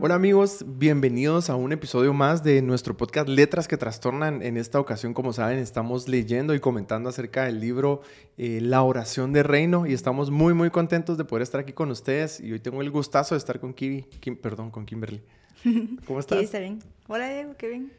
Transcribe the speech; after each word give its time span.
Hola 0.00 0.14
amigos, 0.14 0.64
bienvenidos 0.64 1.50
a 1.50 1.56
un 1.56 1.72
episodio 1.72 2.14
más 2.14 2.44
de 2.44 2.62
nuestro 2.62 2.96
podcast 2.96 3.28
Letras 3.28 3.66
que 3.66 3.76
Trastornan. 3.76 4.42
En 4.42 4.56
esta 4.56 4.78
ocasión, 4.78 5.12
como 5.12 5.32
saben, 5.32 5.58
estamos 5.58 6.06
leyendo 6.06 6.54
y 6.54 6.60
comentando 6.60 7.08
acerca 7.08 7.46
del 7.46 7.58
libro 7.58 8.02
eh, 8.36 8.60
La 8.62 8.82
oración 8.82 9.32
de 9.32 9.42
reino 9.42 9.86
y 9.86 9.94
estamos 9.94 10.30
muy 10.30 10.54
muy 10.54 10.70
contentos 10.70 11.18
de 11.18 11.24
poder 11.24 11.42
estar 11.42 11.60
aquí 11.60 11.72
con 11.72 11.90
ustedes 11.90 12.38
y 12.38 12.52
hoy 12.52 12.60
tengo 12.60 12.80
el 12.80 12.92
gustazo 12.92 13.34
de 13.34 13.40
estar 13.40 13.58
con 13.58 13.74
Kiwi, 13.74 14.06
perdón, 14.40 14.70
con 14.70 14.86
Kimberly. 14.86 15.20
¿Cómo 16.06 16.20
estás? 16.20 16.38
Sí, 16.38 16.44
está 16.44 16.60
bien. 16.60 16.78
Hola 17.08 17.28
Diego, 17.28 17.56
qué 17.58 17.68
bien 17.68 17.90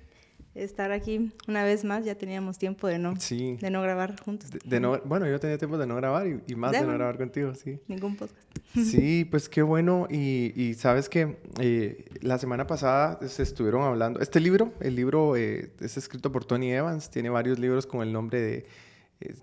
estar 0.56 0.92
aquí 0.92 1.32
una 1.48 1.64
vez 1.64 1.84
más. 1.84 2.06
Ya 2.06 2.16
teníamos 2.16 2.58
tiempo 2.58 2.88
de 2.88 3.00
no, 3.00 3.14
de 3.14 3.70
no 3.70 3.82
grabar 3.82 4.20
juntos. 4.22 4.50
De, 4.64 4.80
no, 4.80 5.00
bueno, 5.06 5.28
yo 5.28 5.40
tenía 5.40 5.58
tiempo 5.58 5.78
de 5.78 5.88
no 5.88 5.96
grabar 5.96 6.28
y, 6.28 6.56
más 6.56 6.72
de, 6.72 6.82
no 6.82 6.94
grabar 6.94 7.18
contigo, 7.18 7.54
sí. 7.56 7.80
Ningún 7.88 8.16
podcast. 8.16 8.42
Sí, 8.74 9.26
pues 9.26 9.50
qué 9.50 9.62
bueno. 9.62 10.08
Y, 10.10 10.74
sabes 10.76 11.10
que 11.10 11.38
eh, 11.60 12.06
la 12.22 12.38
semana 12.38 12.68
pasada 12.68 13.20
se 13.28 13.44
estuvieron 13.44 13.84
hablando. 13.84 14.20
Este 14.20 14.40
libro, 14.40 14.74
el 14.80 14.96
libro 14.96 15.36
eh, 15.36 15.72
es 15.80 15.98
escrito 15.98 16.32
por 16.32 16.46
Tony 16.46 16.72
Evans, 16.72 17.10
tiene 17.10 17.30
varios 17.30 17.60
libros 17.60 17.88
con 17.88 18.02
el 18.02 18.14
nombre 18.14 18.42
de 18.42 18.66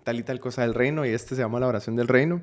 tal 0.04 0.18
y 0.18 0.22
tal 0.22 0.40
cosa 0.40 0.62
del 0.62 0.74
reino, 0.74 1.04
y 1.04 1.10
este 1.10 1.34
se 1.34 1.42
llama 1.42 1.60
la 1.60 1.66
oración 1.66 1.96
del 1.96 2.08
reino, 2.08 2.40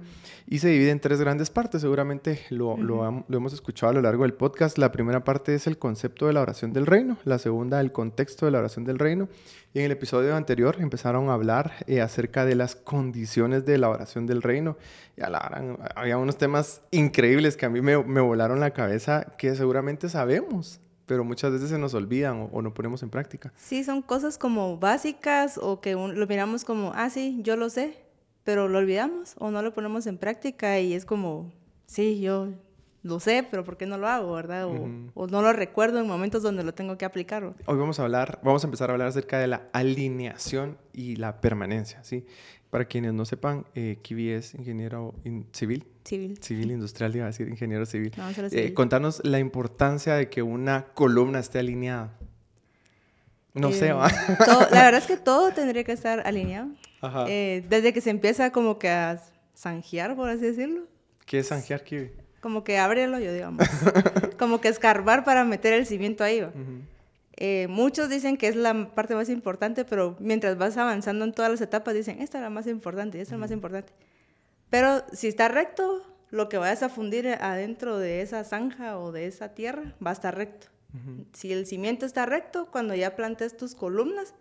y 0.47 0.59
se 0.59 0.69
divide 0.69 0.91
en 0.91 0.99
tres 0.99 1.19
grandes 1.19 1.49
partes, 1.49 1.81
seguramente 1.81 2.39
lo, 2.49 2.77
lo, 2.77 3.25
hemos 3.29 3.53
escuchado 3.53 3.91
a 3.91 3.93
lo 3.93 4.01
largo 4.01 4.23
del 4.23 4.33
podcast. 4.33 4.77
La 4.77 4.91
primera 4.91 5.23
parte 5.23 5.55
es 5.55 5.65
el 5.65 5.77
concepto 5.77 6.27
de 6.27 6.33
la 6.33 6.41
oración 6.41 6.73
del 6.73 6.85
reino, 6.85 7.17
la 7.25 7.39
segunda 7.39 7.81
el 7.81 7.91
contexto 7.91 8.45
de 8.45 8.51
la 8.51 8.59
oración 8.59 8.85
del 8.85 8.99
reino, 8.99 9.29
y 9.73 9.79
en 9.79 9.85
el 9.85 9.91
episodio 9.91 10.35
anterior 10.35 10.77
empezaron 10.79 11.29
a 11.29 11.33
hablar 11.33 11.73
eh, 11.87 12.01
acerca 12.01 12.45
de 12.45 12.55
las 12.55 12.75
condiciones 12.75 13.65
de 13.65 13.79
la 13.79 13.89
oración 13.89 14.27
del 14.27 14.43
reino, 14.43 14.77
y 15.17 15.21
había 15.95 16.17
unos 16.17 16.37
temas 16.37 16.81
increíbles 16.91 17.57
que 17.57 17.65
a 17.65 17.69
mí 17.69 17.81
me, 17.81 18.01
me 18.03 18.21
volaron 18.21 18.59
la 18.59 18.71
cabeza 18.71 19.33
que 19.37 19.55
seguramente 19.55 20.07
sabemos, 20.07 20.79
pero 21.05 21.23
muchas 21.23 21.51
veces 21.51 21.69
se 21.69 21.77
nos 21.77 21.93
olvidan 21.93 22.49
o, 22.51 22.61
no 22.61 22.73
ponemos 22.73 23.03
en 23.03 23.09
práctica. 23.09 23.53
Sí, 23.55 23.83
son 23.83 24.01
cosas 24.01 24.37
como 24.37 24.77
básicas 24.77 25.57
o 25.57 25.81
que 25.81 25.93
lo 25.93 26.27
miramos 26.27 26.65
como, 26.65 26.91
ah, 26.95 27.09
sí, 27.09 27.39
yo 27.43 27.55
lo 27.55 27.69
sé, 27.69 27.97
pero 28.43 28.67
lo 28.67 28.79
olvidamos 28.79 29.35
o 29.37 29.51
no 29.51 29.61
lo 29.61 29.73
ponemos 29.73 30.07
en 30.07 30.17
práctica 30.17 30.79
y 30.79 30.93
es 30.93 31.05
como, 31.05 31.51
sí, 31.85 32.21
yo 32.21 32.49
lo 33.03 33.19
sé, 33.19 33.45
pero 33.49 33.65
¿por 33.65 33.75
qué 33.75 33.85
no 33.85 33.97
lo 33.97 34.07
hago, 34.07 34.33
verdad? 34.33 34.65
O, 34.65 34.87
o 35.13 35.27
no 35.27 35.41
lo 35.41 35.51
recuerdo 35.51 35.99
en 35.99 36.07
momentos 36.07 36.41
donde 36.41 36.63
lo 36.63 36.73
tengo 36.73 36.97
que 36.97 37.03
aplicar. 37.03 37.53
Hoy 37.65 37.77
vamos 37.77 37.99
a 37.99 38.03
hablar, 38.03 38.39
vamos 38.43 38.63
a 38.63 38.67
empezar 38.67 38.89
a 38.89 38.93
hablar 38.93 39.09
acerca 39.09 39.39
de 39.39 39.47
la 39.47 39.67
alineación 39.73 40.77
y 40.93 41.17
la 41.17 41.41
permanencia, 41.41 42.01
¿sí? 42.03 42.25
Para 42.73 42.85
quienes 42.85 43.13
no 43.13 43.23
sepan, 43.23 43.67
eh, 43.75 43.99
Kiwi 44.01 44.31
es 44.31 44.55
ingeniero 44.55 45.13
civil. 45.51 45.85
Civil. 46.03 46.39
Civil 46.41 46.71
industrial, 46.71 47.15
iba 47.15 47.25
a 47.25 47.27
decir 47.27 47.47
ingeniero 47.47 47.85
civil. 47.85 48.11
No, 48.17 48.27
eh, 48.27 48.49
civil. 48.49 48.73
contanos 48.73 49.21
la 49.23 49.37
importancia 49.37 50.15
de 50.15 50.27
que 50.27 50.41
una 50.41 50.87
columna 50.95 51.37
esté 51.37 51.59
alineada. 51.59 52.17
No 53.53 53.71
sé, 53.71 53.89
eh, 53.89 53.93
¿va? 53.93 54.09
la 54.71 54.85
verdad 54.85 54.95
es 54.95 55.05
que 55.05 55.17
todo 55.23 55.51
tendría 55.51 55.83
que 55.83 55.91
estar 55.91 56.25
alineado. 56.25 56.71
Ajá. 57.01 57.25
Eh, 57.29 57.63
desde 57.69 57.93
que 57.93 58.01
se 58.01 58.09
empieza 58.09 58.51
como 58.51 58.79
que 58.79 58.89
a 58.89 59.21
zanjear, 59.55 60.15
por 60.15 60.27
así 60.29 60.41
decirlo. 60.41 60.87
¿Qué 61.27 61.37
es 61.37 61.49
zanjear, 61.49 61.83
Kiwi? 61.83 62.09
Como 62.41 62.63
que 62.63 62.79
ábrelo 62.79 63.19
yo, 63.19 63.31
digamos. 63.31 63.67
como 64.39 64.61
que 64.61 64.69
escarbar 64.69 65.23
para 65.23 65.43
meter 65.43 65.73
el 65.73 65.85
cimiento 65.85 66.23
ahí, 66.23 66.41
¿va? 66.41 66.51
Eh, 67.37 67.67
muchos 67.67 68.09
dicen 68.09 68.37
que 68.37 68.47
es 68.47 68.55
la 68.55 68.89
parte 68.93 69.15
más 69.15 69.29
importante, 69.29 69.85
pero 69.85 70.15
mientras 70.19 70.57
vas 70.57 70.77
avanzando 70.77 71.25
en 71.25 71.33
todas 71.33 71.51
las 71.51 71.61
etapas, 71.61 71.93
dicen, 71.93 72.21
esta 72.21 72.37
es 72.37 72.43
la 72.43 72.49
más 72.49 72.67
importante, 72.67 73.19
esta 73.19 73.35
es 73.35 73.39
la 73.39 73.45
más 73.45 73.51
importante. 73.51 73.93
Pero 74.69 75.03
si 75.11 75.27
está 75.27 75.47
recto, 75.47 76.03
lo 76.29 76.49
que 76.49 76.57
vayas 76.57 76.83
a 76.83 76.89
fundir 76.89 77.27
adentro 77.27 77.97
de 77.99 78.21
esa 78.21 78.43
zanja 78.43 78.97
o 78.97 79.11
de 79.11 79.27
esa 79.27 79.49
tierra 79.49 79.95
va 80.05 80.11
a 80.11 80.13
estar 80.13 80.35
recto. 80.35 80.67
Si 81.33 81.51
el 81.51 81.65
cimiento 81.65 82.05
está 82.05 82.27
recto, 82.27 82.67
cuando 82.71 82.93
ya 82.93 83.15
plantes 83.15 83.57
tus 83.57 83.73
columnas, 83.73 84.35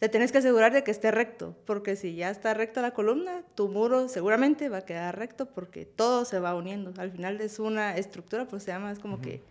te 0.00 0.08
tienes 0.08 0.32
que 0.32 0.38
asegurar 0.38 0.72
de 0.72 0.82
que 0.82 0.90
esté 0.90 1.12
recto, 1.12 1.56
porque 1.66 1.94
si 1.94 2.16
ya 2.16 2.30
está 2.30 2.52
recta 2.54 2.82
la 2.82 2.92
columna, 2.92 3.42
tu 3.54 3.68
muro 3.68 4.08
seguramente 4.08 4.68
va 4.68 4.78
a 4.78 4.84
quedar 4.84 5.16
recto 5.16 5.46
porque 5.46 5.86
todo 5.86 6.24
se 6.24 6.40
va 6.40 6.56
uniendo. 6.56 6.92
Al 7.00 7.12
final 7.12 7.40
es 7.40 7.60
una 7.60 7.96
estructura, 7.96 8.46
pues 8.46 8.64
se 8.64 8.72
llama, 8.72 8.90
es 8.90 8.98
como 8.98 9.20
que 9.20 9.42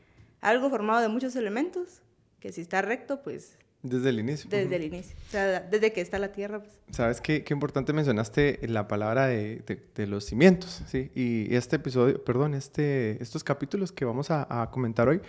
algo 0.42 0.70
formado 0.70 1.02
de 1.02 1.08
muchos 1.08 1.36
elementos 1.38 2.02
que 2.40 2.52
si 2.52 2.62
está 2.62 2.82
recto, 2.82 3.22
pues... 3.22 3.58
Desde 3.84 4.10
el 4.10 4.20
inicio. 4.20 4.50
Desde 4.50 4.76
el 4.76 4.84
inicio. 4.84 5.16
O 5.28 5.32
sea, 5.32 5.62
desde 5.62 5.94
que 5.94 6.02
está 6.02 6.18
la 6.18 6.32
tierra. 6.32 6.60
Pues. 6.60 6.72
Sabes 6.90 7.22
qué, 7.22 7.44
qué 7.44 7.54
importante 7.54 7.94
mencionaste 7.94 8.60
la 8.68 8.88
palabra 8.88 9.28
de, 9.28 9.62
de, 9.96 10.08
los 10.08 10.26
cimientos, 10.26 10.82
¿sí? 10.88 11.12
Y 11.14 11.54
este 11.56 11.76
episodio, 11.76 12.24
perdón, 12.24 12.56
este, 12.56 13.22
estos 13.22 13.44
capítulos 13.44 13.92
que 13.92 14.04
vamos 14.04 14.32
a, 14.32 14.48
a 14.50 14.72
comentar 14.72 15.08
hoy 15.08 15.22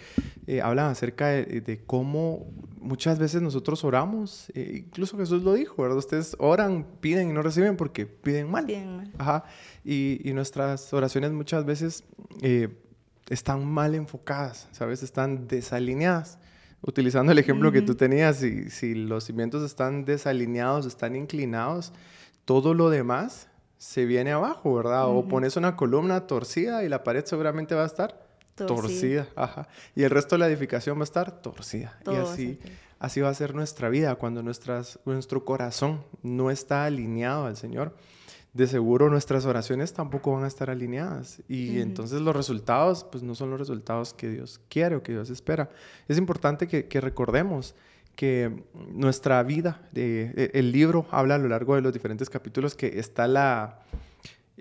eh, 0.46 0.62
hablan 0.62 0.86
acerca 0.90 1.28
de, 1.28 1.60
de, 1.60 1.84
cómo 1.84 2.50
muchas 2.80 3.18
veces 3.18 3.42
nosotros 3.42 3.84
oramos, 3.84 4.50
eh, 4.54 4.82
incluso 4.86 5.18
Jesús 5.18 5.42
lo 5.42 5.52
dijo, 5.52 5.82
¿verdad? 5.82 5.98
Ustedes 5.98 6.34
oran, 6.38 6.86
piden 7.00 7.28
y 7.28 7.32
no 7.34 7.42
reciben 7.42 7.76
porque 7.76 8.06
piden 8.06 8.50
mal. 8.50 8.64
Piden 8.64 8.96
mal. 8.96 9.12
Ajá. 9.18 9.44
Y, 9.84 10.22
y 10.24 10.32
nuestras 10.32 10.92
oraciones 10.94 11.32
muchas 11.32 11.66
veces 11.66 12.02
eh, 12.40 12.68
están 13.28 13.66
mal 13.66 13.94
enfocadas, 13.94 14.68
¿sabes? 14.72 15.02
Están 15.02 15.48
desalineadas 15.48 16.38
utilizando 16.82 17.32
el 17.32 17.38
ejemplo 17.38 17.72
que 17.72 17.82
tú 17.82 17.94
tenías, 17.94 18.36
si, 18.36 18.70
si 18.70 18.94
los 18.94 19.24
cimientos 19.24 19.62
están 19.62 20.04
desalineados, 20.04 20.86
están 20.86 21.16
inclinados, 21.16 21.92
todo 22.44 22.74
lo 22.74 22.90
demás 22.90 23.48
se 23.78 24.04
viene 24.06 24.32
abajo, 24.32 24.74
¿verdad? 24.74 25.08
O 25.08 25.28
pones 25.28 25.56
una 25.56 25.76
columna 25.76 26.26
torcida 26.26 26.84
y 26.84 26.88
la 26.88 27.04
pared 27.04 27.24
seguramente 27.24 27.74
va 27.74 27.84
a 27.84 27.86
estar 27.86 28.26
torcida. 28.54 29.28
Ajá. 29.36 29.68
Y 29.94 30.02
el 30.02 30.10
resto 30.10 30.34
de 30.34 30.40
la 30.40 30.48
edificación 30.48 30.98
va 30.98 31.02
a 31.02 31.04
estar 31.04 31.42
torcida. 31.42 31.98
y 32.10 32.16
así, 32.16 32.58
así 32.98 33.20
va 33.20 33.28
a 33.28 33.34
ser 33.34 33.54
nuestra 33.54 33.88
vida 33.88 34.16
cuando 34.16 34.42
nuestras, 34.42 34.98
nuestro 35.04 35.44
corazón 35.44 36.04
no 36.22 36.50
está 36.50 36.84
alineado 36.84 37.46
al 37.46 37.56
Señor 37.56 37.94
de 38.52 38.66
seguro 38.66 39.10
nuestras 39.10 39.44
oraciones 39.44 39.92
tampoco 39.92 40.32
van 40.32 40.44
a 40.44 40.48
estar 40.48 40.70
alineadas. 40.70 41.42
Y 41.48 41.80
entonces 41.80 42.20
los 42.20 42.34
resultados 42.34 43.04
pues 43.04 43.22
no 43.22 43.34
son 43.34 43.50
los 43.50 43.58
resultados 43.58 44.14
que 44.14 44.28
Dios 44.28 44.60
quiere 44.68 44.96
o 44.96 45.02
que 45.02 45.12
Dios 45.12 45.30
espera. 45.30 45.70
Es 46.08 46.18
importante 46.18 46.66
que, 46.66 47.00
recordemos 47.00 47.74
que 48.16 48.64
nuestra 48.92 49.42
vida, 49.42 49.82
e, 49.94 50.50
el 50.54 50.72
libro 50.72 51.06
habla 51.10 51.36
a 51.36 51.38
lo 51.38 51.48
largo 51.48 51.76
de 51.76 51.82
los 51.82 51.92
diferentes 51.92 52.28
capítulos 52.28 52.74
que 52.74 52.98
está 52.98 53.28
la, 53.28 53.80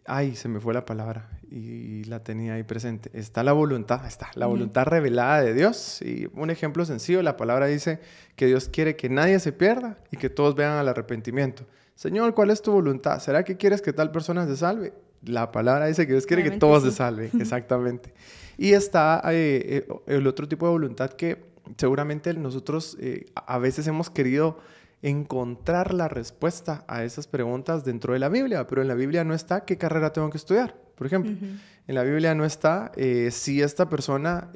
ay, 0.05 0.35
se 0.35 0.47
me 0.47 0.59
fue 0.59 0.73
la 0.73 0.85
palabra 0.85 1.29
y 1.49 2.03
la 2.03 2.23
tenía 2.23 2.53
ahí 2.53 2.63
presente, 2.63 3.09
está 3.13 3.41
la 3.41 3.53
voluntad, 3.53 4.05
está 4.05 4.29
la 4.35 4.45
voluntad 4.47 4.85
revelada 4.85 5.41
de 5.41 5.53
Dios. 5.53 6.01
Y 6.01 6.29
un 6.33 6.49
ejemplo 6.49 6.85
sencillo, 6.85 7.21
la 7.21 7.37
palabra 7.37 7.67
dice 7.67 7.99
que 8.35 8.45
Dios 8.45 8.69
quiere 8.69 8.95
que 8.95 9.09
nadie 9.09 9.39
se 9.39 9.53
pierda 9.53 9.97
y 10.11 10.17
que 10.17 10.29
todos 10.29 10.55
vean 10.55 10.73
al 10.73 10.87
arrepentimiento. 10.89 11.65
Señor, 11.97 12.35
¿cuál 12.35 12.51
es 12.51 12.61
tu 12.61 12.71
voluntad? 12.71 13.19
¿Será 13.19 13.43
que 13.43 13.57
quieres 13.57 13.81
que 13.81 13.91
tal 13.91 14.11
persona 14.11 14.45
se 14.45 14.55
salve? 14.55 14.93
La 15.23 15.51
palabra 15.51 15.87
dice 15.87 16.05
que 16.05 16.13
Dios 16.13 16.27
quiere 16.27 16.43
que 16.43 16.51
todos 16.51 16.83
se 16.83 16.91
salven, 16.91 17.31
exactamente. 17.41 18.13
Y 18.55 18.73
está 18.73 19.19
eh, 19.25 19.87
eh, 19.87 19.87
el 20.05 20.27
otro 20.27 20.47
tipo 20.47 20.67
de 20.67 20.73
voluntad 20.73 21.09
que 21.09 21.43
seguramente 21.75 22.31
nosotros 22.35 22.97
eh, 22.99 23.25
a 23.33 23.57
veces 23.57 23.87
hemos 23.87 24.11
querido 24.11 24.59
encontrar 25.01 25.91
la 25.91 26.07
respuesta 26.07 26.85
a 26.87 27.03
esas 27.03 27.25
preguntas 27.25 27.83
dentro 27.83 28.13
de 28.13 28.19
la 28.19 28.29
Biblia, 28.29 28.67
pero 28.67 28.83
en 28.83 28.89
la 28.89 28.95
Biblia 28.95 29.23
no 29.23 29.33
está 29.33 29.65
qué 29.65 29.79
carrera 29.79 30.13
tengo 30.13 30.29
que 30.29 30.37
estudiar, 30.37 30.75
por 30.93 31.07
ejemplo. 31.07 31.31
En 31.87 31.95
la 31.95 32.03
Biblia 32.03 32.35
no 32.35 32.45
está 32.45 32.91
si 33.31 33.63
esta 33.63 33.89
persona 33.89 34.51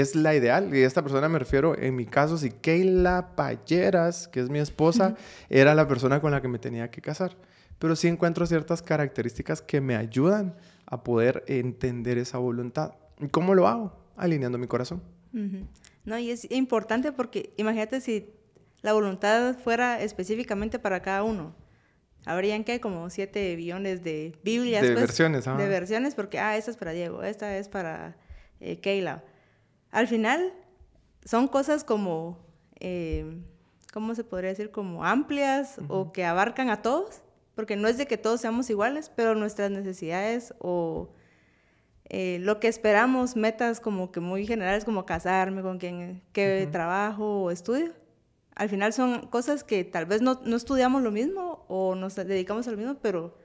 es 0.00 0.14
la 0.14 0.34
ideal. 0.34 0.74
Y 0.74 0.82
a 0.82 0.86
esta 0.86 1.02
persona 1.02 1.28
me 1.28 1.38
refiero, 1.38 1.76
en 1.76 1.96
mi 1.96 2.04
caso, 2.04 2.36
si 2.36 2.50
Keila 2.50 3.34
Payeras, 3.34 4.28
que 4.28 4.40
es 4.40 4.50
mi 4.50 4.58
esposa, 4.58 5.14
era 5.48 5.74
la 5.74 5.88
persona 5.88 6.20
con 6.20 6.32
la 6.32 6.42
que 6.42 6.48
me 6.48 6.58
tenía 6.58 6.90
que 6.90 7.00
casar. 7.00 7.36
Pero 7.78 7.96
sí 7.96 8.06
encuentro 8.08 8.46
ciertas 8.46 8.82
características 8.82 9.62
que 9.62 9.80
me 9.80 9.96
ayudan 9.96 10.54
a 10.84 11.02
poder 11.02 11.44
entender 11.46 12.18
esa 12.18 12.38
voluntad. 12.38 12.92
¿Cómo 13.30 13.54
lo 13.54 13.66
hago? 13.68 13.96
Alineando 14.16 14.58
mi 14.58 14.66
corazón. 14.66 15.02
No, 16.04 16.18
y 16.18 16.30
es 16.30 16.50
importante 16.50 17.12
porque 17.12 17.52
imagínate 17.56 18.00
si 18.00 18.30
la 18.82 18.92
voluntad 18.92 19.56
fuera 19.56 20.00
específicamente 20.02 20.78
para 20.78 21.00
cada 21.00 21.22
uno. 21.22 21.54
Habrían 22.26 22.64
que 22.64 22.80
como 22.80 23.08
siete 23.08 23.54
billones 23.56 24.02
de 24.02 24.36
Biblias. 24.42 24.82
De 24.82 24.92
pues, 24.92 25.00
versiones, 25.00 25.44
De 25.44 25.68
versiones, 25.68 26.14
porque, 26.14 26.38
ah, 26.38 26.56
esta 26.56 26.70
es 26.70 26.76
para 26.76 26.92
Diego, 26.92 27.22
esta 27.22 27.56
es 27.56 27.68
para 27.68 28.16
eh, 28.60 28.80
Keila 28.80 29.22
al 29.90 30.08
final 30.08 30.52
son 31.24 31.48
cosas 31.48 31.84
como, 31.84 32.38
eh, 32.80 33.42
¿cómo 33.92 34.14
se 34.14 34.24
podría 34.24 34.50
decir? 34.50 34.70
Como 34.70 35.04
amplias 35.04 35.78
o 35.88 36.12
que 36.12 36.24
abarcan 36.24 36.70
a 36.70 36.82
todos, 36.82 37.22
porque 37.54 37.76
no 37.76 37.88
es 37.88 37.98
de 37.98 38.06
que 38.06 38.18
todos 38.18 38.40
seamos 38.40 38.70
iguales, 38.70 39.10
pero 39.14 39.34
nuestras 39.34 39.70
necesidades 39.70 40.54
o 40.58 41.10
eh, 42.08 42.38
lo 42.40 42.60
que 42.60 42.68
esperamos, 42.68 43.34
metas 43.34 43.80
como 43.80 44.12
que 44.12 44.20
muy 44.20 44.46
generales 44.46 44.84
como 44.84 45.06
casarme, 45.06 45.62
con 45.62 45.78
quien, 45.78 46.22
qué 46.32 46.68
trabajo 46.70 47.42
o 47.42 47.50
estudio, 47.50 47.92
al 48.54 48.68
final 48.68 48.92
son 48.92 49.26
cosas 49.26 49.64
que 49.64 49.84
tal 49.84 50.06
vez 50.06 50.22
no, 50.22 50.40
estudiamos 50.56 51.02
lo 51.02 51.10
mismo 51.10 51.64
o 51.68 51.94
nos 51.94 52.14
dedicamos 52.14 52.66
a 52.68 52.70
lo 52.70 52.76
mismo, 52.76 52.96
pero 53.02 53.36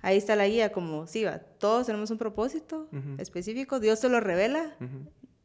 ahí 0.00 0.16
está 0.16 0.36
la 0.36 0.46
guía 0.46 0.72
como, 0.72 1.06
sí, 1.06 1.24
va, 1.24 1.38
todos 1.38 1.86
tenemos 1.86 2.10
un 2.10 2.18
propósito 2.18 2.88
específico, 3.18 3.80
Dios 3.80 4.00
te 4.00 4.08
lo 4.08 4.20
revela, 4.20 4.76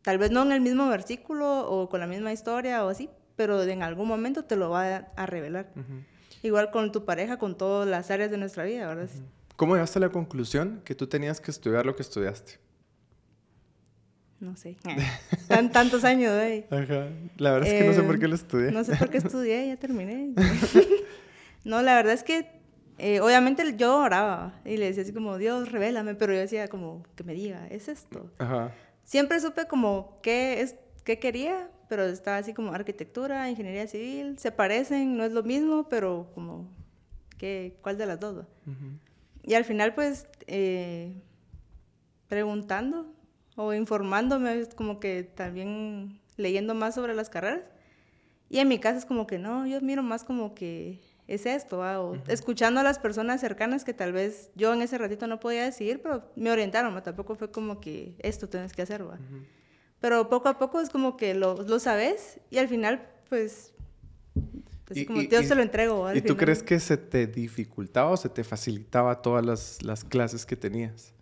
tal 0.03 0.17
vez 0.19 0.31
no 0.31 0.43
en 0.43 0.51
el 0.51 0.61
mismo 0.61 0.87
versículo 0.87 1.67
o 1.67 1.89
con 1.89 1.99
la 1.99 2.07
misma 2.07 2.31
historia 2.31 2.85
o 2.85 2.89
así, 2.89 3.09
pero 3.35 3.63
en 3.63 3.81
algún 3.81 4.07
momento 4.07 4.45
te 4.45 4.55
lo 4.55 4.69
va 4.69 5.07
a, 5.15 5.25
revelar. 5.25 5.71
Igual 6.43 6.71
con 6.71 6.91
tu 6.91 7.05
pareja, 7.05 7.37
con 7.37 7.57
todas 7.57 7.87
las 7.87 8.11
áreas 8.11 8.29
de 8.29 8.37
nuestra 8.37 8.63
vida, 8.63 8.87
¿verdad? 8.87 9.09
¿Cómo 9.55 9.75
llegaste 9.75 9.99
a 9.99 10.01
la 10.01 10.09
conclusión 10.09 10.81
que 10.83 10.93
tú 10.93 11.07
tenías 11.07 11.39
que 11.39 11.51
estudiar 11.51 11.85
lo 11.85 11.95
que 11.95 12.01
estudiaste? 12.01 12.59
No 14.39 14.57
sé. 14.57 14.75
Tan, 15.47 15.71
tantos 15.71 16.03
años 16.03 16.33
de 16.33 16.65
Ajá. 16.69 17.07
La 17.37 17.53
verdad 17.53 17.69
es 17.69 17.81
que 17.81 17.87
no 17.87 17.93
sé 17.93 18.03
por 18.03 18.19
qué 18.19 18.27
lo 18.27 18.35
estudié. 18.35 18.71
No 18.71 18.83
sé 18.83 18.95
por 18.97 19.09
qué 19.09 19.17
estudié, 19.17 19.67
ya 19.67 19.77
terminé. 19.77 20.33
no, 21.63 21.81
la 21.81 21.95
verdad 21.95 22.13
es 22.13 22.23
que 22.23 22.49
eh, 22.97 23.21
obviamente 23.21 23.63
yo 23.77 23.99
oraba 23.99 24.59
y 24.65 24.75
le 24.77 24.87
decía 24.87 25.03
así 25.03 25.13
como, 25.13 25.37
Dios, 25.37 25.71
revélame, 25.71 26.15
pero 26.15 26.33
yo 26.33 26.39
decía 26.39 26.67
como, 26.67 27.03
que 27.15 27.23
me 27.23 27.33
diga, 27.33 27.67
es 27.67 27.87
esto. 27.87 28.29
Ajá. 28.37 28.73
Siempre 29.03 29.39
supe 29.39 29.67
como 29.67 30.19
qué, 30.21 30.61
es, 30.61 30.75
qué 31.03 31.19
quería, 31.19 31.69
pero 31.89 32.03
estaba 32.03 32.37
así 32.37 32.53
como 32.53 32.73
arquitectura, 32.73 33.49
ingeniería 33.49 33.87
civil, 33.87 34.37
se 34.39 34.51
parecen, 34.51 35.17
no 35.17 35.23
es 35.23 35.31
lo 35.31 35.43
mismo, 35.43 35.89
pero 35.89 36.31
como, 36.33 36.67
¿qué, 37.37 37.77
¿cuál 37.81 37.97
de 37.97 38.05
las 38.05 38.19
dos? 38.19 38.45
Y 39.43 39.53
al 39.55 39.65
final, 39.65 39.93
pues, 39.93 40.27
eh, 40.47 41.13
preguntando 42.27 43.13
o 43.55 43.73
informándome, 43.73 44.65
como 44.75 44.99
que 44.99 45.23
también 45.23 46.19
leyendo 46.37 46.73
más 46.73 46.95
sobre 46.95 47.13
las 47.13 47.29
carreras. 47.29 47.61
Y 48.49 48.59
en 48.59 48.67
mi 48.67 48.79
casa 48.79 48.99
es 48.99 49.05
como 49.05 49.27
que 49.27 49.37
no, 49.37 49.67
yo 49.67 49.79
miro 49.81 50.03
más 50.03 50.23
como 50.23 50.55
que 50.55 50.99
es 51.27 51.45
esto, 51.45 51.79
o 51.79 52.17
escuchando 52.27 52.81
a 52.81 52.83
las 52.83 52.99
personas 52.99 53.39
cercanas 53.39 53.83
que 53.83 53.93
tal 53.93 54.11
vez 54.11 54.51
yo 54.55 54.73
en 54.73 54.81
ese 54.81 54.97
ratito 54.97 55.27
no 55.27 55.39
podía 55.39 55.63
decidir, 55.63 56.01
pero 56.01 56.29
me 56.35 56.51
orientaron, 56.51 57.01
tampoco 57.01 57.35
fue 57.35 57.51
como 57.51 57.79
que 57.79 58.15
esto 58.19 58.49
tienes 58.49 58.73
que 58.73 58.81
hacer, 58.81 59.07
¿va? 59.07 59.17
Pero 59.99 60.29
poco 60.29 60.49
a 60.49 60.59
poco 60.59 60.81
es 60.81 60.89
como 60.89 61.15
que 61.15 61.33
lo, 61.33 61.55
lo 61.63 61.79
sabes 61.79 62.39
y 62.49 62.57
al 62.57 62.67
final, 62.67 63.07
pues, 63.29 63.73
es 64.89 65.07
como 65.07 65.21
Dios 65.21 65.47
se 65.47 65.55
lo 65.55 65.61
entrego. 65.61 66.13
¿Y 66.13 66.21
tú 66.21 66.35
crees 66.35 66.61
que 66.61 66.79
se 66.79 66.97
te 66.97 67.25
dificultaba 67.25 68.11
o 68.11 68.17
se 68.17 68.29
te 68.29 68.43
facilitaba 68.43 69.21
todas 69.21 69.45
las, 69.45 69.81
las 69.81 70.03
clases 70.03 70.45
que 70.45 70.55
tenías? 70.55 71.13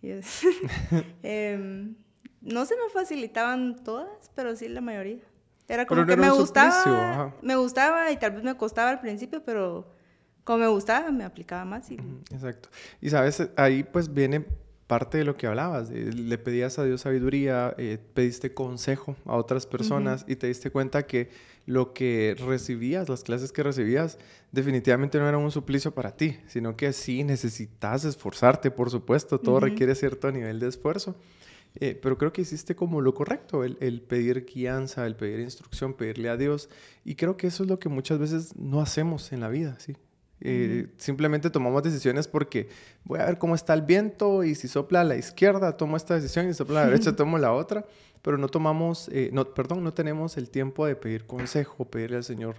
Em, 1.22 1.96
no 2.40 2.64
se 2.64 2.76
me 2.76 2.88
facilitaban 2.92 3.82
todas, 3.82 4.30
pero 4.34 4.54
sí 4.54 4.68
la 4.68 4.80
mayoría. 4.80 5.20
Era 5.68 5.86
como 5.86 6.06
que 6.06 6.16
me 6.16 6.30
gustaba, 6.30 7.34
me 7.42 7.56
gustaba 7.56 8.10
y 8.10 8.16
tal 8.16 8.32
vez 8.32 8.42
me 8.42 8.56
costaba 8.56 8.90
al 8.90 9.00
principio, 9.00 9.42
pero 9.44 9.92
como 10.42 10.60
me 10.60 10.68
gustaba, 10.68 11.10
me 11.10 11.24
aplicaba 11.24 11.66
más. 11.66 11.90
Y... 11.90 11.96
Exacto. 12.30 12.70
Y 13.02 13.10
sabes, 13.10 13.50
ahí 13.54 13.84
pues 13.84 14.12
viene 14.12 14.46
parte 14.86 15.18
de 15.18 15.24
lo 15.24 15.36
que 15.36 15.46
hablabas. 15.46 15.90
le 15.90 16.38
pedías 16.38 16.78
a 16.78 16.84
Dios 16.84 17.02
sabiduría, 17.02 17.74
eh, 17.76 17.98
pediste 18.14 18.54
consejo 18.54 19.14
a 19.26 19.36
otras 19.36 19.66
personas 19.66 20.24
y 20.26 20.36
te 20.36 20.46
diste 20.46 20.70
cuenta 20.70 21.06
que 21.06 21.30
lo 21.66 21.92
que 21.92 22.34
recibías, 22.38 23.10
las 23.10 23.22
clases 23.22 23.52
que 23.52 23.62
recibías, 23.62 24.18
definitivamente 24.50 25.18
no 25.18 25.28
eran 25.28 25.42
un 25.42 25.50
suplicio 25.50 25.92
para 25.92 26.16
ti, 26.16 26.38
sino 26.46 26.74
que 26.74 26.94
sí 26.94 27.22
necesitas 27.24 28.06
esforzarte, 28.06 28.70
por 28.70 28.88
supuesto, 28.88 29.38
todo 29.38 29.60
requiere 29.60 29.94
cierto 29.94 30.32
nivel 30.32 30.58
de 30.58 30.68
esfuerzo. 30.68 31.14
Eh, 31.76 31.98
pero 32.00 32.18
creo 32.18 32.32
que 32.32 32.42
hiciste 32.42 32.74
como 32.74 33.00
lo 33.00 33.14
correcto, 33.14 33.62
el, 33.64 34.02
pedir 34.02 34.44
guianza, 34.44 35.06
el 35.06 35.14
pedir 35.14 35.40
instrucción, 35.40 35.94
pedirle 35.94 36.28
a 36.28 36.36
Dios. 36.36 36.68
Y 37.04 37.14
creo 37.14 37.36
que 37.36 37.46
eso 37.46 37.62
es 37.62 37.68
lo 37.68 37.78
que 37.78 37.88
muchas 37.88 38.18
veces 38.18 38.56
no 38.56 38.80
hacemos 38.80 39.32
en 39.32 39.40
la 39.40 39.48
vida, 39.48 39.76
¿sí? 39.78 39.96
Eh, 40.40 40.86
simplemente 40.98 41.50
tomamos 41.50 41.82
decisiones 41.82 42.28
porque 42.28 42.68
voy 43.02 43.18
a 43.18 43.26
ver 43.26 43.38
cómo 43.38 43.56
está 43.56 43.74
el 43.74 43.82
viento 43.82 44.44
y 44.44 44.54
si 44.54 44.68
sopla 44.68 45.00
a 45.00 45.04
la 45.04 45.16
izquierda 45.16 45.76
tomo 45.76 45.96
esta 45.96 46.14
decisión 46.14 46.46
y 46.46 46.50
si 46.50 46.58
sopla 46.58 46.82
a 46.82 46.84
la 46.84 46.90
derecha 46.92 47.16
tomo 47.16 47.38
la 47.38 47.52
otra, 47.52 47.84
pero 48.22 48.38
no 48.38 48.48
tomamos, 48.48 49.08
eh, 49.08 49.30
no, 49.32 49.52
perdón, 49.52 49.82
no 49.82 49.92
tenemos 49.94 50.36
el 50.36 50.48
tiempo 50.50 50.86
de 50.86 50.94
pedir 50.94 51.26
consejo, 51.26 51.84
pedirle 51.86 52.18
al 52.18 52.24
Señor 52.24 52.56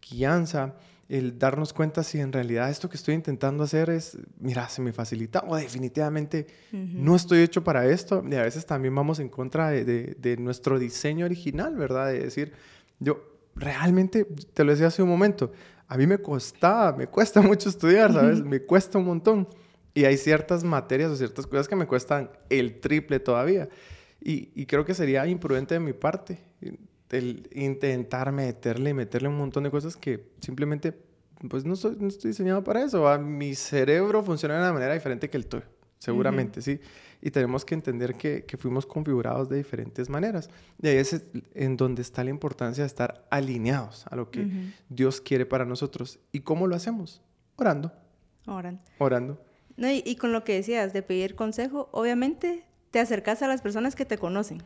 guianza 0.00 0.74
el 1.10 1.40
darnos 1.40 1.72
cuenta 1.72 2.04
si 2.04 2.20
en 2.20 2.32
realidad 2.32 2.70
esto 2.70 2.88
que 2.88 2.96
estoy 2.96 3.16
intentando 3.16 3.64
hacer 3.64 3.90
es, 3.90 4.16
mira, 4.38 4.68
se 4.68 4.80
me 4.80 4.92
facilita 4.92 5.42
o 5.44 5.56
definitivamente 5.56 6.46
no 6.70 7.16
estoy 7.16 7.40
hecho 7.40 7.64
para 7.64 7.84
esto. 7.88 8.22
Y 8.30 8.36
a 8.36 8.42
veces 8.42 8.64
también 8.64 8.94
vamos 8.94 9.18
en 9.18 9.28
contra 9.28 9.70
de, 9.70 10.36
nuestro 10.38 10.78
diseño 10.78 11.24
original, 11.26 11.74
¿verdad? 11.74 12.06
De 12.06 12.20
decir, 12.20 12.52
yo 13.00 13.24
realmente, 13.56 14.24
te 14.24 14.62
lo 14.62 14.70
decía 14.70 14.86
hace 14.86 15.02
un 15.02 15.08
momento, 15.08 15.50
a 15.88 15.96
mí 15.96 16.06
me 16.06 16.18
costaba, 16.18 16.96
me 16.96 17.08
cuesta 17.08 17.42
mucho 17.42 17.70
estudiar, 17.70 18.12
¿sabes? 18.12 18.44
Me 18.44 18.60
cuesta 18.60 18.96
un 18.98 19.06
montón. 19.06 19.48
Y 19.92 20.04
hay 20.04 20.16
ciertas 20.16 20.62
materias 20.62 21.10
o 21.10 21.16
ciertas 21.16 21.44
cosas 21.48 21.66
que 21.66 21.74
me 21.74 21.88
cuestan 21.88 22.30
el 22.48 22.78
triple 22.78 23.18
todavía. 23.18 23.68
Y, 24.20 24.52
y 24.54 24.66
creo 24.66 24.84
que 24.84 24.94
sería 24.94 25.26
imprudente 25.26 25.74
de 25.74 25.80
mi 25.80 25.92
parte 25.92 26.38
el 27.10 27.48
intentar 27.52 28.32
meterle 28.32 28.94
meterle 28.94 29.28
un 29.28 29.36
montón 29.36 29.64
de 29.64 29.70
cosas 29.70 29.96
que 29.96 30.28
simplemente, 30.40 30.96
pues 31.48 31.64
no, 31.64 31.76
soy, 31.76 31.96
no 31.98 32.08
estoy 32.08 32.30
diseñado 32.30 32.62
para 32.62 32.84
eso. 32.84 33.18
Mi 33.18 33.54
cerebro 33.54 34.22
funciona 34.22 34.54
de 34.54 34.60
una 34.60 34.72
manera 34.72 34.94
diferente 34.94 35.28
que 35.28 35.36
el 35.36 35.46
tuyo, 35.46 35.64
seguramente, 35.98 36.62
sí. 36.62 36.80
Y 37.22 37.30
tenemos 37.30 37.66
que 37.66 37.74
entender 37.74 38.14
que, 38.14 38.44
que, 38.46 38.56
fuimos 38.56 38.86
configurados 38.86 39.48
de 39.50 39.58
diferentes 39.58 40.08
maneras. 40.08 40.48
Y 40.80 40.88
ahí 40.88 40.96
es 40.96 41.22
en 41.54 41.76
donde 41.76 42.00
está 42.00 42.24
la 42.24 42.30
importancia 42.30 42.82
de 42.82 42.86
estar 42.86 43.26
alineados 43.30 44.06
a 44.06 44.16
lo 44.16 44.30
que 44.30 44.48
Dios 44.88 45.20
quiere 45.20 45.44
para 45.44 45.66
nosotros. 45.66 46.18
¿Y 46.32 46.40
cómo 46.40 46.66
lo 46.66 46.74
hacemos? 46.74 47.20
Orando. 47.56 47.92
Orando. 48.46 48.80
Orando. 48.96 49.44
No, 49.76 49.90
y, 49.90 50.02
y, 50.06 50.16
con 50.16 50.32
lo 50.32 50.44
que 50.44 50.54
decías 50.54 50.94
de 50.94 51.02
pedir 51.02 51.34
consejo, 51.34 51.90
obviamente 51.92 52.64
te 52.90 52.98
acercas 52.98 53.42
a 53.42 53.48
las 53.48 53.62
personas 53.62 53.94
que 53.94 54.04
te 54.04 54.18
conocen. 54.18 54.62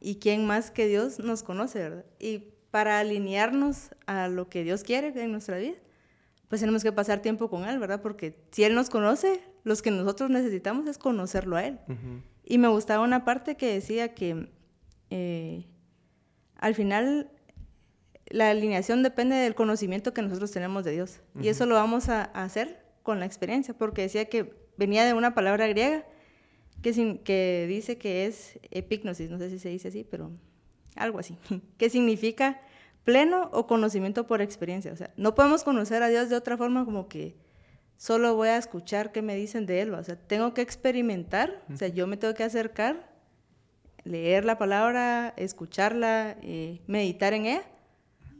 ¿Y 0.00 0.16
quién 0.16 0.46
más 0.46 0.70
que 0.70 0.86
Dios 0.86 1.18
nos 1.18 1.42
conoce, 1.42 1.80
verdad? 1.80 2.04
Y 2.18 2.44
para 2.70 2.98
alinearnos 2.98 3.90
a 4.06 4.28
lo 4.28 4.48
que 4.48 4.62
Dios 4.62 4.84
quiere 4.84 5.08
en 5.20 5.32
nuestra 5.32 5.58
vida, 5.58 5.74
pues 6.48 6.60
tenemos 6.60 6.82
que 6.84 6.92
pasar 6.92 7.20
tiempo 7.22 7.50
con 7.50 7.64
Él, 7.64 7.78
¿verdad? 7.78 8.00
Porque 8.02 8.36
si 8.52 8.62
Él 8.62 8.74
nos 8.74 8.88
conoce, 8.88 9.40
los 9.64 9.82
que 9.82 9.90
nosotros 9.90 10.30
necesitamos 10.30 10.86
es 10.86 10.96
conocerlo 10.96 11.56
a 11.56 11.64
Él. 11.64 11.80
Y 12.44 12.58
me 12.58 12.68
gustaba 12.68 13.02
una 13.02 13.24
parte 13.24 13.56
que 13.56 13.72
decía 13.72 14.14
que 14.14 14.48
eh, 15.10 15.66
al 16.56 16.74
final 16.76 17.30
la 18.28 18.50
alineación 18.50 19.02
depende 19.02 19.34
del 19.34 19.56
conocimiento 19.56 20.14
que 20.14 20.22
nosotros 20.22 20.52
tenemos 20.52 20.84
de 20.84 20.92
Dios. 20.92 21.20
Y 21.40 21.48
eso 21.48 21.66
lo 21.66 21.74
vamos 21.74 22.08
a, 22.08 22.30
a 22.32 22.44
hacer 22.44 22.84
con 23.02 23.18
la 23.18 23.26
experiencia, 23.26 23.74
porque 23.74 24.02
decía 24.02 24.26
que 24.26 24.54
venía 24.76 25.04
de 25.04 25.14
una 25.14 25.34
palabra 25.34 25.66
griega 25.66 26.04
que, 26.92 27.20
que 27.24 27.66
dice 27.68 27.98
que 27.98 28.26
es 28.26 28.60
epignosis, 28.70 29.28
no 29.28 29.38
sé 29.38 29.50
si 29.50 29.58
se 29.58 29.70
dice 29.70 29.88
así, 29.88 30.04
pero 30.08 30.30
algo 30.94 31.18
así, 31.18 31.36
que 31.78 31.90
significa 31.90 32.60
pleno 33.02 33.50
o 33.52 33.66
conocimiento 33.66 34.26
por 34.26 34.40
experiencia. 34.40 34.92
O 34.92 34.96
sea, 34.96 35.12
no 35.16 35.34
podemos 35.34 35.64
conocer 35.64 36.02
a 36.02 36.08
Dios 36.08 36.28
de 36.28 36.36
otra 36.36 36.56
forma 36.56 36.84
como 36.84 37.08
que 37.08 37.36
solo 37.96 38.36
voy 38.36 38.48
a 38.48 38.56
escuchar 38.56 39.10
qué 39.10 39.22
me 39.22 39.34
dicen 39.34 39.66
de 39.66 39.80
Él. 39.80 39.94
O 39.94 40.02
sea, 40.04 40.16
tengo 40.16 40.54
que 40.54 40.62
experimentar, 40.62 41.64
o 41.72 41.76
sea, 41.76 41.88
yo 41.88 42.06
me 42.06 42.16
tengo 42.16 42.34
que 42.34 42.44
acercar, 42.44 43.12
leer 44.04 44.44
la 44.44 44.58
palabra, 44.58 45.34
escucharla, 45.36 46.36
eh, 46.42 46.82
meditar 46.86 47.32
en 47.32 47.46
ella 47.46 47.62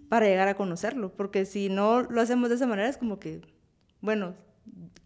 para 0.08 0.26
llegar 0.26 0.46
a 0.48 0.54
conocerlo. 0.54 1.12
Porque 1.16 1.46
si 1.46 1.68
no 1.68 2.02
lo 2.02 2.20
hacemos 2.20 2.48
de 2.48 2.54
esa 2.54 2.66
manera 2.66 2.88
es 2.88 2.98
como 2.98 3.18
que, 3.18 3.40
bueno, 4.00 4.34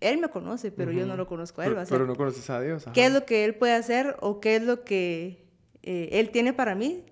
él 0.00 0.18
me 0.18 0.28
conoce, 0.28 0.72
pero 0.72 0.92
yo 0.92 1.06
no 1.06 1.16
lo 1.16 1.26
conozco 1.26 1.60
a 1.60 1.66
él. 1.66 1.76
Pero, 1.88 2.06
no 2.06 2.16
conoces 2.16 2.48
a 2.50 2.60
Dios. 2.60 2.86
¿Qué 2.92 3.06
es 3.06 3.12
lo 3.12 3.24
que 3.24 3.44
él 3.44 3.54
puede 3.54 3.74
hacer 3.74 4.16
o 4.20 4.40
qué 4.40 4.56
es 4.56 4.62
lo 4.62 4.84
que 4.84 5.44
eh, 5.82 6.08
él 6.12 6.30
tiene 6.30 6.52
para 6.52 6.74
mí? 6.74 7.04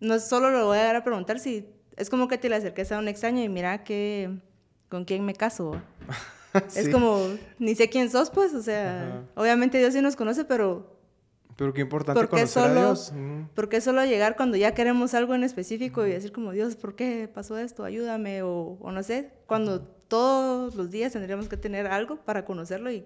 No 0.00 0.18
solo 0.18 0.50
lo 0.50 0.66
voy 0.66 0.78
a 0.78 0.84
dar 0.84 0.96
a 0.96 1.04
preguntar 1.04 1.38
si 1.38 1.68
es 1.96 2.10
como 2.10 2.28
que 2.28 2.38
te 2.38 2.48
le 2.48 2.56
acerques 2.56 2.90
a 2.92 2.98
un 2.98 3.08
extraño 3.08 3.42
y 3.42 3.48
mira 3.48 3.84
que, 3.84 4.30
con 4.88 5.04
quién 5.04 5.24
me 5.24 5.34
caso. 5.34 5.80
Es 6.76 6.88
como, 6.88 7.20
ni 7.58 7.74
sé 7.74 7.88
quién 7.88 8.08
sos, 8.08 8.30
pues, 8.30 8.54
o 8.54 8.62
sea, 8.62 9.24
obviamente 9.34 9.78
Dios 9.78 9.92
sí 9.92 10.00
nos 10.00 10.14
conoce, 10.14 10.44
pero... 10.44 10.93
Pero 11.56 11.72
qué 11.72 11.82
importante 11.82 12.26
conocer 12.26 12.62
a 12.62 12.74
Dios. 12.74 13.12
¿Por 13.54 13.68
qué 13.68 13.80
solo 13.80 14.04
llegar 14.04 14.36
cuando 14.36 14.56
ya 14.56 14.74
queremos 14.74 15.14
algo 15.14 15.34
en 15.34 15.44
específico 15.44 16.06
y 16.06 16.10
decir 16.10 16.32
como, 16.32 16.52
Dios, 16.52 16.76
¿por 16.76 16.96
qué 16.96 17.28
pasó 17.32 17.58
esto? 17.58 17.84
Ayúdame, 17.84 18.42
o, 18.42 18.76
o 18.80 18.92
no 18.92 19.02
sé, 19.02 19.30
cuando 19.46 19.82
todos 19.82 20.74
los 20.74 20.90
días 20.90 21.12
tendríamos 21.12 21.48
que 21.48 21.56
tener 21.56 21.86
algo 21.86 22.16
para 22.16 22.44
conocerlo 22.44 22.90
y 22.90 23.04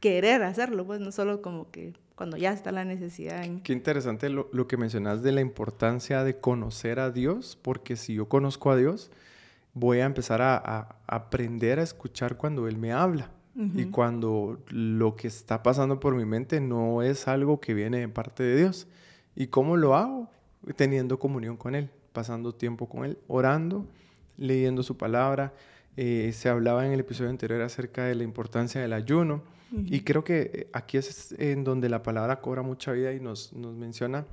querer 0.00 0.42
hacerlo, 0.42 0.86
pues 0.86 1.00
no 1.00 1.12
solo 1.12 1.42
como 1.42 1.70
que 1.70 1.92
cuando 2.14 2.36
ya 2.36 2.52
está 2.52 2.72
la 2.72 2.84
necesidad. 2.84 3.44
Qué 3.62 3.72
interesante 3.72 4.28
lo, 4.28 4.48
lo, 4.52 4.66
que 4.66 4.76
mencionas 4.76 5.22
de 5.22 5.32
la 5.32 5.40
importancia 5.40 6.24
de 6.24 6.38
conocer 6.38 7.00
a 7.00 7.10
Dios, 7.10 7.58
porque 7.60 7.96
si 7.96 8.14
yo 8.14 8.28
conozco 8.28 8.70
a 8.70 8.76
Dios, 8.76 9.10
voy 9.72 10.00
a 10.00 10.04
empezar 10.04 10.42
a, 10.42 10.56
a 10.56 10.96
aprender 11.06 11.78
a 11.78 11.82
escuchar 11.82 12.36
cuando 12.36 12.68
Él 12.68 12.76
me 12.76 12.92
habla. 12.92 13.30
Y 13.74 13.86
cuando 13.86 14.58
lo 14.68 15.16
que 15.16 15.28
está 15.28 15.62
pasando 15.62 16.00
por 16.00 16.14
mi 16.14 16.24
mente 16.24 16.60
no 16.60 17.02
es 17.02 17.28
algo 17.28 17.60
que 17.60 17.74
viene 17.74 17.98
de 17.98 18.08
parte 18.08 18.42
de 18.42 18.56
Dios. 18.56 18.86
¿Y 19.36 19.48
cómo 19.48 19.76
lo 19.76 19.94
hago? 19.94 20.28
Teniendo 20.76 21.18
comunión 21.18 21.56
con 21.56 21.74
Él, 21.74 21.90
pasando 22.12 22.52
tiempo 22.52 22.88
con 22.88 23.04
Él, 23.04 23.18
orando, 23.28 23.86
leyendo 24.36 24.82
su 24.82 24.96
palabra, 24.96 25.52
Eh, 25.96 26.32
se 26.32 26.48
hablaba 26.48 26.86
en 26.86 26.92
el 26.92 27.00
episodio 27.00 27.30
anterior 27.30 27.60
acerca 27.60 28.04
de 28.04 28.14
la 28.14 28.22
importancia 28.22 28.80
del 28.80 28.92
ayuno. 28.92 29.42
Y 29.86 30.00
creo 30.00 30.22
que 30.22 30.50
eh, 30.52 30.68
aquí 30.72 30.96
es 30.96 31.34
en 31.38 31.62
donde 31.64 31.88
la 31.88 32.02
palabra 32.02 32.40
cobra 32.40 32.62
mucha 32.62 32.92
vida 32.92 33.12
y 33.12 33.20
nos, 33.20 33.52
nos 33.52 33.74
menciona, 33.74 34.24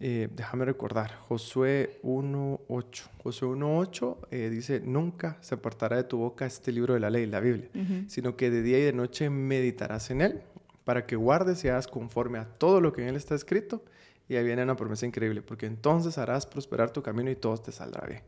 eh, 0.00 0.28
déjame 0.34 0.64
recordar, 0.64 1.16
Josué 1.28 1.98
1.8. 2.02 3.02
Josué 3.22 3.48
1.8 3.48 4.50
dice, 4.50 4.80
nunca 4.80 5.38
se 5.40 5.54
apartará 5.54 5.96
de 5.96 6.04
tu 6.04 6.18
boca 6.18 6.46
este 6.46 6.72
libro 6.72 6.94
de 6.94 7.00
la 7.00 7.10
ley, 7.10 7.26
la 7.26 7.40
Biblia, 7.40 7.68
sino 8.08 8.36
que 8.36 8.50
de 8.50 8.62
día 8.62 8.78
y 8.78 8.82
de 8.82 8.92
noche 8.92 9.30
meditarás 9.30 10.10
en 10.10 10.20
él 10.20 10.42
para 10.84 11.06
que 11.06 11.16
guardes 11.16 11.64
y 11.64 11.68
hagas 11.68 11.86
conforme 11.86 12.38
a 12.38 12.44
todo 12.44 12.80
lo 12.80 12.92
que 12.92 13.02
en 13.02 13.08
él 13.08 13.16
está 13.16 13.34
escrito. 13.34 13.84
Y 14.28 14.36
ahí 14.36 14.44
viene 14.44 14.62
una 14.62 14.76
promesa 14.76 15.06
increíble, 15.06 15.42
porque 15.42 15.66
entonces 15.66 16.16
harás 16.18 16.46
prosperar 16.46 16.90
tu 16.90 17.02
camino 17.02 17.30
y 17.30 17.36
todo 17.36 17.56
te 17.58 17.72
saldrá 17.72 18.06
bien. 18.06 18.22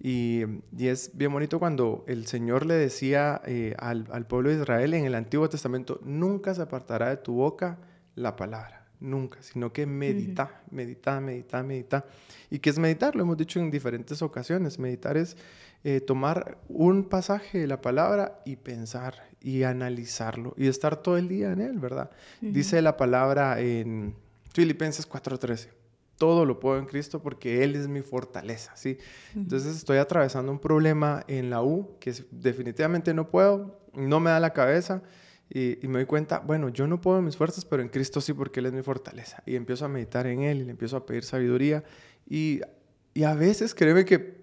Y, 0.00 0.42
es 0.78 1.16
bien 1.16 1.32
bonito 1.32 1.58
cuando 1.58 2.04
el 2.08 2.26
Señor 2.26 2.66
le 2.66 2.74
decía 2.74 3.40
eh, 3.46 3.74
al, 3.78 4.26
pueblo 4.26 4.48
de 4.48 4.56
Israel 4.56 4.94
en 4.94 5.04
el 5.04 5.14
Antiguo 5.14 5.48
Testamento, 5.48 6.00
nunca 6.02 6.54
se 6.54 6.62
apartará 6.62 7.10
de 7.10 7.18
tu 7.18 7.34
boca 7.34 7.78
la 8.14 8.34
palabra, 8.34 8.81
nunca, 9.02 9.42
sino 9.42 9.72
que 9.72 9.86
medita, 9.86 10.62
medita, 10.70 11.20
medita, 11.20 11.62
medita. 11.62 12.06
¿Y 12.50 12.58
qué 12.58 12.70
es 12.70 12.78
meditar? 12.78 13.14
Lo 13.16 13.22
hemos 13.22 13.36
dicho 13.36 13.60
en 13.60 13.70
diferentes 13.70 14.22
ocasiones. 14.22 14.78
Meditar 14.78 15.16
es 15.16 15.36
eh, 15.84 16.00
tomar 16.00 16.58
un 16.68 17.04
pasaje 17.04 17.58
de 17.58 17.66
la 17.66 17.80
palabra 17.80 18.40
y 18.44 18.56
pensar 18.56 19.14
y 19.40 19.64
analizarlo 19.64 20.54
y 20.56 20.68
estar 20.68 20.96
todo 21.02 21.18
el 21.18 21.28
día 21.28 21.52
en 21.52 21.60
él, 21.60 21.78
¿verdad? 21.78 22.10
Dice 22.40 22.80
la 22.80 22.96
palabra 22.96 23.60
en 23.60 24.14
Filipenses 24.52 25.08
4:13 25.08 25.68
todo 26.22 26.46
lo 26.46 26.60
puedo 26.60 26.78
en 26.78 26.86
Cristo 26.86 27.20
porque 27.20 27.64
Él 27.64 27.74
es 27.74 27.88
mi 27.88 28.00
fortaleza, 28.00 28.70
¿sí? 28.76 28.96
Entonces 29.34 29.74
estoy 29.74 29.98
atravesando 29.98 30.52
un 30.52 30.60
problema 30.60 31.24
en 31.26 31.50
la 31.50 31.64
U 31.64 31.96
que 31.98 32.14
definitivamente 32.30 33.12
no 33.12 33.28
puedo, 33.28 33.80
no 33.92 34.20
me 34.20 34.30
da 34.30 34.38
la 34.38 34.52
cabeza 34.52 35.02
y, 35.54 35.86
me 35.86 35.98
doy 35.98 36.06
cuenta, 36.06 36.38
bueno, 36.38 36.70
yo 36.70 36.86
no 36.86 37.00
puedo 37.00 37.18
en 37.18 37.26
mis 37.26 37.36
fuerzas, 37.36 37.66
pero 37.66 37.82
en 37.82 37.88
Cristo 37.88 38.22
sí 38.22 38.32
porque 38.32 38.60
Él 38.60 38.66
es 38.66 38.72
mi 38.72 38.82
fortaleza. 38.82 39.42
Y 39.44 39.56
empiezo 39.56 39.84
a 39.84 39.88
meditar 39.88 40.26
en 40.26 40.42
Él 40.42 40.62
y 40.62 40.64
le 40.64 40.70
empiezo 40.70 40.96
a 40.96 41.04
pedir 41.04 41.24
sabiduría 41.24 41.84
y, 42.26 42.60
y 43.12 43.24
a 43.24 43.34
veces 43.34 43.74
créeme 43.74 44.06
que 44.06 44.41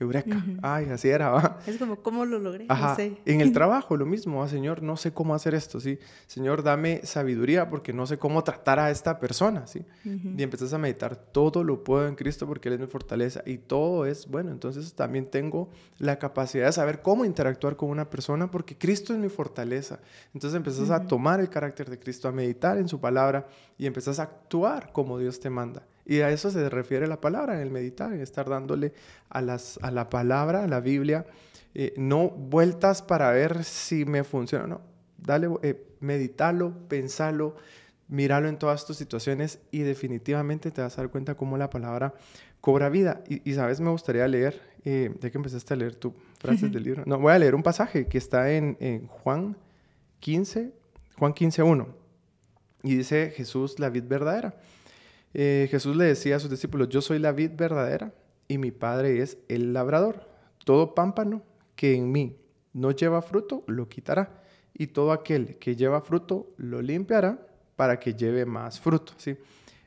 Eureka. 0.00 0.44
Ay, 0.62 0.86
así 0.86 1.08
era, 1.08 1.30
¿va? 1.30 1.58
Es 1.66 1.78
como, 1.78 1.96
¿cómo 1.96 2.24
lo 2.24 2.38
logré? 2.38 2.66
Ajá. 2.68 2.96
En 2.98 3.40
el 3.40 3.52
trabajo, 3.54 3.96
lo 3.96 4.06
mismo, 4.06 4.46
Señor, 4.48 4.82
no 4.82 4.96
sé 4.96 5.12
cómo 5.12 5.34
hacer 5.34 5.54
esto, 5.54 5.80
¿sí? 5.80 5.98
Señor, 6.26 6.62
dame 6.64 7.00
sabiduría 7.04 7.70
porque 7.70 7.92
no 7.92 8.06
sé 8.06 8.18
cómo 8.18 8.42
tratar 8.42 8.80
a 8.80 8.90
esta 8.90 9.20
persona, 9.20 9.66
¿sí? 9.66 9.84
Y 10.04 10.42
empiezas 10.42 10.72
a 10.72 10.78
meditar, 10.78 11.16
todo 11.16 11.62
lo 11.62 11.84
puedo 11.84 12.08
en 12.08 12.16
Cristo 12.16 12.46
porque 12.46 12.68
Él 12.68 12.74
es 12.74 12.80
mi 12.80 12.86
fortaleza 12.86 13.42
y 13.46 13.58
todo 13.58 14.04
es 14.06 14.26
bueno. 14.26 14.50
Entonces 14.50 14.94
también 14.94 15.26
tengo 15.26 15.70
la 15.98 16.18
capacidad 16.18 16.66
de 16.66 16.72
saber 16.72 17.00
cómo 17.00 17.24
interactuar 17.24 17.76
con 17.76 17.90
una 17.90 18.10
persona 18.10 18.50
porque 18.50 18.76
Cristo 18.76 19.12
es 19.12 19.18
mi 19.20 19.28
fortaleza. 19.28 20.00
Entonces 20.34 20.56
empiezas 20.56 20.90
a 20.90 21.06
tomar 21.06 21.40
el 21.40 21.48
carácter 21.48 21.88
de 21.88 21.98
Cristo, 21.98 22.28
a 22.28 22.32
meditar 22.32 22.78
en 22.78 22.88
su 22.88 23.00
palabra 23.00 23.46
y 23.78 23.86
empiezas 23.86 24.18
a 24.18 24.24
actuar 24.24 24.92
como 24.92 25.18
Dios 25.18 25.38
te 25.38 25.50
manda. 25.50 25.82
Y 26.06 26.20
a 26.20 26.30
eso 26.30 26.50
se 26.50 26.68
refiere 26.68 27.06
la 27.06 27.20
palabra, 27.20 27.54
en 27.54 27.60
el 27.60 27.70
meditar, 27.70 28.12
en 28.12 28.20
estar 28.20 28.48
dándole 28.48 28.92
a, 29.30 29.40
las, 29.40 29.78
a 29.82 29.90
la 29.90 30.10
palabra, 30.10 30.64
a 30.64 30.68
la 30.68 30.80
Biblia, 30.80 31.26
eh, 31.74 31.94
no 31.96 32.28
vueltas 32.28 33.02
para 33.02 33.30
ver 33.32 33.64
si 33.64 34.04
me 34.04 34.22
funciona, 34.22 34.66
no. 34.66 34.80
Dale, 35.16 35.48
eh, 35.62 35.82
meditalo, 36.00 36.72
pensalo, 36.88 37.56
míralo 38.08 38.48
en 38.48 38.58
todas 38.58 38.86
tus 38.86 38.96
situaciones 38.96 39.58
y 39.70 39.78
definitivamente 39.80 40.70
te 40.70 40.82
vas 40.82 40.98
a 40.98 41.02
dar 41.02 41.10
cuenta 41.10 41.34
cómo 41.34 41.56
la 41.56 41.70
palabra 41.70 42.14
cobra 42.60 42.90
vida. 42.90 43.22
Y, 43.28 43.52
sabes, 43.54 43.80
me 43.80 43.90
gustaría 43.90 44.28
leer, 44.28 44.60
eh, 44.84 45.14
ya 45.20 45.30
que 45.30 45.38
empezaste 45.38 45.74
a 45.74 45.76
leer 45.78 45.94
tu 45.94 46.14
frases 46.38 46.70
del 46.70 46.82
libro, 46.82 47.02
no, 47.06 47.18
voy 47.18 47.32
a 47.32 47.38
leer 47.38 47.54
un 47.54 47.62
pasaje 47.62 48.06
que 48.06 48.18
está 48.18 48.52
en, 48.52 48.76
en 48.80 49.06
Juan 49.06 49.56
15, 50.20 50.70
Juan 51.18 51.32
15, 51.32 51.62
1. 51.62 51.88
Y 52.82 52.96
dice 52.96 53.32
Jesús, 53.34 53.78
la 53.78 53.88
vid 53.88 54.04
verdadera. 54.04 54.54
Eh, 55.34 55.66
Jesús 55.68 55.96
le 55.96 56.04
decía 56.04 56.36
a 56.36 56.40
sus 56.40 56.48
discípulos, 56.48 56.88
yo 56.88 57.02
soy 57.02 57.18
la 57.18 57.32
vid 57.32 57.50
verdadera 57.56 58.14
y 58.46 58.58
mi 58.58 58.70
Padre 58.70 59.20
es 59.20 59.36
el 59.48 59.72
labrador. 59.72 60.28
Todo 60.64 60.94
pámpano 60.94 61.42
que 61.74 61.94
en 61.94 62.10
mí 62.10 62.38
no 62.72 62.92
lleva 62.92 63.20
fruto, 63.20 63.64
lo 63.66 63.88
quitará. 63.88 64.42
Y 64.72 64.88
todo 64.88 65.12
aquel 65.12 65.56
que 65.58 65.76
lleva 65.76 66.00
fruto, 66.00 66.54
lo 66.56 66.80
limpiará 66.80 67.38
para 67.76 67.98
que 67.98 68.14
lleve 68.14 68.46
más 68.46 68.80
fruto. 68.80 69.12
¿sí? 69.16 69.36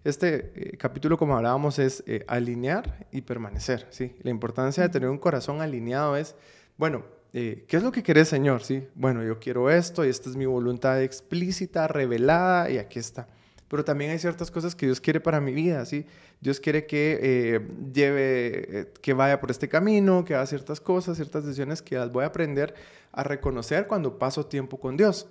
Este 0.04 0.52
eh, 0.56 0.78
capítulo, 0.78 1.18
como 1.18 1.36
hablábamos, 1.36 1.80
es 1.80 2.04
eh, 2.08 2.26
alinear 2.28 3.08
y 3.12 3.22
permanecer. 3.22 3.88
¿sí? 3.90 4.16
La 4.22 4.30
importancia 4.30 4.84
de 4.84 4.90
tener 4.90 5.10
un 5.10 5.18
corazón 5.18 5.62
alineado 5.62 6.18
es, 6.18 6.36
bueno, 6.78 7.04
¿qué 7.32 7.68
es 7.70 7.84
lo 7.84 7.92
que 7.92 8.04
querés, 8.04 8.30
Señor? 8.30 8.64
¿sí? 8.64 8.88
Bueno, 8.96 9.24
yo 9.24 9.40
quiero 9.40 9.70
esto 9.70 10.04
y 10.06 10.10
esta 10.10 10.30
es 10.30 10.36
mi 10.36 10.46
voluntad 10.46 11.02
explícita, 11.02 11.88
revelada 11.88 12.70
y 12.70 12.78
aquí 12.78 13.00
está 13.00 13.28
pero 13.70 13.84
también 13.84 14.12
hay 14.12 14.20
ciertas 14.20 14.50
cosas 14.50 14.76
que 14.76 14.86
Dios 14.86 15.02
quiere 15.02 15.20
para 15.20 15.42
mi 15.42 15.54
vida, 15.54 15.86
¿sí? 15.86 16.06
Dios 16.40 16.60
quiere 16.60 16.86
que 16.86 17.20
eh, 17.22 17.68
lleve, 17.94 18.80
eh, 18.80 18.94
que 19.02 19.14
vaya 19.14 19.40
por 19.40 19.52
este 19.52 19.68
camino, 19.68 20.24
que 20.24 20.36
haga 20.36 20.46
ciertas 20.46 20.80
cosas, 20.80 21.18
ciertas 21.18 21.46
decisiones 21.46 21.82
que 21.82 21.96
las 21.96 22.12
voy 22.12 22.24
a 22.24 22.28
aprender 22.28 22.74
a 23.12 23.24
reconocer 23.24 23.88
cuando 23.88 24.18
paso 24.18 24.46
tiempo 24.46 24.80
con 24.80 24.96
Dios. 24.96 25.28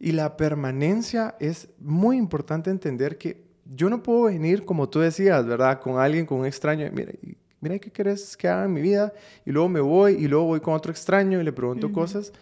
Y 0.00 0.12
la 0.12 0.36
permanencia 0.36 1.36
es 1.38 1.68
muy 1.78 2.16
importante 2.16 2.70
entender 2.70 3.18
que 3.18 3.44
yo 3.64 3.88
no 3.88 4.02
puedo 4.02 4.24
venir, 4.24 4.64
como 4.64 4.88
tú 4.88 5.00
decías, 5.00 5.46
¿verdad? 5.46 5.80
Con 5.80 5.98
alguien, 5.98 6.26
con 6.26 6.40
un 6.40 6.46
extraño, 6.46 6.90
mira, 6.92 7.12
mira 7.60 7.78
qué 7.78 7.90
quieres 7.90 8.36
que 8.36 8.48
haga 8.48 8.64
en 8.64 8.72
mi 8.72 8.80
vida, 8.80 9.12
y 9.44 9.52
luego 9.52 9.68
me 9.68 9.80
voy, 9.80 10.14
y 10.14 10.28
luego 10.28 10.46
voy 10.46 10.60
con 10.60 10.74
otro 10.74 10.90
extraño 10.90 11.40
y 11.40 11.44
le 11.44 11.52
pregunto 11.52 11.92
cosas. 11.92 12.32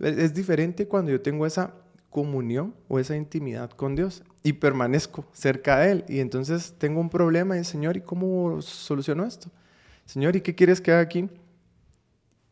es 0.00 0.34
diferente 0.34 0.86
cuando 0.86 1.10
yo 1.10 1.20
tengo 1.20 1.46
esa 1.46 1.74
comunión 2.10 2.74
o 2.88 2.98
esa 2.98 3.16
intimidad 3.16 3.70
con 3.70 3.94
Dios 3.94 4.22
y 4.48 4.54
permanezco 4.54 5.26
cerca 5.32 5.80
de 5.80 5.92
Él. 5.92 6.04
Y 6.08 6.20
entonces 6.20 6.74
tengo 6.78 7.00
un 7.00 7.10
problema 7.10 7.58
y, 7.58 7.64
Señor, 7.64 7.98
¿y 7.98 8.00
cómo 8.00 8.62
soluciono 8.62 9.26
esto? 9.26 9.50
Señor, 10.06 10.36
¿y 10.36 10.40
qué 10.40 10.54
quieres 10.54 10.80
que 10.80 10.90
haga 10.90 11.02
aquí? 11.02 11.28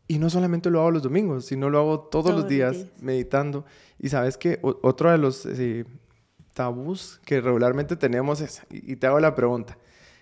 Y 0.07 0.19
no 0.19 0.29
solamente 0.29 0.69
lo 0.69 0.79
hago 0.79 0.91
los 0.91 1.01
domingos, 1.01 1.45
sino 1.45 1.71
lo 1.71 1.79
hago 1.79 1.99
todos, 2.01 2.35
los 2.35 2.47
días, 2.47 2.85
meditando. 3.01 3.65
Y 3.97 4.09
sabes 4.09 4.37
que 4.37 4.59
otro 4.61 5.09
de 5.11 5.17
los 5.17 5.47
eh, 5.47 5.85
tabús 6.53 7.19
que 7.25 7.41
regularmente 7.41 7.95
tenemos 7.95 8.41
es, 8.41 8.61
y 8.69 8.95
te 8.95 9.07
hago 9.07 9.19
la 9.19 9.33
pregunta, 9.33 9.79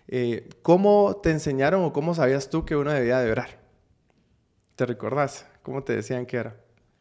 eh, 0.08 0.48
¿cómo 0.62 1.20
te 1.22 1.32
enseñaron 1.32 1.84
o 1.84 1.92
cómo 1.92 2.16
sabías 2.16 2.50
tú 2.50 2.64
que 2.64 2.78
uno 2.78 2.92
debía 2.92 3.20
de 3.20 3.32
orar? 3.32 3.60
¿Te 4.76 4.86
recordás? 4.86 5.46
¿Cómo 5.62 5.84
te 5.84 5.94
decían 5.94 6.26
que 6.26 6.38
era? 6.38 6.56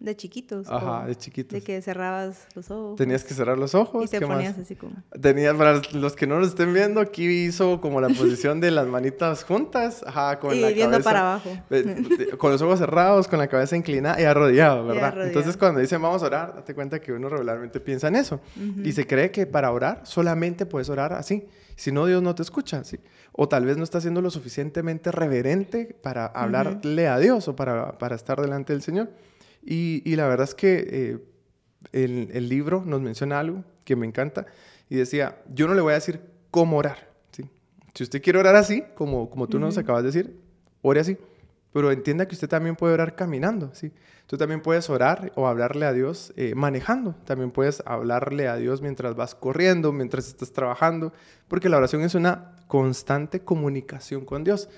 De 0.04 0.14
chiquitos. 0.14 0.66
Ajá, 0.68 1.06
de 1.06 1.16
chiquitos. 1.16 1.52
De 1.52 1.62
que 1.62 1.80
cerrabas 1.80 2.46
los 2.54 2.70
ojos. 2.70 2.96
Tenías 2.96 3.24
que 3.24 3.32
cerrar 3.32 3.56
los 3.56 3.74
ojos. 3.74 4.04
Y 4.04 4.08
te 4.08 4.20
ponías 4.20 4.58
así 4.58 4.76
como. 4.76 4.92
Tenías, 5.18 5.54
para 5.54 5.80
los 5.92 6.14
que 6.14 6.26
no 6.26 6.38
nos 6.38 6.48
estén 6.48 6.74
viendo, 6.74 7.00
aquí 7.00 7.26
hizo 7.26 7.80
como 7.80 8.02
la 8.02 8.08
posición 8.10 8.60
de 8.60 8.70
las 8.70 8.86
manitas 8.86 9.44
juntas. 9.44 10.04
Ajá, 10.06 10.38
con 10.40 10.54
y 10.54 10.74
viendo 10.74 11.00
para 11.00 11.20
abajo. 11.20 11.50
Con 12.36 12.52
los 12.52 12.60
ojos 12.60 12.80
cerrados, 12.80 13.28
con 13.28 13.38
la 13.38 13.48
cabeza 13.48 13.78
inclinada 13.78 14.20
y 14.20 14.24
arrodillado, 14.24 14.84
¿verdad? 14.84 15.26
Entonces, 15.26 15.56
cuando 15.56 15.80
dicen 15.80 16.02
vamos 16.02 16.22
a 16.22 16.26
orar, 16.26 16.54
date 16.54 16.74
cuenta 16.74 17.00
que 17.00 17.10
uno 17.10 17.30
regularmente 17.30 17.80
piensa 17.80 18.08
en 18.08 18.16
eso. 18.16 18.40
Y 18.82 18.92
se 18.92 19.06
cree 19.06 19.30
que 19.30 19.46
para 19.46 19.72
orar 19.72 20.02
solamente 20.04 20.66
puedes 20.66 20.90
orar 20.90 21.14
así. 21.14 21.46
Si 21.76 21.90
no, 21.90 22.04
Dios 22.04 22.22
no 22.22 22.34
te 22.34 22.42
escucha, 22.42 22.84
¿sí? 22.84 23.00
O 23.32 23.48
tal 23.48 23.64
vez 23.64 23.76
no 23.76 23.84
está 23.84 24.00
siendo 24.00 24.20
lo 24.20 24.30
suficientemente 24.30 25.10
reverente 25.10 25.96
para 26.02 26.26
hablarle 26.26 27.08
a 27.08 27.18
Dios 27.18 27.48
o 27.48 27.56
para, 27.56 27.98
para 27.98 28.14
estar 28.14 28.40
delante 28.40 28.72
del 28.74 28.82
Señor. 28.82 29.08
Y, 29.66 30.14
la 30.16 30.26
verdad 30.28 30.44
es 30.44 30.54
que 30.54 30.86
eh, 30.88 31.18
el, 31.92 32.48
libro 32.48 32.82
nos 32.84 33.00
menciona 33.00 33.40
algo 33.40 33.64
que 33.84 33.96
me 33.96 34.06
encanta 34.06 34.46
y 34.88 34.96
decía, 34.96 35.38
yo 35.52 35.66
no 35.66 35.74
le 35.74 35.80
voy 35.80 35.92
a 35.92 35.96
decir 35.96 36.20
cómo 36.50 36.76
orar. 36.76 37.08
¿sí? 37.32 37.48
Si 37.94 38.02
usted 38.02 38.22
quiere 38.22 38.38
orar 38.38 38.56
así, 38.56 38.84
como, 38.94 39.30
como 39.30 39.48
tú 39.48 39.58
nos 39.58 39.78
acabas 39.78 40.02
de 40.02 40.08
decir, 40.08 40.40
ore 40.82 41.00
así. 41.00 41.16
Pero 41.72 41.90
entienda 41.90 42.28
que 42.28 42.34
usted 42.34 42.48
también 42.48 42.76
puede 42.76 42.94
orar 42.94 43.16
caminando, 43.16 43.70
¿sí? 43.74 43.90
Tú 44.26 44.38
también 44.38 44.62
puedes 44.62 44.88
orar 44.88 45.32
o 45.34 45.48
hablarle 45.48 45.86
a 45.86 45.92
Dios 45.92 46.32
eh, 46.36 46.54
manejando. 46.54 47.14
También 47.24 47.50
puedes 47.50 47.82
hablarle 47.84 48.46
a 48.48 48.56
Dios 48.56 48.80
mientras 48.80 49.16
vas 49.16 49.34
corriendo, 49.34 49.92
mientras 49.92 50.28
estás 50.28 50.52
trabajando, 50.52 51.12
porque 51.48 51.68
la 51.68 51.76
oración 51.76 52.02
es 52.02 52.14
una 52.14 52.53
constante 52.66 53.40
comunicación 53.40 54.24
con 54.24 54.44
Dios. 54.44 54.68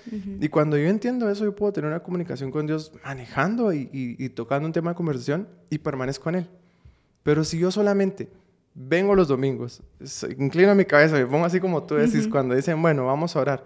Y 0.40 0.49
cuando 0.49 0.76
yo 0.76 0.88
entiendo 0.88 1.31
eso, 1.31 1.45
yo 1.45 1.55
puedo 1.55 1.73
tener 1.73 1.90
una 1.90 2.00
comunicación 2.00 2.50
con 2.50 2.66
Dios 2.66 2.93
manejando 3.05 3.73
y, 3.73 4.28
tocando 4.35 4.66
un 4.66 4.73
tema 4.73 4.90
de 4.90 4.97
conversación 4.97 5.49
y 5.71 5.78
permanezco 5.78 6.28
en 6.31 6.35
Él. 6.37 6.49
Pero 7.23 7.45
si 7.45 7.59
yo 7.59 7.71
solamente 7.71 8.28
vengo 8.75 9.14
los 9.14 9.28
domingos, 9.28 9.83
inclino 10.38 10.75
mi 10.75 10.85
cabeza, 10.85 11.16
me 11.16 11.26
pongo 11.26 11.45
así 11.45 11.61
como 11.61 11.83
tú 11.85 11.95
decís, 11.95 12.28
cuando 12.28 12.55
dicen, 12.55 12.81
bueno, 12.81 13.07
vamos 13.07 13.35
a 13.35 13.40
orar, 13.40 13.64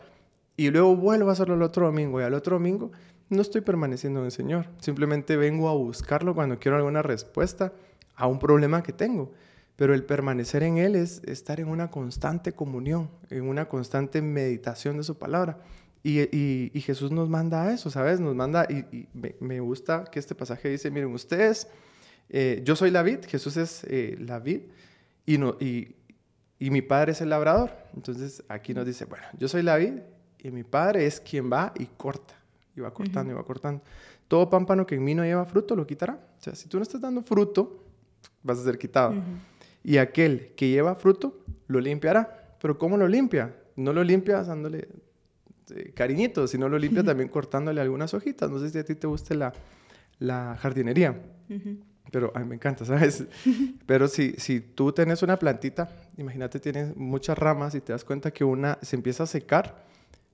y 0.57 0.71
luego 0.71 0.95
vuelvo 0.97 1.31
a 1.31 1.33
hacerlo 1.33 1.55
el 1.55 1.63
otro 1.63 1.87
domingo, 1.87 2.21
y 2.21 2.25
al 2.25 2.35
otro 2.35 2.57
domingo 2.57 2.93
no 3.29 3.43
estoy 3.43 3.61
permaneciendo 3.61 4.21
en 4.21 4.27
el 4.27 4.33
Señor. 4.33 4.67
Simplemente 4.79 5.37
vengo 5.37 5.69
a 5.69 5.75
buscarlo 5.75 6.35
cuando 6.35 6.59
quiero 6.59 6.77
alguna 6.77 7.03
respuesta 7.03 7.73
a 8.15 8.27
un 8.27 8.39
problema 8.39 8.83
que 8.83 8.93
tengo. 8.93 9.33
Pero 9.81 9.95
el 9.95 10.05
permanecer 10.05 10.63
en 10.63 10.77
Él 10.77 10.95
es 10.95 11.23
estar 11.25 11.59
en 11.59 11.67
una 11.67 11.91
constante 11.91 12.53
comunión, 12.53 13.09
en 13.31 13.49
una 13.49 13.67
constante 13.67 14.21
meditación 14.21 14.99
de 14.99 15.05
su 15.05 15.17
palabra. 15.17 15.57
Y, 16.03 16.21
y, 16.37 16.81
Jesús 16.83 17.11
nos 17.11 17.31
manda 17.31 17.63
a 17.63 17.73
eso, 17.73 17.91
¿sabes? 17.91 18.21
Nos 18.21 18.35
manda, 18.35 18.67
y, 18.69 19.09
me, 19.41 19.61
gusta 19.61 20.05
que 20.05 20.19
este 20.19 20.35
pasaje 20.35 20.69
dice, 20.69 20.91
miren, 20.91 21.15
ustedes, 21.15 21.67
eh, 22.29 22.61
yo 22.63 22.77
soy 22.77 22.91
la 22.91 23.03
vid, 23.03 23.21
Jesús 23.27 23.57
es 23.57 23.83
eh, 23.85 24.19
la 24.21 24.39
vid, 24.39 24.65
y, 25.25 25.39
no, 25.39 25.57
y, 25.59 25.97
y 26.59 26.69
mi 26.69 26.83
padre 26.83 27.13
es 27.13 27.23
el 27.23 27.31
labrador. 27.31 27.71
Entonces 27.97 28.45
aquí 28.51 28.75
nos 28.75 28.85
dice, 28.85 29.07
bueno, 29.07 29.25
yo 29.39 29.49
soy 29.49 29.63
la 29.63 29.77
vid, 29.77 29.95
y 30.41 30.51
mi 30.51 30.63
padre 30.63 31.07
es 31.07 31.23
quien 31.23 31.51
va 31.51 31.73
y 31.79 31.87
corta, 31.87 32.35
y 32.77 32.81
va 32.83 32.93
cortando, 32.93 33.33
y 33.33 33.35
va 33.35 33.45
cortando. 33.45 33.83
Todo 34.29 34.51
pámpano 34.51 34.85
que 34.87 34.97
en 34.97 35.05
mí 35.05 35.15
no 35.15 35.25
lleva 35.25 35.47
fruto 35.47 35.75
lo 35.75 35.87
quitará. 35.87 36.21
O 36.39 36.43
sea, 36.43 36.55
si 36.55 36.69
tú 36.69 36.77
no 36.77 36.83
estás 36.83 37.01
dando 37.01 37.23
fruto, 37.23 37.83
vas 38.43 38.59
a 38.59 38.65
ser 38.65 38.77
quitado. 38.77 39.15
Y 39.83 39.97
aquel 39.99 40.53
que 40.57 40.69
lleva 40.69 40.95
fruto, 40.95 41.41
lo 41.67 41.81
limpiará. 41.81 42.57
Pero 42.61 42.79
¿cómo 42.79 42.97
lo 42.97 43.09
limpia? 43.09 43.55
No 43.77 43.93
lo 43.93 44.05
limpia 44.05 44.43
dándole 44.43 44.89
este, 45.71 45.93
cariñito, 45.93 46.47
si 46.47 46.59
no 46.59 46.69
lo 46.69 46.79
limpia 46.79 47.05
también 47.05 47.29
cortándole 47.29 47.81
algunas 47.81 48.13
hojitas. 48.15 48.51
No 48.51 48.59
sé 48.59 48.71
si 48.71 48.79
a 48.79 48.85
ti 48.85 48.95
te 48.95 49.07
guste 49.07 49.35
la, 49.35 49.53
la 50.19 50.57
jardinería, 50.61 51.21
pero 52.11 52.33
a 52.35 52.41
mí 52.41 52.47
me 52.47 52.55
encanta, 52.57 52.85
¿sabes? 52.85 53.25
pero 53.87 54.09
si, 54.09 54.33
si 54.33 54.61
tú 54.61 54.93
tienes 54.93 55.23
una 55.23 55.39
plantita, 55.39 55.89
imagínate, 56.17 56.61
tienes 56.61 56.97
muchas 56.97 57.39
ramas 57.39 57.75
y 57.75 57.81
te 57.81 57.93
das 57.93 58.05
cuenta 58.05 58.33
que 58.33 58.45
una 58.45 58.79
se 58.83 58.97
empieza 58.97 59.25
a 59.25 59.27
secar, 59.27 59.85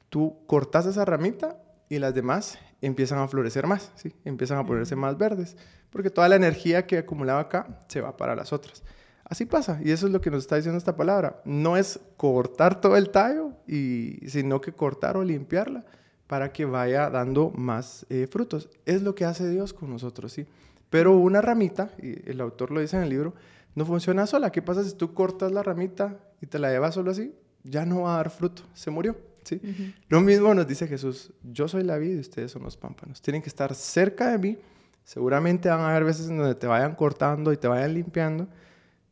tú 0.08 0.38
cortas 0.46 0.86
esa 0.86 1.04
ramita 1.04 1.60
y 1.88 1.98
las 1.98 2.14
demás 2.14 2.58
empiezan 2.80 3.18
a 3.18 3.28
florecer 3.28 3.66
más, 3.66 3.92
¿sí? 3.96 4.14
Empiezan 4.24 4.58
a 4.58 4.66
ponerse 4.66 4.96
más 4.96 5.18
verdes, 5.18 5.56
porque 5.90 6.10
toda 6.10 6.28
la 6.28 6.36
energía 6.36 6.86
que 6.86 6.98
acumulaba 6.98 7.40
acá 7.40 7.80
se 7.88 8.00
va 8.00 8.16
para 8.16 8.34
las 8.34 8.52
otras. 8.52 8.82
Así 9.28 9.44
pasa, 9.44 9.80
y 9.82 9.90
eso 9.90 10.06
es 10.06 10.12
lo 10.12 10.20
que 10.20 10.30
nos 10.30 10.44
está 10.44 10.56
diciendo 10.56 10.78
esta 10.78 10.96
palabra. 10.96 11.42
No 11.44 11.76
es 11.76 11.98
cortar 12.16 12.80
todo 12.80 12.96
el 12.96 13.10
tallo, 13.10 13.52
y, 13.66 14.18
sino 14.28 14.60
que 14.60 14.72
cortar 14.72 15.16
o 15.16 15.24
limpiarla 15.24 15.84
para 16.26 16.52
que 16.52 16.64
vaya 16.64 17.10
dando 17.10 17.50
más 17.50 18.06
eh, 18.08 18.28
frutos. 18.30 18.68
Es 18.84 19.02
lo 19.02 19.14
que 19.14 19.24
hace 19.24 19.48
Dios 19.48 19.72
con 19.72 19.90
nosotros, 19.90 20.32
¿sí? 20.32 20.46
Pero 20.90 21.16
una 21.16 21.40
ramita, 21.40 21.90
y 22.00 22.28
el 22.30 22.40
autor 22.40 22.70
lo 22.70 22.80
dice 22.80 22.96
en 22.96 23.02
el 23.02 23.10
libro, 23.10 23.34
no 23.74 23.84
funciona 23.84 24.26
sola. 24.26 24.50
¿Qué 24.50 24.62
pasa 24.62 24.84
si 24.84 24.94
tú 24.94 25.12
cortas 25.12 25.52
la 25.52 25.62
ramita 25.62 26.16
y 26.40 26.46
te 26.46 26.58
la 26.58 26.70
llevas 26.70 26.94
solo 26.94 27.10
así? 27.10 27.34
Ya 27.64 27.84
no 27.84 28.02
va 28.02 28.14
a 28.14 28.16
dar 28.18 28.30
fruto, 28.30 28.62
se 28.74 28.90
murió. 28.90 29.16
¿sí? 29.44 29.60
Lo 30.08 30.20
mismo 30.20 30.54
nos 30.54 30.66
dice 30.66 30.86
Jesús, 30.86 31.32
yo 31.42 31.68
soy 31.68 31.82
la 31.82 31.98
vida 31.98 32.14
y 32.14 32.20
ustedes 32.20 32.52
son 32.52 32.62
los 32.62 32.76
pámpanos. 32.76 33.20
Tienen 33.20 33.42
que 33.42 33.48
estar 33.48 33.74
cerca 33.74 34.30
de 34.30 34.38
mí. 34.38 34.58
Seguramente 35.04 35.68
van 35.68 35.80
a 35.80 35.90
haber 35.90 36.04
veces 36.04 36.28
en 36.28 36.38
donde 36.38 36.54
te 36.54 36.66
vayan 36.66 36.94
cortando 36.94 37.52
y 37.52 37.56
te 37.56 37.68
vayan 37.68 37.94
limpiando, 37.94 38.48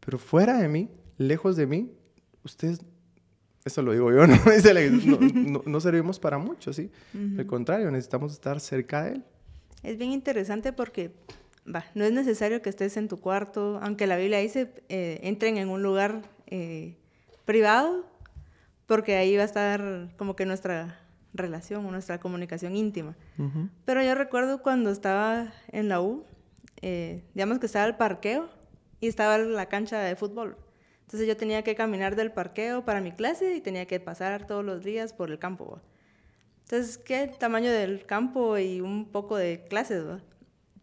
pero 0.04 0.18
fuera 0.18 0.58
de 0.58 0.68
mí, 0.68 0.90
lejos 1.18 1.56
de 1.56 1.66
mí, 1.66 1.92
ustedes, 2.44 2.80
eso 3.64 3.82
lo 3.82 3.92
digo 3.92 4.12
yo, 4.12 4.26
no, 4.26 4.36
no, 5.18 5.62
no, 5.64 5.80
servimos 5.80 6.18
para 6.18 6.38
mucho, 6.38 6.72
¿sí? 6.72 6.90
Al 7.38 7.46
contrario, 7.46 7.90
necesitamos 7.90 8.32
estar 8.32 8.60
cerca 8.60 9.04
de 9.04 9.12
Él. 9.12 9.24
Es 9.82 9.98
bien 9.98 10.12
interesante 10.12 10.72
porque, 10.72 11.12
va, 11.72 11.84
no 11.94 12.04
es 12.04 12.12
necesario 12.12 12.62
que 12.62 12.70
estés 12.70 12.96
en 12.96 13.08
tu 13.08 13.20
cuarto, 13.20 13.78
aunque 13.82 14.06
la 14.06 14.16
Biblia 14.16 14.38
dice, 14.38 14.72
eh, 14.88 15.20
entren 15.22 15.56
en 15.56 15.68
un 15.68 15.82
lugar 15.82 16.22
eh, 16.46 16.96
privado, 17.44 18.06
porque 18.86 19.16
ahí 19.16 19.36
va 19.36 19.42
a 19.42 19.46
estar 19.46 20.10
como 20.16 20.36
que 20.36 20.46
nuestra 20.46 21.00
relación 21.32 21.84
o 21.84 21.90
nuestra 21.90 22.20
comunicación 22.20 22.76
íntima. 22.76 23.16
Pero 23.84 24.02
yo 24.02 24.14
recuerdo 24.14 24.62
cuando 24.62 24.90
estaba 24.90 25.52
en 25.72 25.88
la 25.88 26.00
U, 26.00 26.24
eh, 26.80 27.24
digamos 27.34 27.58
que 27.58 27.66
estaba 27.66 27.86
el 27.86 27.96
parqueo, 27.96 28.48
y 29.04 29.08
estaba 29.08 29.36
la 29.36 29.66
cancha 29.66 30.00
de 30.00 30.16
fútbol. 30.16 30.56
Entonces 31.02 31.28
yo 31.28 31.36
tenía 31.36 31.62
que 31.62 31.74
caminar 31.74 32.16
del 32.16 32.32
parqueo 32.32 32.84
para 32.84 33.02
mi 33.02 33.12
clase 33.12 33.54
y 33.54 33.60
tenía 33.60 33.86
que 33.86 34.00
pasar 34.00 34.46
todos 34.46 34.64
los 34.64 34.82
días 34.82 35.12
por 35.12 35.30
el 35.30 35.38
campo. 35.38 35.80
Entonces, 36.62 36.96
¿qué 36.96 37.28
tamaño 37.38 37.70
del 37.70 38.06
campo 38.06 38.56
y 38.56 38.80
un 38.80 39.10
poco 39.12 39.36
de 39.36 39.66
clases? 39.68 40.06
¿va? 40.06 40.20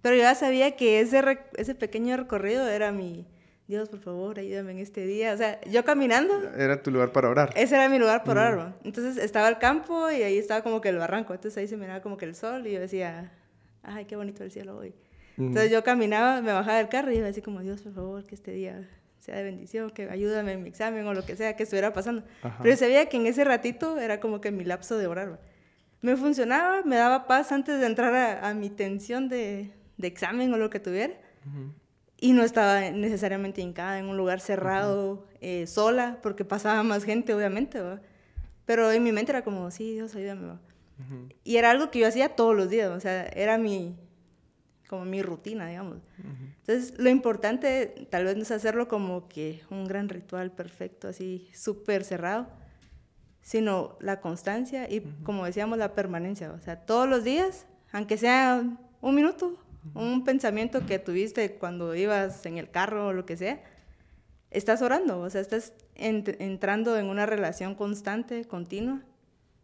Pero 0.03 0.15
yo 0.15 0.21
ya 0.21 0.35
sabía 0.35 0.75
que 0.75 0.99
ese, 0.99 1.39
ese 1.57 1.73
pequeño 1.73 2.15
recorrido 2.15 2.67
era 2.67 2.91
mi, 2.91 3.25
Dios, 3.67 3.89
por 3.89 3.99
favor, 3.99 4.37
ayúdame 4.37 4.73
en 4.73 4.77
este 4.77 5.03
día. 5.07 5.33
O 5.33 5.37
sea, 5.37 5.59
yo 5.61 5.83
caminando. 5.83 6.39
Era 6.55 6.83
tu 6.83 6.91
lugar 6.91 7.11
para 7.11 7.27
orar. 7.27 7.51
Ese 7.55 7.73
era 7.73 7.89
mi 7.89 7.97
lugar 7.97 8.23
para 8.23 8.51
orar. 8.51 8.75
Entonces 8.83 9.17
estaba 9.17 9.49
el 9.49 9.57
campo 9.57 10.11
y 10.11 10.21
ahí 10.21 10.37
estaba 10.37 10.61
como 10.61 10.79
que 10.79 10.89
el 10.89 10.97
barranco. 10.97 11.33
Entonces 11.33 11.57
ahí 11.57 11.67
se 11.67 11.77
miraba 11.77 12.01
como 12.01 12.17
que 12.17 12.25
el 12.25 12.35
sol 12.35 12.67
y 12.67 12.73
yo 12.73 12.79
decía, 12.79 13.31
ay, 13.81 14.05
qué 14.05 14.15
bonito 14.15 14.43
el 14.43 14.51
cielo 14.51 14.77
hoy. 14.77 14.93
Entonces 15.47 15.71
yo 15.71 15.83
caminaba, 15.83 16.41
me 16.41 16.51
bajaba 16.51 16.77
del 16.77 16.89
carro 16.89 17.11
y 17.11 17.17
iba 17.17 17.27
así 17.27 17.41
como, 17.41 17.61
Dios, 17.61 17.81
por 17.81 17.93
favor, 17.93 18.25
que 18.25 18.35
este 18.35 18.51
día 18.51 18.87
sea 19.19 19.35
de 19.37 19.43
bendición, 19.43 19.91
que 19.91 20.09
ayúdame 20.09 20.53
en 20.53 20.63
mi 20.63 20.69
examen 20.69 21.05
o 21.05 21.13
lo 21.13 21.25
que 21.25 21.35
sea 21.35 21.55
que 21.55 21.63
estuviera 21.63 21.93
pasando. 21.93 22.23
Pero 22.41 22.69
yo 22.69 22.77
sabía 22.77 23.07
que 23.07 23.17
en 23.17 23.27
ese 23.27 23.43
ratito 23.43 23.99
era 23.99 24.19
como 24.19 24.41
que 24.41 24.51
mi 24.51 24.63
lapso 24.63 24.97
de 24.97 25.07
orar. 25.07 25.39
Me 26.01 26.15
funcionaba, 26.17 26.81
me 26.83 26.95
daba 26.95 27.27
paz 27.27 27.51
antes 27.51 27.79
de 27.79 27.85
entrar 27.85 28.43
a, 28.43 28.53
mi 28.53 28.69
tensión 28.69 29.29
de, 29.29 29.71
de, 29.97 30.07
examen 30.07 30.51
o 30.53 30.57
lo 30.57 30.69
que 30.69 30.79
tuviera. 30.79 31.13
Y 32.19 32.33
no 32.33 32.43
estaba 32.43 32.89
necesariamente 32.91 33.61
hincada 33.61 33.99
en 33.99 34.05
un 34.05 34.17
lugar 34.17 34.39
cerrado, 34.39 35.27
eh, 35.39 35.65
sola, 35.67 36.19
porque 36.21 36.45
pasaba 36.45 36.81
más 36.83 37.03
gente, 37.03 37.33
obviamente. 37.33 37.79
Pero 38.65 38.91
en 38.91 39.03
mi 39.03 39.11
mente 39.11 39.31
era 39.31 39.43
como, 39.43 39.69
sí, 39.71 39.93
Dios, 39.93 40.15
ayúdame. 40.15 40.57
Y 41.43 41.57
era 41.57 41.71
algo 41.71 41.89
que 41.89 41.99
yo 41.99 42.07
hacía 42.07 42.29
todos 42.29 42.55
los 42.55 42.69
días, 42.69 42.89
o 42.91 42.99
sea, 42.99 43.25
era 43.27 43.57
mi, 43.57 43.95
como 44.91 45.05
mi 45.05 45.21
rutina, 45.21 45.69
digamos. 45.69 45.99
Entonces, 46.59 46.99
lo 46.99 47.09
importante 47.09 48.07
tal 48.09 48.25
vez 48.25 48.35
no 48.35 48.41
es 48.41 48.51
hacerlo 48.51 48.89
como 48.89 49.29
que 49.29 49.61
un 49.69 49.85
gran 49.85 50.09
ritual 50.09 50.51
perfecto, 50.51 51.07
así 51.07 51.49
súper 51.53 52.03
cerrado, 52.03 52.49
sino 53.41 53.97
la 54.01 54.19
constancia 54.19 54.91
y, 54.91 54.99
como 55.23 55.45
decíamos, 55.45 55.77
la 55.77 55.95
permanencia. 55.95 56.51
O 56.51 56.59
sea, 56.59 56.75
todos 56.75 57.07
los 57.07 57.23
días, 57.23 57.67
aunque 57.93 58.17
sea 58.17 58.61
un 58.99 59.15
minuto, 59.15 59.57
un 59.93 60.25
pensamiento 60.25 60.85
que 60.85 60.99
tuviste 60.99 61.53
cuando 61.53 61.95
ibas 61.95 62.45
en 62.45 62.57
el 62.57 62.69
carro 62.69 63.07
o 63.07 63.13
lo 63.13 63.25
que 63.25 63.37
sea, 63.37 63.63
estás 64.49 64.81
orando, 64.81 65.21
o 65.21 65.29
sea, 65.29 65.39
estás 65.39 65.71
entrando 65.95 66.97
en 66.97 67.05
una 67.05 67.25
relación 67.25 67.75
constante, 67.75 68.43
continua, 68.43 69.03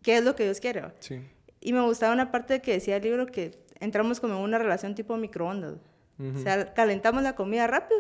que 0.02 0.16
es 0.16 0.24
lo 0.24 0.38
que 0.38 0.46
Dios 0.46 0.62
quiere. 0.62 0.84
Sí. 1.00 1.20
Y 1.60 1.74
me 1.74 1.82
gustaba 1.82 2.14
una 2.14 2.32
parte 2.32 2.62
que 2.62 2.72
decía 2.72 2.96
el 2.96 3.04
libro 3.04 3.26
que 3.26 3.67
entramos 3.80 4.20
como 4.20 4.36
en 4.36 4.42
una 4.42 4.58
relación 4.58 4.96
tipo 4.96 5.18
microondas. 5.18 5.76
O 6.20 6.40
sea, 6.40 6.74
calentamos 6.74 7.22
la 7.22 7.36
comida 7.36 7.68
rápido, 7.68 8.00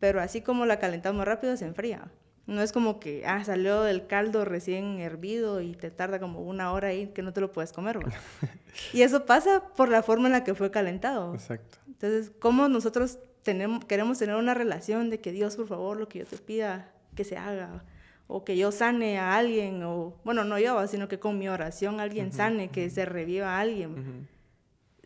pero 0.00 0.20
así 0.20 0.40
como 0.40 0.66
la 0.66 0.80
calentamos 0.80 1.24
rápido, 1.24 1.56
se 1.56 1.64
enfría. 1.64 2.10
No 2.46 2.62
es 2.62 2.72
como 2.72 3.00
que, 3.00 3.24
ah, 3.26 3.44
salió 3.44 3.82
del 3.82 4.06
caldo 4.06 4.44
recién 4.44 4.98
hervido 4.98 5.60
y 5.60 5.74
te 5.74 5.90
tarda 5.90 6.20
como 6.20 6.42
una 6.42 6.72
hora 6.72 6.88
ahí 6.88 7.08
que 7.08 7.22
no 7.22 7.32
te 7.32 7.40
lo 7.40 7.52
puedes 7.52 7.72
comer. 7.72 7.98
y 8.92 9.02
eso 9.02 9.24
pasa 9.24 9.68
por 9.76 9.88
la 9.88 10.02
forma 10.02 10.26
en 10.26 10.32
la 10.32 10.44
que 10.44 10.54
fue 10.54 10.70
calentado. 10.70 11.34
Exacto. 11.34 11.78
Entonces, 11.86 12.32
¿cómo 12.38 12.68
nosotros 12.68 13.18
tenemos, 13.42 13.84
queremos 13.84 14.18
tener 14.18 14.36
una 14.36 14.54
relación 14.54 15.10
de 15.10 15.20
que 15.20 15.32
Dios, 15.32 15.56
por 15.56 15.68
favor, 15.68 15.96
lo 15.96 16.08
que 16.08 16.20
yo 16.20 16.26
te 16.26 16.38
pida, 16.38 16.92
que 17.14 17.24
se 17.24 17.36
haga? 17.36 17.84
O 18.28 18.44
que 18.44 18.56
yo 18.56 18.72
sane 18.72 19.18
a 19.18 19.36
alguien, 19.36 19.82
o 19.84 20.16
bueno, 20.24 20.44
no 20.44 20.58
yo, 20.58 20.84
sino 20.88 21.06
que 21.06 21.20
con 21.20 21.38
mi 21.38 21.48
oración 21.48 22.00
alguien 22.00 22.32
sane, 22.32 22.68
que 22.68 22.90
se 22.90 23.04
reviva 23.04 23.56
a 23.56 23.60
alguien 23.60 24.28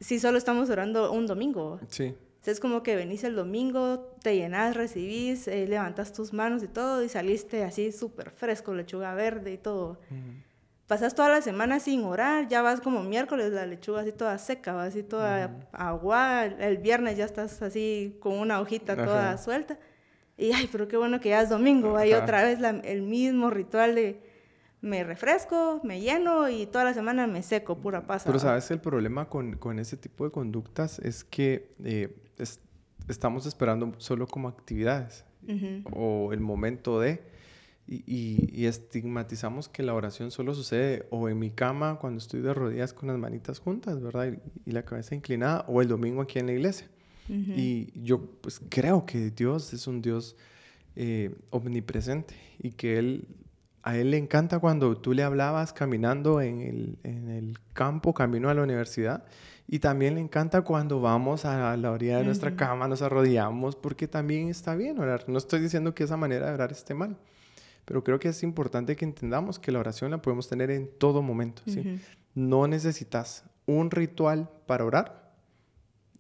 si 0.01 0.19
solo 0.19 0.39
estamos 0.39 0.71
orando 0.71 1.13
un 1.13 1.27
domingo. 1.27 1.79
Sí. 1.89 2.15
es 2.45 2.59
como 2.59 2.83
que 2.83 2.97
venís 2.97 3.23
el 3.25 3.37
domingo, 3.37 4.17
te 4.23 4.35
llenas, 4.35 4.75
recibís, 4.75 5.47
eh, 5.47 5.67
levantas 5.69 6.13
tus 6.13 6.33
manos 6.33 6.63
y 6.63 6.69
todo, 6.69 7.05
y 7.05 7.09
saliste 7.09 7.65
así 7.65 7.93
súper 7.93 8.31
fresco, 8.31 8.75
lechuga 8.75 9.15
verde 9.15 9.53
y 9.53 9.59
todo. 9.59 10.01
Pasas 10.87 11.15
toda 11.15 11.29
la 11.29 11.43
semana 11.43 11.79
sin 11.79 12.03
orar, 12.03 12.49
ya 12.49 12.63
vas 12.63 12.81
como 12.81 13.03
miércoles, 13.03 13.53
la 13.53 13.67
lechuga 13.67 14.01
así 14.01 14.11
toda 14.11 14.39
seca, 14.39 14.73
va 14.73 14.85
así 14.85 15.03
toda 15.03 15.69
agua, 15.73 16.47
el 16.47 16.79
viernes 16.79 17.17
ya 17.17 17.27
estás 17.27 17.63
así 17.63 18.17
con 18.21 18.33
una 18.39 18.61
hojita 18.61 18.97
toda 18.97 19.37
suelta. 19.39 19.79
Y 20.37 20.53
ay, 20.53 20.69
pero 20.73 20.89
qué 20.89 20.97
bueno 20.97 21.21
que 21.21 21.29
ya 21.29 21.43
es 21.43 21.51
domingo, 21.51 21.99
hay 21.99 22.15
otra 22.15 22.43
vez 22.43 22.59
el 22.85 23.03
mismo 23.03 23.51
ritual 23.51 23.95
de 23.95 24.30
me 24.83 25.05
refresco, 25.05 25.81
me 25.85 26.01
lleno 26.01 26.49
y 26.49 26.67
toda 26.67 26.85
la 26.85 26.95
semana 26.95 27.27
me 27.27 27.43
seco, 27.43 27.79
pura 27.79 28.07
pasa. 28.07 28.27
Pero 28.27 28.39
sabes, 28.39 28.71
el 28.71 28.81
problema 28.81 29.29
con, 29.29 29.57
con 29.57 29.79
ese 29.79 29.97
tipo 29.97 30.25
de 30.25 30.31
conductas 30.31 30.99
es 31.01 31.25
que 31.25 31.75
eh, 31.85 32.17
estamos 33.09 33.47
esperando 33.47 33.93
solo 33.99 34.27
como 34.27 34.49
actividades 34.49 35.25
o 35.93 36.33
el 36.33 36.41
momento 36.41 37.01
de... 37.01 37.29
Y, 37.93 38.05
y, 38.07 38.67
estigmatizamos 38.67 39.69
que 39.69 39.83
la 39.83 39.95
oración 39.95 40.31
solo 40.31 40.55
sucede 40.55 41.09
o 41.11 41.29
en 41.29 41.41
mi 41.41 41.51
cama 41.51 41.99
cuando 41.99 42.19
estoy 42.19 42.41
de 42.41 42.55
rodillas 42.55 42.93
con 42.93 43.09
las 43.09 43.19
manitas 43.19 43.59
juntas, 43.59 44.01
¿verdad? 44.01 44.33
Y, 44.65 44.71
la 44.71 44.85
cabeza 44.85 45.17
inclinada, 45.17 45.65
o 45.67 45.83
el 45.83 45.89
domingo 45.89 46.23
aquí 46.23 46.39
en 46.39 46.47
la 46.47 46.53
iglesia. 46.53 46.89
Y 47.29 47.91
yo 48.01 48.21
pues 48.41 48.61
creo 48.69 49.07
que 49.07 49.31
Dios 49.31 49.73
es 49.73 49.89
un 49.89 50.03
Dios 50.03 50.37
eh, 50.95 51.35
omnipresente 51.51 52.35
y 52.59 52.71
que 52.73 52.99
Él 52.99 53.27
a 53.83 53.97
él 53.97 54.11
le 54.11 54.19
encanta 54.19 54.59
cuando 54.59 54.97
tú 54.97 55.13
le 55.13 55.23
hablabas 55.23 55.73
caminando 55.73 56.41
en 56.41 56.61
el, 56.61 56.99
en 57.03 57.29
el, 57.31 57.59
campo, 57.73 58.13
camino 58.13 58.49
a 58.49 58.55
la 58.55 58.63
universidad. 58.63 59.25
Y 59.67 59.79
también 59.79 60.17
le 60.17 60.21
encanta 60.21 60.63
cuando 60.63 61.01
vamos 61.01 61.45
a 61.45 61.77
la 61.77 61.93
orilla 61.93 62.19
de 62.19 62.25
nuestra 62.25 62.57
cama, 62.57 62.89
nos 62.89 63.03
arrodillamos, 63.03 63.77
porque 63.77 64.09
también 64.09 64.49
está 64.49 64.75
bien 64.75 64.99
orar. 64.99 65.25
No 65.29 65.39
estoy 65.39 65.61
diciendo 65.61 65.95
que 65.95 66.05
esa 66.05 66.17
manera 66.17 66.49
de 66.49 66.55
orar 66.55 66.73
esté 66.73 66.93
mal. 66.93 67.17
pero 67.85 68.03
creo 68.03 68.19
que 68.19 68.29
es 68.29 68.43
importante 68.43 68.97
que 68.97 69.05
entendamos 69.05 69.59
que 69.59 69.73
la 69.73 69.79
oración 69.79 70.11
la 70.11 70.21
podemos 70.21 70.49
tener 70.49 70.71
en 70.71 70.91
todo 70.99 71.23
momento, 71.23 71.63
¿sí? 71.67 72.01
No 72.35 72.67
necesitas 72.67 73.45
un 73.67 73.91
ritual 73.91 74.49
para 74.67 74.85
orar 74.85 75.21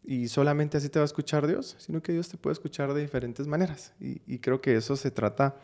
y 0.03 0.29
solamente 0.29 0.79
así 0.79 0.89
te 0.89 0.99
va 0.99 1.05
a 1.05 1.07
escuchar 1.07 1.47
Dios, 1.47 1.77
sino 1.79 2.03
que 2.03 2.13
Dios 2.13 2.29
te 2.29 2.37
puede 2.37 2.53
escuchar 2.55 2.93
de 2.95 3.01
diferentes 3.01 3.47
maneras. 3.47 3.93
Y, 4.01 4.39
creo 4.39 4.61
que 4.61 4.77
eso 4.77 4.97
se 4.97 5.11
trata, 5.11 5.57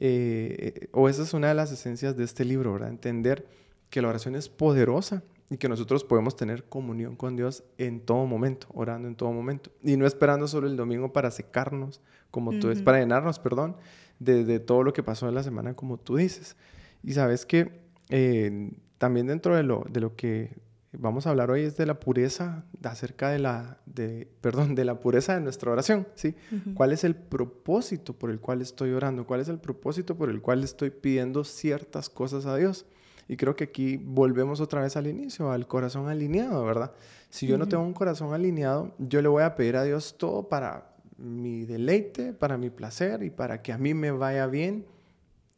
eh, 0.00 0.88
o 0.92 1.08
esa 1.08 1.22
es 1.22 1.34
una 1.34 1.48
de 1.48 1.54
las 1.54 1.72
esencias 1.72 2.16
de 2.16 2.24
este 2.24 2.44
libro, 2.44 2.72
¿verdad? 2.72 2.88
Entender 2.88 3.46
que 3.90 4.00
la 4.02 4.08
oración 4.08 4.36
es 4.36 4.48
poderosa 4.48 5.22
y 5.50 5.56
que 5.56 5.68
nosotros 5.68 6.04
podemos 6.04 6.36
tener 6.36 6.64
comunión 6.64 7.16
con 7.16 7.36
Dios 7.36 7.64
en 7.78 8.00
todo 8.00 8.26
momento, 8.26 8.68
orando 8.74 9.08
en 9.08 9.16
todo 9.16 9.32
momento. 9.32 9.70
Y 9.82 9.96
no 9.96 10.06
esperando 10.06 10.46
solo 10.46 10.66
el 10.66 10.76
domingo 10.76 11.12
para 11.12 11.30
secarnos, 11.30 12.00
como 12.30 12.58
tú 12.58 12.70
es, 12.70 12.82
para 12.82 12.98
llenarnos, 12.98 13.38
perdón, 13.38 13.76
de, 14.18 14.60
todo 14.60 14.82
lo 14.82 14.92
que 14.92 15.02
pasó 15.02 15.28
en 15.28 15.34
la 15.34 15.42
semana, 15.42 15.74
como 15.74 15.96
tú 15.96 16.16
dices. 16.16 16.56
Y 17.02 17.12
sabes 17.14 17.46
que 17.46 17.80
eh, 18.10 18.70
también 18.98 19.26
dentro 19.26 19.56
de 19.56 19.62
lo, 19.62 19.84
de 19.88 20.00
lo 20.00 20.14
que 20.14 20.50
vamos 20.92 21.26
a 21.26 21.30
hablar 21.30 21.50
hoy 21.50 21.62
es 21.62 21.76
de 21.76 21.86
la 21.86 22.00
pureza, 22.00 22.64
acerca 22.82 23.30
de 23.30 23.38
la, 23.38 23.78
de, 23.86 24.28
perdón, 24.40 24.74
de 24.74 24.84
la 24.84 25.00
pureza 25.00 25.34
de 25.34 25.40
nuestra 25.40 25.70
oración, 25.70 26.06
¿sí? 26.14 26.34
¿Cuál 26.74 26.92
es 26.92 27.04
el 27.04 27.14
propósito 27.14 28.14
por 28.14 28.30
el 28.30 28.40
cual 28.40 28.62
estoy 28.62 28.92
orando? 28.92 29.26
¿Cuál 29.26 29.40
es 29.40 29.48
el 29.48 29.58
propósito 29.58 30.16
por 30.16 30.30
el 30.30 30.40
cual 30.40 30.64
estoy 30.64 30.90
pidiendo 30.90 31.44
ciertas 31.44 32.08
cosas 32.08 32.46
a 32.46 32.56
Dios? 32.56 32.86
Y 33.28 33.36
creo 33.36 33.54
que 33.54 33.64
aquí 33.64 33.98
volvemos 33.98 34.60
otra 34.60 34.80
vez 34.80 34.96
al 34.96 35.06
inicio, 35.06 35.52
al 35.52 35.66
corazón 35.66 36.08
alineado, 36.08 36.64
¿verdad? 36.64 36.92
Si 37.28 37.46
yo 37.46 37.58
no 37.58 37.68
tengo 37.68 37.82
un 37.82 37.92
corazón 37.92 38.32
alineado, 38.32 38.94
yo 38.98 39.20
le 39.20 39.28
voy 39.28 39.42
a 39.42 39.54
pedir 39.54 39.76
a 39.76 39.84
Dios 39.84 40.16
todo 40.16 40.48
para 40.48 40.94
mi 41.18 41.66
deleite, 41.66 42.32
para 42.32 42.56
mi 42.56 42.70
placer 42.70 43.22
y 43.22 43.28
para 43.28 43.60
que 43.60 43.72
a 43.72 43.78
mí 43.78 43.92
me 43.92 44.10
vaya 44.12 44.46
bien. 44.46 44.86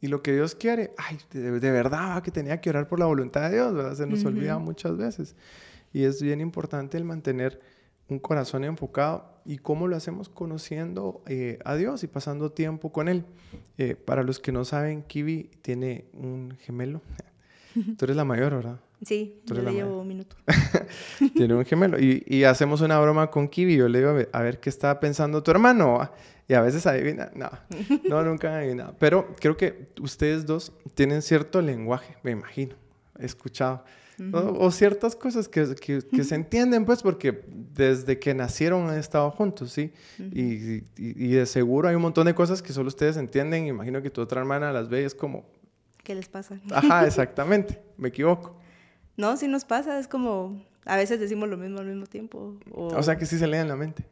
Y 0.01 0.07
lo 0.07 0.23
que 0.23 0.33
Dios 0.33 0.55
quiere, 0.55 0.93
ay, 0.97 1.19
de, 1.31 1.59
verdad 1.59 2.23
que 2.23 2.31
tenía 2.31 2.59
que 2.59 2.71
orar 2.71 2.87
por 2.87 2.97
la 2.99 3.05
voluntad 3.05 3.49
de 3.49 3.57
Dios, 3.57 3.73
¿verdad? 3.73 3.93
Se 3.93 4.07
nos 4.07 4.25
olvida 4.25 4.57
muchas 4.57 4.97
veces. 4.97 5.35
Y 5.93 6.03
es 6.03 6.21
bien 6.21 6.41
importante 6.41 6.97
el 6.97 7.03
mantener 7.03 7.61
un 8.07 8.17
corazón 8.17 8.63
enfocado 8.63 9.41
y 9.45 9.59
cómo 9.59 9.87
lo 9.87 9.95
hacemos 9.95 10.27
conociendo 10.27 11.21
eh, 11.27 11.59
a 11.65 11.75
Dios 11.75 12.03
y 12.03 12.07
pasando 12.07 12.51
tiempo 12.51 12.91
con 12.91 13.09
Él. 13.09 13.25
Eh, 13.77 13.95
para 13.95 14.23
los 14.23 14.39
que 14.39 14.51
no 14.51 14.65
saben, 14.65 15.03
Kiwi 15.03 15.51
tiene 15.61 16.05
un 16.13 16.57
gemelo. 16.59 17.01
Tú 17.97 18.05
eres 18.05 18.17
la 18.17 18.25
mayor, 18.25 18.55
¿verdad? 18.55 18.79
Sí, 19.03 19.41
yo 19.45 19.55
le 19.55 19.71
llevo 19.71 20.01
un 20.01 20.07
minuto. 20.07 20.35
Tiene 21.35 21.55
un 21.55 21.65
gemelo. 21.65 21.97
Y, 21.99 22.43
hacemos 22.43 22.81
una 22.81 22.99
broma 22.99 23.31
con 23.31 23.47
Kiwi. 23.47 23.75
Yo 23.75 23.87
le 23.87 23.99
digo, 23.99 24.15
a 24.31 24.41
ver, 24.41 24.59
qué 24.59 24.69
estaba 24.69 24.99
pensando 24.99 25.41
tu 25.41 25.49
hermano. 25.49 26.07
Y 26.47 26.53
a 26.53 26.61
veces 26.61 26.85
adivina. 26.85 27.31
No, 27.35 27.49
no, 28.09 28.23
nunca 28.23 28.57
adivina. 28.57 28.93
Pero 28.99 29.35
creo 29.39 29.55
que 29.57 29.89
ustedes 30.01 30.45
dos 30.45 30.73
tienen 30.93 31.21
cierto 31.21 31.61
lenguaje, 31.61 32.17
me 32.23 32.31
imagino. 32.31 32.75
He 33.19 33.25
escuchado. 33.25 33.83
o, 34.33 34.69
ciertas 34.71 35.15
cosas 35.15 35.47
que, 35.47 35.75
que, 35.75 36.23
se 36.23 36.35
entienden, 36.35 36.85
pues, 36.85 37.01
porque 37.01 37.43
desde 37.47 38.19
que 38.19 38.33
nacieron 38.33 38.89
han 38.89 38.97
estado 38.97 39.31
juntos, 39.31 39.71
¿sí? 39.71 39.93
y, 40.19 40.83
y, 40.97 41.31
de 41.31 41.45
seguro 41.45 41.87
hay 41.87 41.95
un 41.95 42.01
montón 42.01 42.27
de 42.27 42.35
cosas 42.35 42.61
que 42.61 42.73
solo 42.73 42.89
ustedes 42.89 43.17
entienden. 43.17 43.67
Imagino 43.67 44.01
que 44.01 44.09
tu 44.09 44.21
otra 44.21 44.41
hermana 44.41 44.71
las 44.71 44.89
ve 44.89 45.01
y 45.01 45.05
es 45.05 45.15
como, 45.15 45.45
¿Qué 46.03 46.15
les 46.15 46.27
pasa? 46.27 46.59
Ajá, 46.71 47.05
exactamente, 47.07 47.81
me 47.97 48.09
equivoco. 48.09 48.55
No, 49.17 49.37
sí 49.37 49.47
nos 49.47 49.65
pasa, 49.65 49.99
es 49.99 50.07
como, 50.07 50.63
a 50.85 50.95
veces 50.95 51.19
decimos 51.19 51.49
lo 51.49 51.57
mismo 51.57 51.79
al 51.79 51.85
mismo 51.85 52.05
tiempo. 52.05 52.57
O, 52.71 53.03
sea 53.03 53.17
que 53.17 53.25
sí 53.25 53.37
se 53.37 53.47
leen 53.47 53.67
la 53.67 53.75
mente. 53.75 54.05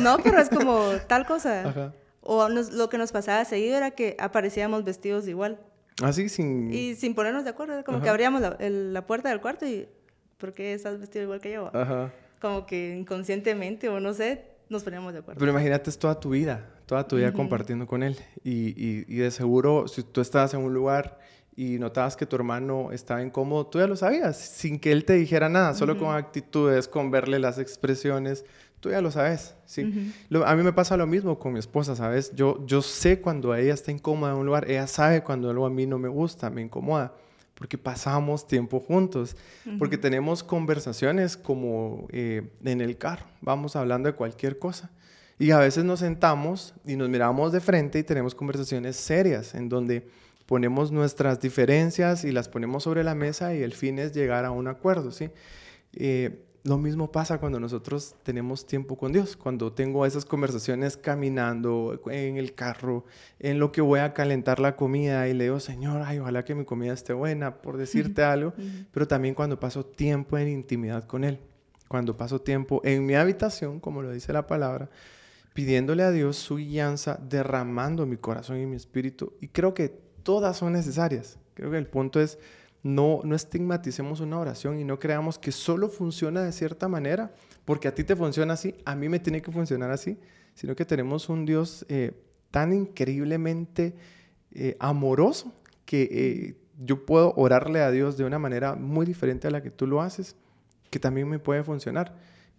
No, 0.00 0.18
pero 0.22 0.38
es 0.38 0.48
como 0.48 0.90
tal 1.06 1.26
cosa. 1.26 1.68
Ajá. 1.68 1.92
O 2.20 2.48
lo 2.48 2.88
que 2.88 2.98
nos 2.98 3.12
pasaba 3.12 3.44
seguido 3.44 3.76
era 3.76 3.92
que 3.92 4.16
aparecíamos 4.18 4.82
vestidos 4.82 5.28
igual. 5.28 5.60
Así, 6.02 6.24
ah, 6.26 6.28
sin... 6.28 6.72
Y 6.74 6.96
sin 6.96 7.14
ponernos 7.14 7.44
de 7.44 7.50
acuerdo, 7.50 7.82
como 7.84 8.02
que 8.02 8.08
abríamos 8.08 8.40
la, 8.40 8.56
la, 8.58 9.06
puerta 9.06 9.28
del 9.28 9.40
cuarto 9.40 9.64
y, 9.64 9.88
¿por 10.36 10.52
qué 10.52 10.74
estás 10.74 10.98
vestido 10.98 11.24
igual 11.24 11.40
que 11.40 11.52
yo? 11.52 11.70
Ajá. 11.74 12.12
Como 12.40 12.66
que 12.66 12.96
inconscientemente 12.96 13.88
o 13.88 14.00
no 14.00 14.12
sé, 14.12 14.44
nos 14.68 14.82
poníamos 14.82 15.12
de 15.12 15.20
acuerdo. 15.20 15.38
Pero 15.38 15.52
imagínate, 15.52 15.88
es 15.88 15.98
toda 15.98 16.18
tu 16.18 16.30
vida, 16.30 16.68
toda 16.86 17.06
tu 17.06 17.16
vida 17.16 17.32
compartiendo 17.32 17.86
con 17.86 18.02
él. 18.02 18.16
Y, 18.42 18.74
y, 18.76 19.04
y, 19.08 19.18
de 19.18 19.30
seguro, 19.30 19.86
si 19.86 20.02
tú 20.02 20.20
estabas 20.20 20.52
en 20.52 20.60
un 20.60 20.74
lugar 20.74 21.18
y 21.54 21.78
notabas 21.78 22.16
que 22.16 22.26
tu 22.26 22.36
hermano 22.36 22.92
estaba 22.92 23.22
incómodo, 23.22 23.66
tú 23.66 23.78
ya 23.78 23.86
lo 23.86 23.96
sabías, 23.96 24.36
sin 24.36 24.78
que 24.78 24.92
él 24.92 25.04
te 25.04 25.14
dijera 25.14 25.48
nada, 25.48 25.72
solo 25.74 25.96
con 25.96 26.14
actitudes, 26.14 26.88
con 26.88 27.10
verle 27.10 27.38
las 27.38 27.58
expresiones, 27.58 28.44
tú 28.80 28.90
ya 28.90 29.00
lo 29.00 29.10
sabes, 29.10 29.54
¿sí? 29.64 30.14
a 30.44 30.54
mí 30.54 30.62
me 30.62 30.72
pasa 30.72 30.96
lo 30.96 31.06
mismo 31.06 31.38
con 31.38 31.52
mi 31.52 31.58
esposa, 31.58 31.96
¿sabes? 31.96 32.32
Yo, 32.34 32.64
yo 32.66 32.82
sé 32.82 33.20
cuando 33.20 33.54
ella 33.54 33.74
está 33.74 33.90
incómoda 33.90 34.32
en 34.32 34.38
un 34.38 34.46
lugar, 34.46 34.70
ella 34.70 34.86
sabe 34.86 35.22
cuando 35.22 35.50
algo 35.50 35.66
a 35.66 35.70
mí 35.70 35.86
no 35.86 35.98
me 35.98 36.08
gusta, 36.08 36.50
me 36.50 36.62
incomoda 36.62 37.12
porque 37.56 37.78
pasamos 37.78 38.46
tiempo 38.46 38.80
juntos, 38.80 39.34
porque 39.78 39.96
tenemos 39.96 40.44
conversaciones 40.44 41.38
como 41.38 42.06
eh, 42.10 42.50
en 42.62 42.82
el 42.82 42.98
carro, 42.98 43.24
vamos 43.40 43.76
hablando 43.76 44.10
de 44.10 44.14
cualquier 44.14 44.58
cosa. 44.58 44.90
Y 45.38 45.50
a 45.50 45.58
veces 45.58 45.84
nos 45.84 46.00
sentamos 46.00 46.74
y 46.84 46.96
nos 46.96 47.08
miramos 47.08 47.52
de 47.52 47.60
frente 47.60 47.98
y 47.98 48.02
tenemos 48.02 48.34
conversaciones 48.34 48.96
serias 48.96 49.54
en 49.54 49.70
donde 49.70 50.06
ponemos 50.44 50.92
nuestras 50.92 51.40
diferencias 51.40 52.24
y 52.24 52.32
las 52.32 52.48
ponemos 52.48 52.84
sobre 52.84 53.02
la 53.02 53.14
mesa 53.14 53.54
y 53.54 53.62
el 53.62 53.72
fin 53.72 53.98
es 53.98 54.12
llegar 54.12 54.44
a 54.44 54.50
un 54.50 54.68
acuerdo, 54.68 55.10
¿sí? 55.10 55.30
Eh, 55.94 56.45
lo 56.66 56.78
mismo 56.78 57.12
pasa 57.12 57.38
cuando 57.38 57.60
nosotros 57.60 58.16
tenemos 58.24 58.66
tiempo 58.66 58.96
con 58.96 59.12
Dios, 59.12 59.36
cuando 59.36 59.72
tengo 59.72 60.04
esas 60.04 60.24
conversaciones 60.24 60.96
caminando 60.96 62.00
en 62.10 62.36
el 62.38 62.54
carro, 62.54 63.04
en 63.38 63.60
lo 63.60 63.70
que 63.70 63.80
voy 63.80 64.00
a 64.00 64.12
calentar 64.12 64.58
la 64.58 64.74
comida 64.74 65.28
y 65.28 65.34
le 65.34 65.44
digo, 65.44 65.60
Señor, 65.60 66.02
ay, 66.04 66.18
ojalá 66.18 66.44
que 66.44 66.56
mi 66.56 66.64
comida 66.64 66.92
esté 66.92 67.12
buena, 67.12 67.58
por 67.62 67.76
decirte 67.78 68.24
algo, 68.24 68.52
pero 68.90 69.06
también 69.06 69.34
cuando 69.34 69.60
paso 69.60 69.86
tiempo 69.86 70.38
en 70.38 70.48
intimidad 70.48 71.04
con 71.04 71.22
Él, 71.22 71.38
cuando 71.86 72.16
paso 72.16 72.40
tiempo 72.40 72.80
en 72.84 73.06
mi 73.06 73.14
habitación, 73.14 73.78
como 73.78 74.02
lo 74.02 74.10
dice 74.10 74.32
la 74.32 74.48
palabra, 74.48 74.90
pidiéndole 75.54 76.02
a 76.02 76.10
Dios 76.10 76.36
su 76.36 76.56
guianza, 76.56 77.18
derramando 77.22 78.06
mi 78.06 78.16
corazón 78.16 78.60
y 78.60 78.66
mi 78.66 78.74
espíritu, 78.74 79.34
y 79.40 79.48
creo 79.48 79.72
que 79.72 79.88
todas 80.24 80.56
son 80.56 80.72
necesarias. 80.72 81.38
Creo 81.54 81.70
que 81.70 81.78
el 81.78 81.86
punto 81.86 82.20
es 82.20 82.38
no, 82.82 83.20
no 83.24 83.34
estigmaticemos 83.34 84.20
una 84.20 84.38
oración 84.38 84.78
y 84.78 84.84
no 84.84 84.98
creamos 84.98 85.38
que 85.38 85.52
solo 85.52 85.88
funciona 85.88 86.42
de 86.42 86.52
cierta 86.52 86.88
manera, 86.88 87.32
porque 87.64 87.88
a 87.88 87.94
ti 87.94 88.04
te 88.04 88.16
funciona 88.16 88.54
así, 88.54 88.74
a 88.84 88.94
mí 88.94 89.08
me 89.08 89.18
tiene 89.18 89.42
que 89.42 89.50
funcionar 89.50 89.90
así, 89.90 90.18
sino 90.54 90.76
que 90.76 90.84
tenemos 90.84 91.28
un 91.28 91.44
Dios 91.44 91.84
eh, 91.88 92.12
tan 92.50 92.72
increíblemente 92.72 93.94
eh, 94.52 94.76
amoroso 94.80 95.52
que 95.84 96.08
eh, 96.10 96.56
yo 96.78 97.04
puedo 97.04 97.34
orarle 97.36 97.80
a 97.80 97.90
Dios 97.90 98.16
de 98.16 98.24
una 98.24 98.38
manera 98.38 98.74
muy 98.74 99.06
diferente 99.06 99.46
a 99.46 99.50
la 99.50 99.62
que 99.62 99.70
tú 99.70 99.86
lo 99.86 100.00
haces, 100.00 100.36
que 100.90 100.98
también 100.98 101.28
me 101.28 101.38
puede 101.38 101.62
funcionar. 101.64 102.14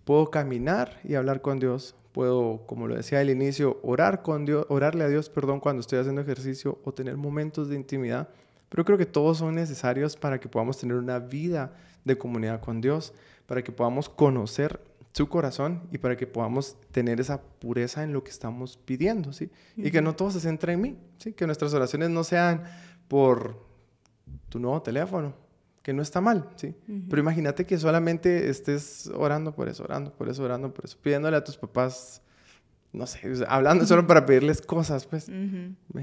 Puedo 0.06 0.30
caminar 0.32 1.00
y 1.04 1.16
hablar 1.16 1.42
con 1.42 1.60
Dios, 1.60 1.96
puedo, 2.12 2.66
como 2.66 2.88
lo 2.88 2.96
decía 2.96 3.20
al 3.20 3.30
inicio, 3.30 3.80
orar 3.84 4.22
con 4.22 4.46
Dios, 4.46 4.66
orarle 4.70 5.04
a 5.04 5.10
Dios, 5.10 5.30
perdón, 5.30 5.60
cuando 5.60 5.82
estoy 5.82 6.00
haciendo 6.00 6.22
ejercicio 6.22 6.80
o 6.84 6.94
tener 6.94 7.18
momentos 7.18 7.70
de 7.70 7.76
intimidad 7.76 8.30
pero 8.70 8.86
creo 8.86 8.98
que 8.98 9.06
todos 9.06 9.38
son 9.38 9.56
necesarios 9.56 10.16
para 10.16 10.40
que 10.40 10.50
podamos 10.50 10.78
tener 10.78 10.98
una 10.98 11.20
vida 11.20 11.74
de 12.04 12.18
comunidad 12.18 12.62
con 12.62 12.82
Dios, 12.82 13.14
para 13.46 13.64
que 13.64 13.72
podamos 13.72 14.10
conocer 14.10 14.80
su 15.14 15.28
corazón 15.30 15.82
y 15.92 15.98
para 15.98 16.16
que 16.16 16.28
podamos 16.28 16.78
tener 16.92 17.20
esa 17.20 17.42
pureza 17.42 18.04
en 18.04 18.14
lo 18.14 18.24
que 18.24 18.30
estamos 18.30 18.78
pidiendo, 18.78 19.34
¿sí? 19.34 19.50
Y 19.76 19.90
que 19.90 20.02
no 20.02 20.16
todo 20.16 20.30
se 20.30 20.40
centre 20.40 20.74
en 20.74 20.82
mí, 20.82 20.98
¿sí? 21.18 21.34
Que 21.34 21.48
nuestras 21.48 21.74
oraciones 21.74 22.12
no 22.12 22.24
sean 22.24 22.64
por 23.08 23.66
tu 24.50 24.60
nuevo 24.60 24.82
teléfono, 24.82 25.34
que 25.82 25.92
no 25.92 26.04
está 26.04 26.22
mal, 26.22 26.50
¿sí? 26.56 26.76
Pero 27.10 27.20
imagínate 27.20 27.66
que 27.66 27.78
solamente 27.80 28.50
estés 28.50 29.10
orando 29.16 29.56
por 29.56 29.70
eso, 29.70 29.84
orando 29.84 30.14
por 30.14 30.30
eso, 30.30 30.44
orando 30.44 30.72
por 30.72 30.86
eso, 30.86 30.98
pidiéndole 31.02 31.36
a 31.38 31.44
tus 31.44 31.58
papás, 31.58 32.22
no 32.94 33.08
sé, 33.08 33.22
hablando 33.48 33.88
solo 33.88 34.06
para 34.08 34.26
pedirles 34.26 34.62
cosas, 34.62 35.08
pues. 35.08 35.32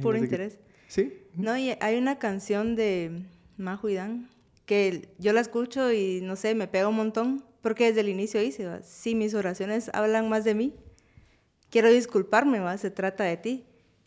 Puro 0.03 0.19
interés. 0.19 0.59
Sí. 0.95 1.27
No, 1.35 1.57
y 1.57 1.77
hay 1.81 1.99
una 1.99 2.21
canción 2.21 2.77
de 2.77 3.25
Majo 3.57 3.89
y 3.89 3.95
Dan 3.95 4.31
que 4.65 5.09
yo 5.19 5.33
la 5.33 5.41
escucho 5.41 5.93
y 5.93 6.21
no 6.23 6.37
sé, 6.37 6.55
me 6.55 6.69
pega 6.69 6.87
un 6.87 6.95
montón, 6.95 7.45
porque 7.63 7.87
desde 7.87 8.03
el 8.03 8.09
inicio 8.09 8.41
dice, 8.41 8.81
si 8.85 9.17
mis 9.17 9.35
oraciones 9.35 9.91
hablan 9.93 10.29
más 10.29 10.45
de 10.45 10.55
mí, 10.55 10.73
quiero 11.69 11.91
disculparme, 11.91 12.61
¿va? 12.61 12.79
se 12.79 12.93
trata 12.93 13.25
de 13.25 13.37
ti. 13.37 13.65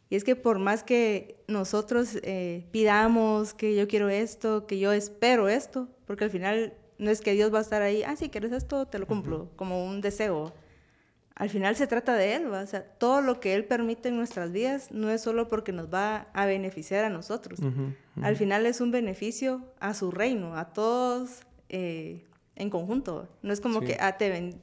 Y 0.10 0.16
es 0.16 0.24
que 0.24 0.38
por 0.38 0.60
más 0.60 0.84
que 0.84 1.44
nosotros 1.50 2.18
eh, 2.24 2.66
pidamos 2.72 3.54
que 3.54 3.76
yo 3.76 3.90
quiero 3.90 4.08
esto, 4.08 4.66
que 4.66 4.80
yo 4.80 4.94
espero 4.94 5.50
esto, 5.50 5.90
porque 6.06 6.24
al 6.24 6.30
final 6.30 6.74
no 6.98 7.12
es 7.12 7.20
que 7.20 7.34
Dios 7.34 7.54
va 7.54 7.60
a 7.60 7.64
estar 7.64 7.82
ahí, 7.82 8.04
ah, 8.04 8.16
si 8.16 8.30
quieres 8.30 8.54
esto, 8.54 8.86
te 8.88 8.98
lo 8.98 9.08
cumplo, 9.08 9.52
como 9.58 9.86
un 9.86 10.00
deseo 10.00 10.54
al 11.38 11.50
final 11.52 11.76
se 11.76 11.86
trata 11.86 12.16
de 12.16 12.34
Él, 12.34 12.52
¿va? 12.52 12.62
o 12.62 12.68
sea, 12.68 12.84
todo 12.84 13.22
lo 13.22 13.40
que 13.40 13.54
Él 13.54 13.64
permite 13.66 14.10
en 14.10 14.18
nuestras 14.18 14.52
vidas 14.52 14.92
no 14.92 15.12
es 15.12 15.22
solo 15.22 15.48
porque 15.48 15.72
nos 15.72 15.94
va 15.94 16.28
a 16.34 16.48
beneficiar 16.48 17.06
a 17.06 17.10
nosotros, 17.10 17.60
al 18.22 18.36
final 18.36 18.66
es 18.66 18.82
un 18.82 18.90
beneficio 18.90 19.62
a 19.80 19.94
su 19.94 20.10
reino, 20.10 20.58
a 20.58 20.74
todos 20.74 21.42
eh, 21.70 22.26
en 22.56 22.72
conjunto, 22.72 23.30
no 23.44 23.54
es 23.54 23.62
como 23.62 23.82
que, 23.82 23.98
ah, 24.00 24.18
te, 24.18 24.56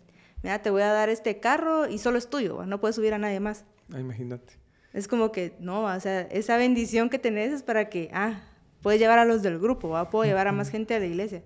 te 0.42 0.70
voy 0.70 0.82
a 0.82 0.92
dar 0.92 1.10
este 1.10 1.38
carro 1.38 1.88
y 1.88 1.98
solo 1.98 2.18
es 2.18 2.28
tuyo, 2.28 2.66
no 2.66 2.80
puedes 2.80 2.96
subir 2.96 3.14
a 3.14 3.18
nadie 3.18 3.38
más. 3.38 3.64
Ah, 3.92 4.00
imagínate. 4.00 4.54
Es 4.92 5.06
como 5.06 5.30
que, 5.30 5.54
no, 5.60 5.84
o 5.84 6.00
sea, 6.00 6.22
esa 6.22 6.56
bendición 6.56 7.08
que 7.08 7.20
tenés 7.20 7.52
es 7.52 7.62
para 7.62 7.88
que, 7.88 8.10
ah, 8.12 8.40
puedes 8.82 9.00
llevar 9.00 9.20
a 9.20 9.24
los 9.24 9.42
del 9.42 9.60
grupo, 9.60 9.90
¿va? 9.90 10.10
puedo 10.10 10.24
llevar 10.24 10.48
a 10.48 10.52
más 10.52 10.70
gente 10.70 10.94
a 10.94 10.98
la 10.98 11.06
iglesia. 11.06 11.44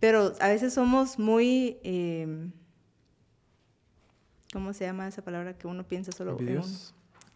Pero 0.00 0.32
a 0.40 0.48
veces 0.48 0.72
somos 0.72 1.18
muy, 1.18 1.78
em, 1.82 2.50
¿cómo 4.52 4.72
se 4.72 4.84
llama 4.84 5.08
esa 5.08 5.22
palabra 5.22 5.56
que 5.56 5.66
uno 5.66 5.84
piensa 5.84 6.12
solo 6.12 6.38
en 6.38 6.58
uno? 6.58 6.66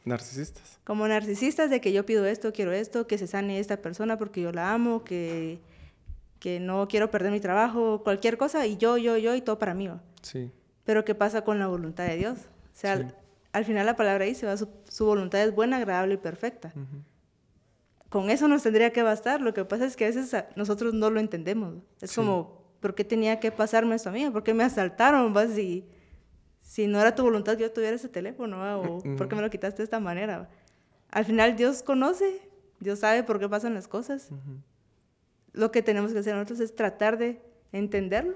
Narcisistas. 0.05 0.79
Como 0.85 1.09
narcisistas 1.09 1.69
de 1.69 1.81
que 1.81 1.93
yo 1.93 2.07
pido 2.07 2.27
esto, 2.27 2.53
quiero 2.53 2.73
esto, 2.73 3.09
que 3.09 3.19
se 3.19 3.27
sane 3.27 3.59
esta 3.59 3.79
persona 3.79 4.17
porque 4.19 4.41
yo 4.41 4.53
la 4.53 4.73
amo, 4.73 5.03
que, 5.03 5.59
que 6.39 6.61
no 6.61 6.87
quiero 6.87 7.11
perder 7.11 7.33
mi 7.33 7.41
trabajo, 7.41 8.03
cualquier 8.05 8.39
cosa, 8.39 8.67
y 8.67 8.77
yo, 8.77 8.99
yo, 8.99 9.17
yo, 9.17 9.35
y 9.35 9.41
todo 9.41 9.59
para 9.59 9.75
mí. 9.75 9.91
Sí. 10.23 10.53
Pero 10.85 11.05
¿qué 11.05 11.17
pasa 11.17 11.43
con 11.43 11.59
la 11.59 11.67
voluntad 11.67 12.07
de 12.07 12.17
Dios? 12.17 12.39
O 12.39 12.79
sea, 12.79 13.13
al, 13.53 13.65
final 13.65 13.85
la 13.87 13.97
palabra 13.97 14.27
dice, 14.27 14.47
¿va? 14.47 14.57
Su, 14.57 14.69
su, 14.89 15.07
voluntad 15.07 15.43
es 15.43 15.53
buena, 15.53 15.79
agradable 15.79 16.15
y 16.15 16.19
perfecta. 16.19 16.73
Con 18.09 18.31
eso 18.31 18.47
nos 18.47 18.63
tendría 18.63 18.93
que 18.93 19.03
bastar. 19.03 19.41
Lo 19.41 19.53
que 19.55 19.65
pasa 19.65 19.87
es 19.87 19.97
que 19.97 20.05
a 20.05 20.09
veces 20.09 20.37
nosotros 20.55 20.95
no 20.95 21.11
lo 21.11 21.19
entendemos. 21.19 21.75
Es 22.01 22.15
como, 22.15 22.63
¿por 22.79 22.95
qué 22.95 23.03
tenía 23.03 23.41
que 23.41 23.51
pasarme 23.51 23.97
esto 23.97 24.11
a 24.11 24.13
mí? 24.13 24.31
¿Por 24.31 24.45
qué 24.45 24.55
me 24.55 24.63
asaltaron? 24.63 25.35
¿va? 25.37 25.49
Si, 25.49 25.85
si 26.67 26.89
no 26.89 27.01
era 27.01 27.15
tu 27.15 27.23
voluntad 27.23 27.57
que 27.57 27.63
yo 27.63 27.73
tuviera 27.73 27.95
ese 27.95 28.09
teléfono, 28.09 28.81
¿o 28.81 29.03
por 29.17 29.29
qué 29.29 29.37
me 29.37 29.41
lo 29.41 29.49
quitaste 29.49 29.79
de 29.79 29.85
esta 29.85 30.01
manera? 30.01 30.51
Al 31.11 31.25
final 31.25 31.55
Dios 31.57 31.85
conoce, 31.85 32.41
Dios 32.81 32.99
sabe 32.99 33.23
por 33.23 33.39
qué 33.39 33.49
pasan 33.49 33.73
las 33.73 33.87
cosas. 33.87 34.31
Lo 35.53 35.71
que 35.71 35.81
tenemos 35.81 36.13
que 36.13 36.19
hacer 36.19 36.35
nosotros 36.35 36.59
es 36.59 36.75
tratar 36.75 37.19
de 37.19 37.41
entenderlo 37.71 38.35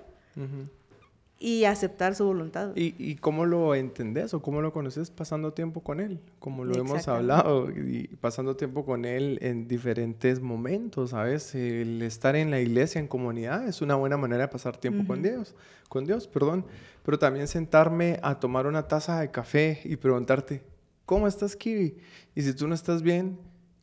y 1.41 1.65
aceptar 1.65 2.15
su 2.15 2.25
voluntad. 2.25 2.71
¿Y, 2.77 2.95
¿Y, 2.99 3.17
cómo 3.17 3.47
lo 3.47 3.75
entendés 3.75 4.33
o 4.33 4.41
cómo 4.41 4.63
lo 4.63 4.73
conoces 4.73 5.11
pasando 5.11 5.53
tiempo 5.53 5.81
con 5.81 5.99
Él? 5.99 6.21
Como 6.39 6.65
lo 6.65 6.79
hemos 6.79 7.09
hablado, 7.09 7.69
y 7.71 8.09
pasando 8.21 8.57
tiempo 8.57 8.85
con 8.85 9.05
Él 9.07 9.39
en 9.43 9.67
diferentes 9.67 10.41
momentos, 10.41 11.11
¿sabes? 11.11 11.55
El 11.55 12.01
estar 12.03 12.37
en 12.37 12.53
la 12.53 12.61
iglesia, 12.61 13.01
en 13.01 13.09
comunidad, 13.09 13.67
es 13.67 13.83
una 13.83 13.97
buena 13.97 14.17
manera 14.17 14.43
de 14.43 14.49
pasar 14.49 14.77
tiempo 14.77 15.05
con 15.07 15.23
Dios, 15.23 15.57
con 15.89 16.05
Dios, 16.05 16.29
perdón. 16.29 16.65
Pero 17.05 17.19
también 17.19 17.49
sentarme 17.49 18.19
a 18.23 18.39
tomar 18.39 18.67
una 18.67 18.87
taza 18.87 19.21
de 19.21 19.31
café 19.31 19.81
y 19.85 19.97
preguntarte, 19.97 20.63
¿cómo 21.07 21.27
estás, 21.27 21.57
Kiwi? 21.57 21.97
Y 22.35 22.43
si 22.43 22.55
tú 22.55 22.69
no 22.69 22.75
estás 22.75 23.03
bien, 23.03 23.39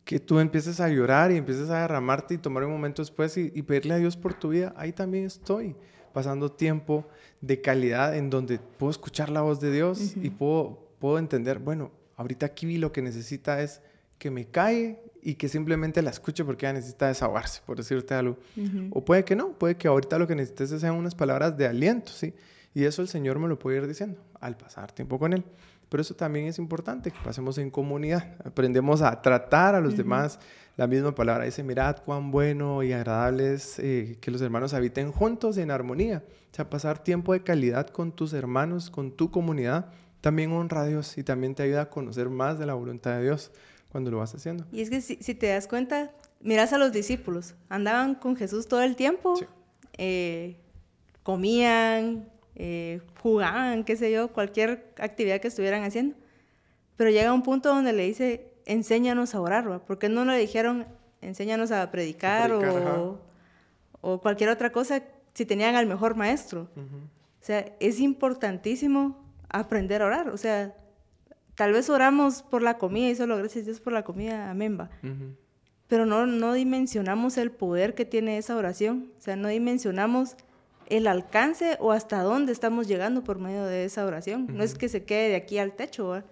que 0.06 0.20
tú 0.20 0.40
empieces 0.40 0.80
a 0.80 0.88
llorar 0.90 1.32
y 1.32 1.36
empieces 1.36 1.70
a 1.70 1.82
derramarte 1.82 2.36
y 2.36 2.38
tomar 2.38 2.64
un 2.64 2.72
momento 2.72 3.02
después 3.02 3.36
y, 3.38 3.52
y 3.54 3.62
pedirle 3.64 3.96
a 3.96 3.98
Dios 3.98 4.16
por 4.16 4.34
tu 4.34 4.50
vida, 4.50 4.74
ahí 4.78 4.94
también 4.94 5.26
estoy 5.26 5.76
pasando 6.14 6.52
tiempo 6.52 7.06
de 7.42 7.62
calidad 7.62 8.16
en 8.16 8.30
donde 8.30 8.58
puedo 8.58 8.90
escuchar 8.90 9.30
la 9.30 9.42
voz 9.42 9.60
de 9.60 9.72
Dios 9.72 10.16
y 10.16 10.32
puedo, 10.32 10.90
puedo 10.98 11.20
entender, 11.20 11.60
bueno, 11.60 11.92
ahorita 12.16 12.50
Kiwi 12.50 12.78
lo 12.78 12.92
que 12.92 13.02
necesita 13.02 13.62
es 13.62 13.82
que 14.18 14.32
me 14.32 14.46
cae 14.46 15.00
y 15.22 15.36
que 15.36 15.48
simplemente 15.48 16.02
la 16.02 16.10
escuche 16.10 16.44
porque 16.44 16.66
ella 16.66 16.74
necesita 16.74 17.08
desahogarse, 17.08 17.62
por 17.66 17.78
decirte 17.78 18.14
algo. 18.14 18.38
O 18.92 19.06
puede 19.06 19.24
que 19.26 19.36
no, 19.36 19.52
puede 19.52 19.78
que 19.78 19.88
ahorita 19.88 20.18
lo 20.18 20.26
que 20.26 20.34
necesites 20.34 20.82
sean 20.82 20.96
unas 20.96 21.14
palabras 21.14 21.56
de 21.56 21.68
aliento, 21.68 22.12
¿sí? 22.12 22.34
Y 22.74 22.84
eso 22.86 23.02
el 23.02 23.08
Señor 23.08 23.40
me 23.40 23.48
lo 23.48 23.58
puede 23.58 23.78
ir 23.78 23.88
diciendo 23.88 24.20
al 24.40 24.58
pasar 24.58 24.92
tiempo 24.92 25.18
con 25.18 25.34
Él. 25.34 25.44
Pero 25.90 26.02
eso 26.02 26.16
también 26.16 26.48
es 26.48 26.60
importante, 26.60 27.12
que 27.12 27.18
pasemos 27.24 27.58
en 27.58 27.72
comunidad, 27.72 28.36
aprendemos 28.44 29.02
a 29.02 29.22
tratar 29.22 29.74
a 29.74 29.80
los 29.80 29.96
demás. 29.96 30.38
La 30.76 30.86
misma 30.86 31.16
palabra 31.16 31.46
dice, 31.46 31.64
mirad 31.64 31.98
cuán 32.04 32.30
bueno 32.30 32.84
y 32.84 32.92
agradable 32.92 33.54
es 33.54 33.80
eh, 33.80 34.18
que 34.20 34.30
los 34.30 34.42
hermanos 34.42 34.74
habiten 34.74 35.12
juntos 35.12 35.58
en 35.58 35.72
armonía. 35.72 36.24
O 36.52 36.56
sea, 36.56 36.70
pasar 36.70 37.00
tiempo 37.00 37.34
de 37.34 37.42
calidad 37.42 37.88
con 37.88 38.12
tus 38.12 38.34
hermanos, 38.34 38.90
con 38.90 39.12
tu 39.12 39.32
comunidad, 39.32 39.90
también 40.22 40.52
honra 40.52 40.82
a 40.82 40.86
Dios 40.86 41.18
y 41.18 41.24
también 41.24 41.56
te 41.56 41.64
ayuda 41.64 41.84
a 41.84 41.90
conocer 41.90 42.30
más 42.30 42.60
de 42.60 42.66
la 42.66 42.74
voluntad 42.74 43.16
de 43.18 43.24
Dios 43.24 43.52
cuando 43.90 44.12
lo 44.12 44.18
vas 44.18 44.36
haciendo. 44.36 44.66
Y 44.72 44.82
es 44.82 44.90
que 44.90 45.02
si, 45.02 45.16
te 45.16 45.48
das 45.48 45.68
cuenta, 45.68 46.12
miras 46.42 46.74
a 46.74 46.78
los 46.78 46.92
discípulos, 46.92 47.56
andaban 47.70 48.16
con 48.16 48.36
Jesús 48.36 48.68
todo 48.68 48.82
el 48.82 48.96
tiempo, 48.96 49.36
eh, 49.98 50.60
comían, 51.24 52.30
eh, 52.60 53.02
jugaban, 53.22 53.84
qué 53.84 53.96
sé 53.96 54.12
yo, 54.12 54.30
cualquier 54.30 54.92
actividad 54.98 55.40
que 55.40 55.48
estuvieran 55.48 55.84
haciendo. 55.84 56.16
Pero 56.96 57.12
llega 57.12 57.32
un 57.32 57.44
punto 57.44 57.70
donde 57.70 57.94
le 57.94 58.04
dice, 58.04 58.52
enséñanos 58.66 59.36
a 59.36 59.42
orar, 59.42 59.72
¿va? 59.72 59.86
porque 59.86 60.10
no 60.10 60.26
le 60.26 60.36
dijeron, 60.40 60.88
enséñanos 61.22 61.72
a 61.72 61.92
predicar, 61.92 62.52
o, 62.52 63.20
o, 64.02 64.22
cualquier 64.22 64.50
otra 64.50 64.72
cosa 64.72 65.04
si 65.36 65.46
tenían 65.46 65.76
al 65.76 65.86
mejor 65.86 66.16
maestro. 66.16 66.68
O 66.76 67.46
sea, 67.46 67.64
es 67.80 68.00
importantísimo 68.00 69.24
aprender 69.50 70.02
a 70.02 70.08
orar. 70.08 70.30
O 70.30 70.38
sea, 70.38 70.76
tal 71.54 71.74
vez 71.74 71.92
oramos 71.92 72.42
por 72.42 72.64
la 72.64 72.80
comida 72.80 73.10
y 73.10 73.16
solo 73.16 73.38
gracias 73.38 73.64
a 73.64 73.66
Dios 73.66 73.80
por 73.80 73.94
la 73.94 74.04
comida, 74.04 74.50
amén, 74.50 74.80
va. 74.80 74.90
Pero 75.88 76.08
no, 76.08 76.26
no 76.26 76.54
dimensionamos 76.54 77.38
el 77.38 77.52
poder 77.52 77.94
que 77.94 78.04
tiene 78.04 78.40
esa 78.40 78.56
oración. 78.56 79.12
O 79.20 79.22
sea, 79.22 79.36
no 79.36 79.48
dimensionamos 79.48 80.36
el 80.90 81.08
alcance 81.08 81.78
o 81.80 81.92
hasta 81.92 82.22
dónde 82.22 82.52
estamos 82.52 82.88
llegando 82.88 83.24
por 83.24 83.40
medio 83.40 83.66
de 83.66 83.86
esa 83.86 84.06
oración. 84.06 84.48
No 84.50 84.64
es 84.64 84.76
que 84.76 84.90
se 84.90 85.04
quede 85.04 85.30
de 85.30 85.36
aquí 85.36 85.58
al 85.58 85.74
techo, 85.74 86.24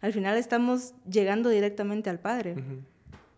al 0.00 0.12
final 0.12 0.36
estamos 0.36 0.94
llegando 1.10 1.48
directamente 1.48 2.08
al 2.10 2.20
Padre. 2.20 2.56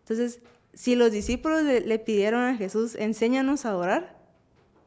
Entonces, 0.01 0.41
si 0.73 0.95
los 0.95 1.11
discípulos 1.11 1.63
le, 1.63 1.99
pidieron 1.99 2.43
a 2.43 2.57
Jesús, 2.57 2.95
enséñanos 2.95 3.65
a 3.65 3.77
orar, 3.77 4.19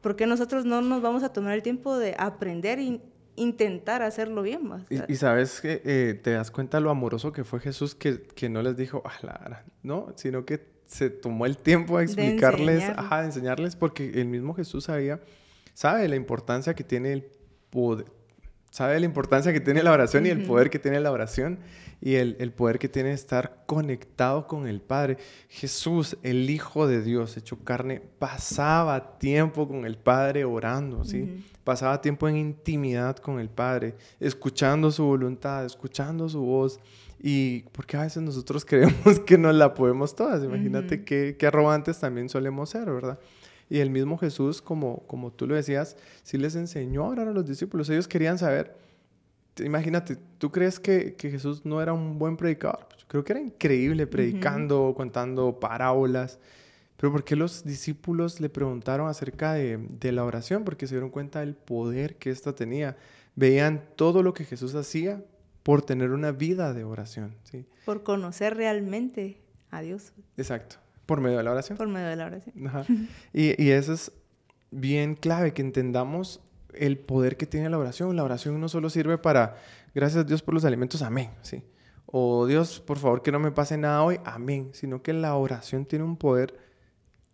¿por 0.00 0.16
qué 0.16 0.26
nosotros 0.26 0.64
no 0.64 0.80
nos 0.80 1.02
vamos 1.02 1.22
a 1.22 1.32
tomar 1.32 1.54
el 1.54 1.62
tiempo 1.62 1.98
de 1.98 2.14
aprender 2.18 2.78
e 2.78 3.00
intentar 3.36 4.02
hacerlo 4.02 4.42
bien? 4.42 4.66
más 4.66 4.84
y, 4.88 5.16
sabes 5.16 5.60
que 5.60 5.82
eh, 5.84 6.14
te 6.22 6.30
das 6.30 6.50
cuenta 6.50 6.80
lo 6.80 6.90
amoroso 6.90 7.32
que 7.32 7.44
fue 7.44 7.60
Jesús, 7.60 7.94
que, 7.94 8.22
que 8.22 8.48
no 8.48 8.62
les 8.62 8.76
dijo, 8.76 9.02
ah, 9.04 9.18
la, 9.22 9.64
no, 9.82 10.12
sino 10.16 10.44
que 10.44 10.74
se 10.86 11.10
tomó 11.10 11.46
el 11.46 11.58
tiempo 11.58 11.98
a 11.98 12.02
explicarles, 12.02 12.66
de 12.66 12.72
enseñarles. 12.74 12.98
ajá, 12.98 13.24
enseñarles, 13.24 13.76
porque 13.76 14.20
el 14.20 14.26
mismo 14.26 14.54
Jesús 14.54 14.84
sabía 14.84 15.20
sabe 15.74 16.08
la 16.08 16.16
importancia 16.16 16.74
que 16.74 16.84
tiene 16.84 17.12
el 17.12 17.26
poder, 17.70 18.06
sabe 18.70 18.98
la 18.98 19.06
importancia 19.06 19.52
que 19.52 19.60
tiene 19.60 19.82
la 19.82 19.92
oración 19.92 20.26
y 20.26 20.30
el 20.30 20.44
poder 20.44 20.70
que 20.70 20.78
tiene 20.78 20.98
la 21.00 21.12
oración 21.12 21.58
y 22.00 22.16
el, 22.16 22.36
el, 22.40 22.52
poder 22.52 22.78
que 22.78 22.88
tiene 22.88 23.12
estar 23.12 23.62
conectado 23.66 24.46
con 24.46 24.66
el 24.66 24.80
Padre. 24.80 25.16
Jesús, 25.48 26.18
el 26.22 26.50
Hijo 26.50 26.86
de 26.86 27.00
Dios, 27.02 27.36
hecho 27.36 27.58
carne, 27.64 28.02
pasaba 28.18 29.18
tiempo 29.18 29.68
con 29.68 29.84
el 29.84 29.96
Padre 29.96 30.44
orando, 30.44 31.04
¿sí? 31.04 31.44
Pasaba 31.62 32.00
tiempo 32.00 32.28
en 32.28 32.36
intimidad 32.36 33.16
con 33.16 33.40
el 33.40 33.48
Padre, 33.48 33.94
escuchando 34.20 34.90
su 34.90 35.04
voluntad, 35.04 35.64
escuchando 35.64 36.28
su 36.28 36.42
voz. 36.42 36.80
Y 37.20 37.60
porque 37.72 37.96
a 37.96 38.02
veces 38.02 38.22
nosotros 38.22 38.64
creemos 38.68 39.20
que 39.20 39.38
no 39.38 39.50
la 39.52 39.72
podemos 39.72 40.14
todas. 40.14 40.44
Imagínate 40.44 41.04
qué, 41.04 41.36
qué 41.38 41.46
arrogantes 41.46 42.00
también 42.00 42.28
solemos 42.28 42.70
ser, 42.70 42.90
¿verdad? 42.90 43.18
Y 43.70 43.78
el 43.78 43.90
mismo 43.90 44.18
Jesús, 44.18 44.60
como, 44.60 45.06
como 45.06 45.32
tú 45.32 45.46
lo 45.46 45.54
decías, 45.54 45.96
sí 46.22 46.38
les 46.38 46.54
enseñó 46.54 47.04
a 47.04 47.08
orar 47.08 47.28
a 47.28 47.32
los 47.32 47.46
discípulos. 47.46 47.88
Ellos 47.90 48.08
querían 48.08 48.38
saber, 48.38 48.76
imagínate, 49.58 50.16
¿tú 50.38 50.50
crees 50.50 50.78
que, 50.78 51.14
que 51.14 51.30
Jesús 51.30 51.64
no 51.64 51.80
era 51.80 51.92
un 51.92 52.18
buen 52.18 52.36
predicador? 52.36 52.86
Pues 52.88 53.02
yo 53.02 53.08
creo 53.08 53.24
que 53.24 53.32
era 53.32 53.40
increíble 53.40 54.06
predicando, 54.06 54.94
contando 54.96 55.58
parábolas. 55.58 56.38
Pero 56.96 57.10
¿por 57.10 57.24
qué 57.24 57.36
los 57.36 57.64
discípulos 57.64 58.40
le 58.40 58.48
preguntaron 58.48 59.08
acerca 59.08 59.54
de, 59.54 59.78
de, 59.78 60.12
la 60.12 60.24
oración? 60.24 60.64
Porque 60.64 60.86
se 60.86 60.94
dieron 60.94 61.10
cuenta 61.10 61.40
del 61.40 61.54
poder 61.54 62.16
que 62.16 62.30
ésta 62.30 62.54
tenía. 62.54 62.96
Veían 63.34 63.82
todo 63.96 64.22
lo 64.22 64.32
que 64.32 64.44
Jesús 64.44 64.74
hacía 64.74 65.22
por 65.64 65.82
tener 65.82 66.10
una 66.10 66.30
vida 66.30 66.72
de 66.72 66.84
oración. 66.84 67.34
¿sí? 67.42 67.66
Por 67.84 68.04
conocer 68.04 68.56
realmente 68.56 69.40
a 69.70 69.80
Dios. 69.80 70.12
Exacto. 70.36 70.76
Por 71.06 71.20
medio 71.20 71.38
de 71.38 71.44
la 71.44 71.52
oración. 71.52 71.78
Por 71.78 71.88
medio 71.88 72.08
de 72.08 72.16
la 72.16 72.26
oración. 72.26 72.54
Y, 73.32 73.62
y 73.62 73.70
eso 73.70 73.92
es 73.92 74.12
bien 74.70 75.14
clave, 75.14 75.52
que 75.52 75.62
entendamos 75.62 76.40
el 76.74 76.98
poder 76.98 77.36
que 77.36 77.46
tiene 77.46 77.70
la 77.70 77.78
oración. 77.78 78.14
La 78.16 78.24
oración 78.24 78.60
no 78.60 78.68
solo 78.68 78.90
sirve 78.90 79.18
para, 79.18 79.56
gracias 79.94 80.24
a 80.24 80.24
Dios 80.24 80.42
por 80.42 80.54
los 80.54 80.64
alimentos, 80.64 81.02
amén, 81.02 81.30
¿sí? 81.42 81.62
O 82.06 82.46
Dios, 82.46 82.80
por 82.80 82.98
favor, 82.98 83.22
que 83.22 83.32
no 83.32 83.38
me 83.38 83.50
pase 83.50 83.76
nada 83.76 84.02
hoy, 84.02 84.20
amén. 84.24 84.70
Sino 84.72 85.02
que 85.02 85.12
la 85.12 85.34
oración 85.34 85.86
tiene 85.86 86.04
un 86.04 86.16
poder 86.16 86.58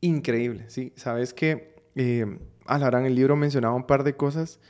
increíble, 0.01 0.65
¿sí? 0.69 0.93
Sabes 0.97 1.35
que 1.35 1.77
eh, 1.95 2.39
en 2.69 3.07
el 3.07 3.15
libro 3.15 3.37
mencionaba 3.37 3.75
un 3.75 3.87
par 3.87 4.05
de 4.05 4.17
cosas 4.17 4.61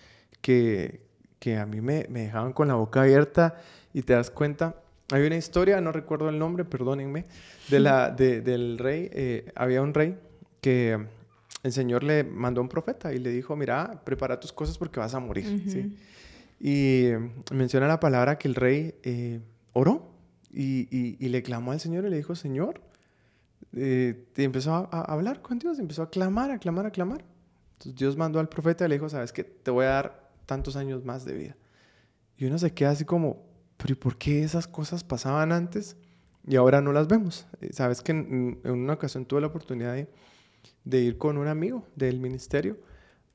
que, 0.41 1.07
que 1.39 1.57
a 1.57 1.67
mí 1.67 1.81
me, 1.81 2.07
me 2.09 2.23
dejaban 2.23 2.53
con 2.53 2.69
la 2.69 2.75
boca 2.75 3.03
abierta 3.03 3.57
y 3.93 4.03
te 4.03 4.15
das 4.15 4.31
cuenta 4.31 4.83
hay 5.11 5.27
una 5.27 5.37
historia, 5.37 5.81
no 5.81 5.93
recuerdo 5.93 6.29
el 6.29 6.39
nombre, 6.39 6.65
perdónenme, 6.65 7.27
de 7.69 7.81
la, 7.81 8.11
del 8.11 8.79
rey. 8.79 9.09
Eh, 9.13 9.53
había 9.55 9.83
un 9.83 9.95
rey 9.95 10.17
que 10.61 10.99
el 11.63 11.73
Señor 11.73 12.05
le 12.05 12.25
mandó 12.25 12.61
un 12.61 12.69
profeta 12.69 13.13
y 13.13 13.19
le 13.19 13.31
dijo, 13.31 13.57
mira, 13.57 14.03
prepara 14.05 14.39
tus 14.39 14.53
cosas 14.53 14.79
porque 14.79 15.01
vas 15.01 15.15
a 15.15 15.21
morir. 15.21 15.63
¿sí? 15.67 15.97
Y 16.61 17.11
menciona 17.53 17.89
la 17.89 18.01
palabra 18.01 18.39
que 18.39 18.49
el 18.49 18.55
rey 18.55 18.95
eh, 19.03 19.41
oró 19.73 20.13
y, 20.53 20.89
y, 20.91 21.29
le 21.29 21.43
clamó 21.43 21.73
al 21.73 21.81
Señor 21.81 22.05
y 22.05 22.11
le 22.11 22.17
dijo, 22.17 22.35
Señor, 22.35 22.81
eh, 23.75 24.27
y 24.37 24.43
empezó 24.43 24.75
a, 24.75 24.89
a, 24.91 25.13
hablar 25.13 25.43
con 25.43 25.59
Dios, 25.59 25.79
empezó 25.79 26.03
a 26.03 26.11
clamar, 26.11 26.51
a 26.51 26.59
clamar, 26.59 26.87
a 26.87 26.91
clamar. 26.91 27.25
Entonces 27.75 27.95
Dios 27.95 28.17
mandó 28.17 28.41
al 28.41 28.49
profeta 28.49 28.85
y 28.85 28.89
le 28.89 28.97
dijo, 28.97 29.09
sabes 29.09 29.33
que 29.33 29.45
te 29.45 29.71
voy 29.71 29.87
a 29.87 29.91
dar 29.91 30.31
tantos 30.47 30.77
años 30.77 31.05
más 31.05 31.25
de 31.25 31.35
vida. 31.35 31.57
Y 32.37 32.47
uno 32.47 32.59
se 32.59 32.73
queda 32.73 32.91
así 32.91 33.05
como, 33.05 33.50
pero 33.81 33.93
¿y 33.93 33.97
por 33.97 34.17
qué 34.17 34.43
esas 34.43 34.67
cosas 34.67 35.05
pasaban 35.05 35.53
antes 35.53 35.97
y 36.47 36.57
ahora 36.57 36.81
no 36.81 36.93
las 36.93 37.09
vemos? 37.09 37.47
Eh, 37.61 37.73
Sabes 37.73 38.03
que 38.03 38.13
en, 38.13 38.61
una 38.65 38.95
ocasión 38.95 39.25
tuve 39.25 39.41
la 39.41 39.47
oportunidad 39.47 39.95
de, 40.85 41.01
ir 41.01 41.17
con 41.17 41.39
un 41.39 41.49
amigo 41.49 41.87
del 41.97 42.21
ministerio 42.21 42.77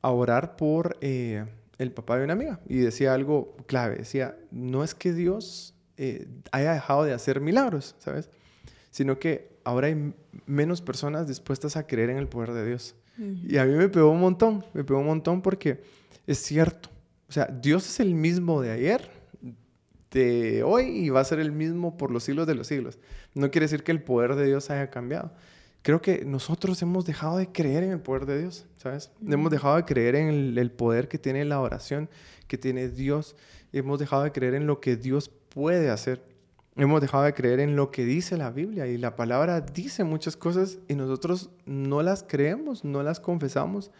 a 0.02 0.12
orar 0.12 0.56
por 0.56 0.98
eh, 1.02 1.46
el 1.80 1.92
papá 1.92 2.18
de 2.18 2.26
una 2.26 2.34
amiga 2.34 2.60
y 2.68 2.78
decía 2.78 3.14
algo 3.14 3.56
clave, 3.66 3.98
decía, 3.98 4.38
no 4.52 4.84
es 4.84 4.94
que 4.94 5.14
Dios 5.14 5.74
eh, 5.98 6.28
haya 6.52 6.74
dejado 6.74 7.04
de 7.06 7.14
hacer 7.14 7.42
milagros, 7.42 7.96
¿sabes? 7.98 8.30
Sino 8.92 9.18
que 9.18 9.58
ahora 9.64 9.88
hay 9.88 10.14
menos 10.46 10.82
personas 10.82 11.28
dispuestas 11.28 11.76
a 11.76 11.88
creer 11.88 12.12
en 12.12 12.18
el 12.18 12.28
poder 12.28 12.54
de 12.54 12.66
Dios. 12.66 12.96
Y 13.18 13.58
a 13.58 13.66
mí 13.66 13.74
me 13.74 13.88
pegó 13.88 14.12
un 14.12 14.20
montón, 14.20 14.66
me 14.74 14.84
pegó 14.84 15.00
un 15.00 15.06
montón 15.06 15.42
porque 15.42 15.82
es 16.28 16.38
cierto, 16.38 16.90
o 17.30 17.32
sea, 17.32 17.46
Dios 17.46 17.88
es 17.88 18.02
el 18.02 18.14
mismo 18.14 18.62
de 18.62 18.72
ayer, 18.72 19.10
de 20.16 20.64
hoy 20.64 20.86
y 20.86 21.10
va 21.10 21.20
a 21.20 21.26
ser 21.26 21.40
el 21.40 21.52
mismo 21.52 21.98
por 21.98 22.10
los 22.10 22.24
siglos 22.24 22.48
de 22.48 22.56
los 22.56 22.68
siglos. 22.68 22.98
No 23.34 23.52
quiere 23.52 23.66
decir 23.66 23.84
que 23.84 23.92
el 23.92 24.02
poder 24.02 24.36
de 24.36 24.46
Dios 24.46 24.70
haya 24.70 24.90
cambiado. 24.90 25.34
Creo 25.82 26.02
que 26.02 26.24
nosotros 26.24 26.82
hemos 26.82 27.06
dejado 27.06 27.38
de 27.38 27.52
creer 27.52 27.84
en 27.84 27.92
el 27.92 28.00
poder 28.00 28.26
de 28.26 28.40
Dios, 28.40 28.66
¿sabes? 28.78 29.12
Hemos 29.28 29.52
dejado 29.52 29.76
de 29.76 29.84
creer 29.84 30.16
en 30.16 30.58
el, 30.58 30.72
poder 30.72 31.10
que 31.10 31.20
tiene 31.20 31.44
la 31.44 31.60
oración, 31.60 32.10
que 32.48 32.58
tiene 32.58 32.88
Dios. 32.88 33.36
Hemos 33.74 34.00
dejado 34.00 34.24
de 34.24 34.32
creer 34.32 34.56
en 34.56 34.68
lo 34.68 34.80
que 34.80 34.96
Dios 34.96 35.30
puede 35.50 35.90
hacer. 35.90 36.24
Hemos 36.78 37.02
dejado 37.02 37.26
de 37.26 37.34
creer 37.34 37.60
en 37.60 37.76
lo 37.76 37.92
que 37.92 38.06
dice 38.06 38.38
la 38.38 38.52
Biblia 38.52 38.88
y 38.88 38.98
la 38.98 39.18
palabra 39.18 39.60
dice 39.62 40.06
muchas 40.06 40.38
cosas 40.38 40.80
y 40.88 40.96
nosotros 40.96 41.50
no 41.66 42.02
las 42.02 42.24
creemos, 42.24 42.86
no 42.86 43.04
las 43.04 43.20
confesamos. 43.20 43.92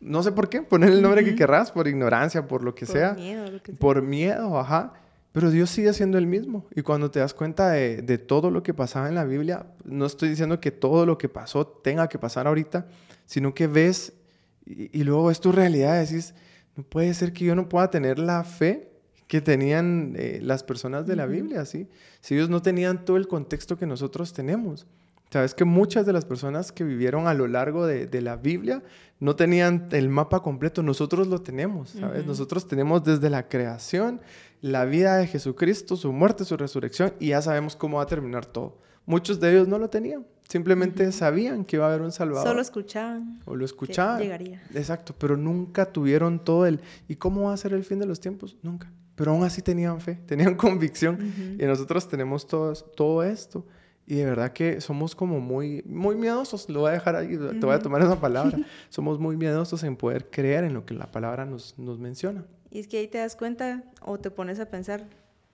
No 0.00 0.22
sé 0.24 0.32
por 0.32 0.48
qué, 0.48 0.62
poner 0.62 0.90
el 0.90 1.02
nombre 1.02 1.24
que 1.24 1.36
querrás, 1.36 1.70
por 1.70 1.86
ignorancia, 1.86 2.46
por 2.46 2.62
lo 2.62 2.74
que 2.74 2.84
sea. 2.84 3.14
Miedo, 3.14 3.50
lo 3.50 3.62
que 3.62 3.72
sea. 3.72 3.78
Por 3.78 4.02
miedo, 4.02 4.58
ajá. 4.58 4.92
Pero 5.36 5.50
Dios 5.50 5.68
sigue 5.68 5.92
siendo 5.92 6.16
el 6.16 6.26
mismo. 6.26 6.66
Y 6.74 6.80
cuando 6.80 7.10
te 7.10 7.18
das 7.18 7.34
cuenta 7.34 7.68
de, 7.68 8.00
de, 8.00 8.16
todo 8.16 8.50
lo 8.50 8.62
que 8.62 8.72
pasaba 8.72 9.10
en 9.10 9.14
la 9.14 9.24
Biblia, 9.24 9.66
no 9.84 10.06
estoy 10.06 10.30
diciendo 10.30 10.60
que 10.60 10.70
todo 10.70 11.04
lo 11.04 11.18
que 11.18 11.28
pasó 11.28 11.66
tenga 11.66 12.08
que 12.08 12.18
pasar 12.18 12.46
ahorita, 12.46 12.86
sino 13.26 13.52
que 13.52 13.66
ves 13.66 14.14
y, 14.64 15.04
luego 15.04 15.26
ves 15.26 15.38
tu 15.40 15.52
realidad 15.52 15.96
y 15.96 16.06
decís, 16.06 16.34
no 16.74 16.84
puede 16.84 17.12
ser 17.12 17.34
que 17.34 17.44
yo 17.44 17.54
no 17.54 17.68
pueda 17.68 17.90
tener 17.90 18.18
la 18.18 18.44
fe 18.44 18.90
que 19.26 19.42
tenían 19.42 20.14
eh, 20.16 20.40
las 20.42 20.62
personas 20.62 21.06
de 21.06 21.16
la 21.16 21.26
Biblia, 21.26 21.66
¿sí? 21.66 21.86
Si 22.22 22.34
ellos 22.34 22.48
no 22.48 22.62
tenían 22.62 23.04
todo 23.04 23.18
el 23.18 23.28
contexto 23.28 23.76
que 23.76 23.84
nosotros 23.84 24.32
tenemos. 24.32 24.86
Sabes 25.30 25.54
que 25.54 25.64
muchas 25.64 26.06
de 26.06 26.12
las 26.12 26.24
personas 26.24 26.70
que 26.72 26.84
vivieron 26.84 27.26
a 27.26 27.34
lo 27.34 27.48
largo 27.48 27.86
de, 27.86 28.06
de 28.06 28.20
la 28.22 28.36
Biblia 28.36 28.82
no 29.18 29.34
tenían 29.34 29.88
el 29.92 30.08
mapa 30.08 30.40
completo, 30.42 30.82
nosotros 30.82 31.26
lo 31.26 31.40
tenemos, 31.40 31.90
¿sabes? 31.90 32.26
Nosotros 32.26 32.68
tenemos 32.68 33.02
desde 33.02 33.30
la 33.30 33.48
creación 33.48 34.20
la 34.60 34.84
vida 34.84 35.16
de 35.16 35.26
Jesucristo, 35.26 35.96
su 35.96 36.12
muerte, 36.12 36.44
su 36.44 36.56
resurrección, 36.56 37.12
y 37.18 37.28
ya 37.28 37.42
sabemos 37.42 37.76
cómo 37.76 37.98
va 37.98 38.04
a 38.04 38.06
terminar 38.06 38.46
todo. 38.46 38.78
Muchos 39.06 39.40
de 39.40 39.52
ellos 39.52 39.68
no 39.68 39.78
lo 39.78 39.88
tenían, 39.88 40.26
simplemente 40.48 41.10
sabían 41.12 41.64
que 41.64 41.76
iba 41.76 41.86
a 41.86 41.88
haber 41.88 42.02
un 42.02 42.12
Salvador. 42.12 42.46
Solo 42.46 42.60
escuchaban. 42.60 43.40
O 43.44 43.54
lo 43.54 43.64
escuchaban. 43.64 44.20
llegaría. 44.20 44.62
Exacto, 44.74 45.14
pero 45.16 45.36
nunca 45.36 45.86
tuvieron 45.92 46.44
todo 46.44 46.66
el... 46.66 46.80
¿Y 47.08 47.16
cómo 47.16 47.44
va 47.44 47.54
a 47.54 47.56
ser 47.56 47.72
el 47.72 47.84
fin 47.84 47.98
de 47.98 48.06
los 48.06 48.20
tiempos? 48.20 48.56
Nunca. 48.62 48.90
Pero 49.14 49.30
aún 49.30 49.44
así 49.44 49.62
tenían 49.62 50.00
fe, 50.00 50.18
tenían 50.26 50.54
convicción, 50.56 51.56
y 51.58 51.64
nosotros 51.64 52.08
tenemos 52.08 52.46
todo, 52.46 52.74
todo 52.74 53.22
esto. 53.22 53.64
Y 54.06 54.14
de 54.14 54.24
verdad 54.24 54.52
que 54.52 54.80
somos 54.80 55.16
como 55.16 55.40
muy, 55.40 55.82
muy 55.84 56.14
miedosos, 56.14 56.68
lo 56.68 56.80
voy 56.80 56.90
a 56.90 56.92
dejar 56.92 57.16
ahí, 57.16 57.36
te 57.36 57.66
voy 57.66 57.74
a 57.74 57.80
tomar 57.80 58.02
esa 58.02 58.20
palabra. 58.20 58.56
somos 58.88 59.18
muy 59.18 59.36
miedosos 59.36 59.82
en 59.82 59.96
poder 59.96 60.30
creer 60.30 60.62
en 60.62 60.74
lo 60.74 60.86
que 60.86 60.94
la 60.94 61.10
palabra 61.10 61.44
nos, 61.44 61.76
nos 61.76 61.98
menciona. 61.98 62.44
Y 62.70 62.78
es 62.78 62.86
que 62.86 62.98
ahí 62.98 63.08
te 63.08 63.18
das 63.18 63.34
cuenta 63.34 63.82
o 64.02 64.18
te 64.18 64.30
pones 64.30 64.60
a 64.60 64.66
pensar, 64.66 65.08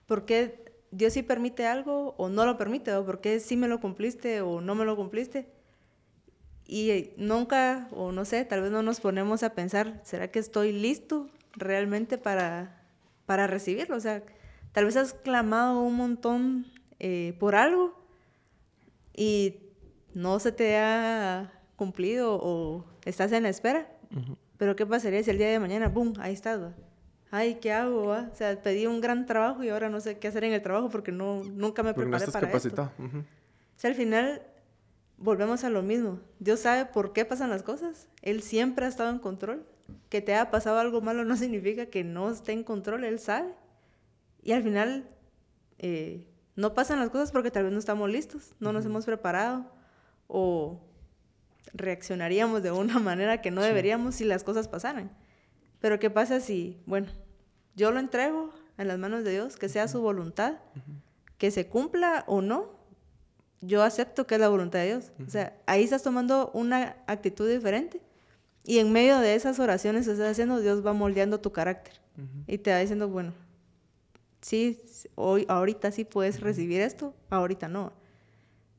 ¿por 0.05 0.25
qué 0.25 0.63
Dios 0.91 1.13
sí 1.13 1.23
permite 1.23 1.65
algo 1.65 2.13
o 2.17 2.29
no 2.29 2.45
lo 2.45 2.55
permite? 2.57 2.93
¿O 2.93 3.03
por 3.03 3.21
qué 3.21 3.39
sí 3.39 3.57
me 3.57 3.67
lo 3.67 3.79
cumpliste 3.79 4.41
o 4.41 4.61
no 4.61 4.75
me 4.75 4.85
lo 4.85 4.95
cumpliste? 4.95 5.47
Y 6.67 7.09
nunca, 7.17 7.87
o 7.91 8.11
no 8.11 8.23
sé, 8.23 8.45
tal 8.45 8.61
vez 8.61 8.71
no 8.71 8.83
nos 8.83 8.99
ponemos 8.99 9.41
a 9.41 9.53
pensar, 9.53 9.99
¿será 10.03 10.29
que 10.29 10.37
estoy 10.37 10.71
listo 10.71 11.27
realmente 11.53 12.19
para, 12.19 12.83
para 13.25 13.47
recibirlo? 13.47 13.95
O 13.95 13.99
sea, 13.99 14.21
tal 14.73 14.85
vez 14.85 14.95
has 14.95 15.13
clamado 15.13 15.81
un 15.81 15.95
montón 15.95 16.67
eh, 16.99 17.35
por 17.39 17.55
algo 17.55 18.02
y 19.15 19.59
no 20.13 20.39
se 20.39 20.51
te 20.51 20.77
ha 20.77 21.51
cumplido 21.75 22.39
o 22.41 22.85
estás 23.05 23.31
en 23.31 23.43
la 23.43 23.49
espera. 23.49 23.89
Pero 24.57 24.75
¿qué 24.75 24.85
pasaría 24.85 25.23
si 25.23 25.31
el 25.31 25.37
día 25.37 25.49
de 25.49 25.59
mañana, 25.59 25.89
boom, 25.89 26.13
ahí 26.19 26.33
estás? 26.33 26.59
Ay, 27.31 27.55
¿qué 27.55 27.71
hago? 27.71 28.09
O 28.09 28.35
sea, 28.35 28.61
pedí 28.61 28.85
un 28.85 29.01
gran 29.01 29.25
trabajo 29.25 29.63
y 29.63 29.69
ahora 29.69 29.89
no 29.89 29.99
sé 29.99 30.19
qué 30.19 30.27
hacer 30.27 30.43
en 30.43 30.53
el 30.53 30.61
trabajo 30.61 30.89
porque 30.89 31.11
no, 31.11 31.43
nunca 31.43 31.81
me 31.81 31.93
preparé 31.93 32.27
para 32.27 32.47
capacitado. 32.47 32.91
esto. 32.95 33.17
O 33.17 33.75
sea, 33.75 33.89
al 33.89 33.95
final 33.95 34.43
volvemos 35.17 35.63
a 35.63 35.69
lo 35.69 35.81
mismo. 35.81 36.19
Dios 36.39 36.59
sabe 36.59 36.85
por 36.85 37.11
qué 37.11 37.25
pasan 37.25 37.49
las 37.49 37.63
cosas. 37.63 38.07
Él 38.21 38.43
siempre 38.43 38.85
ha 38.85 38.89
estado 38.89 39.09
en 39.09 39.19
control. 39.19 39.65
Que 40.09 40.21
te 40.21 40.33
haya 40.33 40.51
pasado 40.51 40.79
algo 40.79 41.01
malo 41.01 41.25
no 41.25 41.35
significa 41.35 41.87
que 41.87 42.03
no 42.03 42.29
esté 42.29 42.51
en 42.51 42.63
control. 42.63 43.03
Él 43.03 43.19
sabe. 43.19 43.53
Y 44.43 44.51
al 44.51 44.61
final 44.61 45.09
eh, 45.79 46.27
no 46.55 46.73
pasan 46.73 46.99
las 46.99 47.09
cosas 47.09 47.31
porque 47.31 47.51
tal 47.51 47.63
vez 47.63 47.73
no 47.73 47.79
estamos 47.79 48.09
listos, 48.09 48.55
no 48.59 48.73
nos 48.73 48.85
hemos 48.85 49.05
preparado 49.05 49.65
o 50.27 50.79
reaccionaríamos 51.73 52.63
de 52.63 52.71
una 52.71 52.99
manera 52.99 53.41
que 53.41 53.51
no 53.51 53.61
deberíamos 53.61 54.15
si 54.15 54.25
las 54.25 54.43
cosas 54.43 54.67
pasaran. 54.67 55.11
Pero 55.79 55.99
¿qué 55.99 56.09
pasa 56.09 56.39
si, 56.39 56.81
bueno, 56.85 57.07
yo 57.75 57.91
lo 57.91 57.99
entrego 57.99 58.51
en 58.77 58.87
las 58.87 58.97
manos 58.97 59.23
de 59.23 59.31
Dios, 59.31 59.57
que 59.57 59.69
sea 59.69 59.87
su 59.87 60.01
voluntad, 60.01 60.55
que 61.37 61.51
se 61.51 61.67
cumpla 61.67 62.23
o 62.27 62.41
no, 62.41 62.71
yo 63.61 63.83
acepto 63.83 64.27
que 64.27 64.35
es 64.35 64.41
la 64.41 64.49
voluntad 64.49 64.79
de 64.79 64.87
Dios. 64.87 65.11
O 65.25 65.29
sea, 65.29 65.57
ahí 65.65 65.83
estás 65.83 66.03
tomando 66.03 66.51
una 66.53 66.97
actitud 67.07 67.49
diferente 67.49 68.01
y 68.63 68.79
en 68.79 68.91
medio 68.91 69.19
de 69.19 69.35
esas 69.35 69.59
oraciones 69.59 70.05
que 70.05 70.13
estás 70.13 70.31
haciendo, 70.31 70.59
Dios 70.59 70.85
va 70.85 70.93
moldeando 70.93 71.39
tu 71.39 71.51
carácter 71.51 71.93
y 72.47 72.57
te 72.59 72.71
va 72.71 72.77
diciendo, 72.77 73.09
bueno, 73.09 73.33
sí, 74.43 74.79
hoy, 75.15 75.45
ahorita 75.47 75.91
sí 75.91 76.03
puedes 76.03 76.41
recibir 76.41 76.81
esto, 76.81 77.15
ahorita 77.29 77.67
no. 77.67 77.93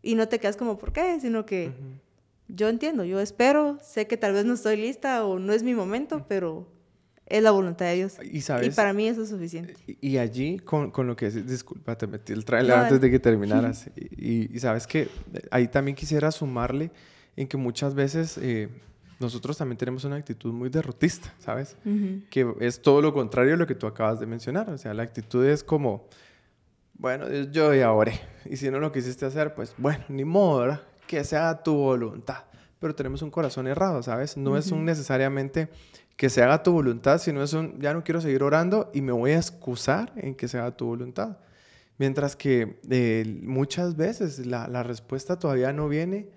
Y 0.03 0.14
no 0.14 0.29
te 0.29 0.38
quedas 0.38 0.57
como, 0.57 0.79
¿por 0.79 0.92
qué? 0.92 1.18
Sino 1.20 1.46
que 1.46 1.72
yo 2.48 2.68
entiendo, 2.68 3.05
yo 3.05 3.20
espero, 3.20 3.79
sé 3.83 4.07
que 4.07 4.16
tal 4.16 4.35
vez 4.35 4.44
no 4.44 4.55
estoy 4.55 4.77
lista 4.77 5.24
o 5.24 5.38
no 5.38 5.53
es 5.53 5.62
mi 5.62 5.74
momento, 5.74 6.27
pero 6.29 6.68
es 7.27 7.42
la 7.42 7.50
voluntad 7.50 7.87
de 7.87 7.94
Dios. 7.94 8.18
Y, 8.22 8.70
para 8.70 8.92
mí 8.92 9.09
eso 9.09 9.22
es 9.22 9.31
suficiente. 9.31 9.74
Y, 9.87 10.18
allí, 10.18 10.59
con, 10.59 10.90
con, 10.90 11.07
lo 11.07 11.16
que 11.16 11.29
es, 11.29 11.46
disculpa, 11.46 11.96
te 11.96 12.07
metí 12.07 12.35
el 12.35 12.44
trailer 12.44 12.77
antes 12.77 13.00
de 13.00 13.11
que 13.11 13.18
terminaras. 13.18 13.90
y, 13.96 14.59
sabes 14.59 14.87
que 14.87 15.09
ahí 15.50 15.68
también 15.68 15.96
quisiera 15.96 16.31
sumarle 16.31 16.90
en 17.37 17.48
que 17.48 17.57
muchas 17.57 17.94
veces... 17.94 18.38
Eh, 18.40 18.68
nosotros 19.24 19.56
también 19.56 19.76
tenemos 19.76 20.04
una 20.04 20.16
actitud 20.16 20.52
muy 20.52 20.68
derrotista, 20.68 21.34
¿sabes? 21.38 21.76
Que 22.30 22.54
es 22.60 22.80
todo 22.80 23.00
lo 23.02 23.12
contrario 23.12 23.54
a 23.54 23.56
lo 23.56 23.66
que 23.66 23.74
tú 23.74 23.87
acabas 23.87 24.20
de 24.20 24.26
mencionar. 24.26 24.70
O 24.70 24.78
sea, 24.78 24.94
la 24.94 25.02
actitud 25.02 25.44
es 25.44 25.64
como, 25.64 26.06
bueno, 26.94 27.28
yo 27.50 27.74
ya 27.74 27.92
oré. 27.92 28.20
Y 28.44 28.56
si 28.56 28.70
no 28.70 28.78
lo 28.78 28.92
quisiste 28.92 29.26
hacer, 29.26 29.54
pues 29.54 29.74
bueno, 29.78 30.04
ni 30.08 30.24
modo, 30.24 30.78
Que 31.06 31.24
sea 31.24 31.62
tu 31.62 31.74
voluntad. 31.74 32.44
Pero 32.78 32.94
tenemos 32.94 33.22
un 33.22 33.30
corazón 33.30 33.66
errado, 33.66 34.02
¿sabes? 34.02 34.37
No 34.37 34.56
es 34.56 34.70
un 34.70 34.84
necesariamente 34.84 35.68
que 36.16 36.30
se 36.30 36.42
haga 36.42 36.62
tu 36.62 36.72
voluntad, 36.72 37.18
sino 37.18 37.42
es 37.42 37.52
un, 37.52 37.80
ya 37.80 37.92
no 37.92 38.04
quiero 38.04 38.20
seguir 38.20 38.42
orando 38.42 38.90
y 38.94 39.00
me 39.00 39.12
voy 39.12 39.32
a 39.32 39.37
excusar 39.37 40.12
en 40.16 40.34
que 40.34 40.48
se 40.48 40.58
haga 40.58 40.76
tu 40.76 40.87
voluntad. 40.87 41.38
Mientras 41.98 42.37
que 42.37 42.78
eh, 42.90 43.40
muchas 43.42 43.96
veces 43.96 44.46
la, 44.46 44.68
la 44.68 44.82
respuesta 44.82 45.38
todavía 45.38 45.72
no 45.72 45.88
viene 45.88 46.28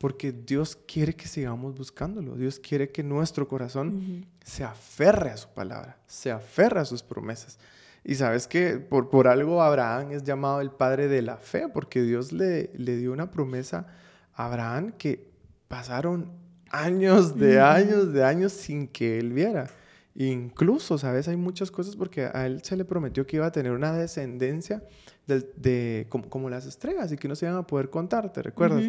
porque 0.00 0.32
Dios 0.32 0.78
quiere 0.86 1.14
que 1.14 1.28
sigamos 1.28 1.76
buscándolo. 1.76 2.34
Dios 2.34 2.58
quiere 2.58 2.88
que 2.88 3.02
nuestro 3.02 3.46
corazón 3.46 4.24
se 4.42 4.64
aferre 4.64 5.28
a 5.28 5.36
su 5.36 5.50
palabra, 5.50 5.98
se 6.06 6.30
aferre 6.30 6.80
a 6.80 6.86
sus 6.86 7.02
promesas. 7.02 7.58
Y 8.02 8.14
sabes 8.14 8.48
que 8.48 8.78
por, 8.78 9.10
por 9.10 9.28
algo 9.28 9.60
Abraham 9.60 10.12
es 10.12 10.24
llamado 10.24 10.62
el 10.62 10.70
padre 10.70 11.06
de 11.06 11.20
la 11.20 11.36
fe, 11.36 11.68
porque 11.68 12.00
Dios 12.00 12.32
le, 12.32 12.70
le 12.78 12.96
dio 12.96 13.12
una 13.12 13.30
promesa 13.30 13.88
a 14.32 14.46
Abraham 14.46 14.92
que 14.96 15.28
pasaron 15.68 16.32
años 16.70 17.36
de 17.36 17.60
años 17.60 18.10
de 18.14 18.24
años 18.24 18.52
sin 18.52 18.88
que 18.88 19.18
él 19.18 19.34
viera. 19.34 19.68
Incluso, 20.14 20.96
¿sabes? 20.96 21.28
Hay 21.28 21.36
muchas 21.36 21.70
cosas 21.70 21.94
porque 21.94 22.24
a 22.24 22.46
él 22.46 22.62
se 22.62 22.74
le 22.74 22.86
prometió 22.86 23.26
que 23.26 23.36
iba 23.36 23.44
a 23.44 23.52
tener 23.52 23.72
una 23.72 23.92
descendencia 23.92 24.82
de, 25.26 26.06
como, 26.08 26.48
las 26.48 26.64
estrellas 26.64 27.12
y 27.12 27.18
que 27.18 27.28
no 27.28 27.36
se 27.36 27.44
iban 27.44 27.58
a 27.58 27.66
poder 27.66 27.90
contar, 27.90 28.32
¿te 28.32 28.42
recuerdas? 28.42 28.82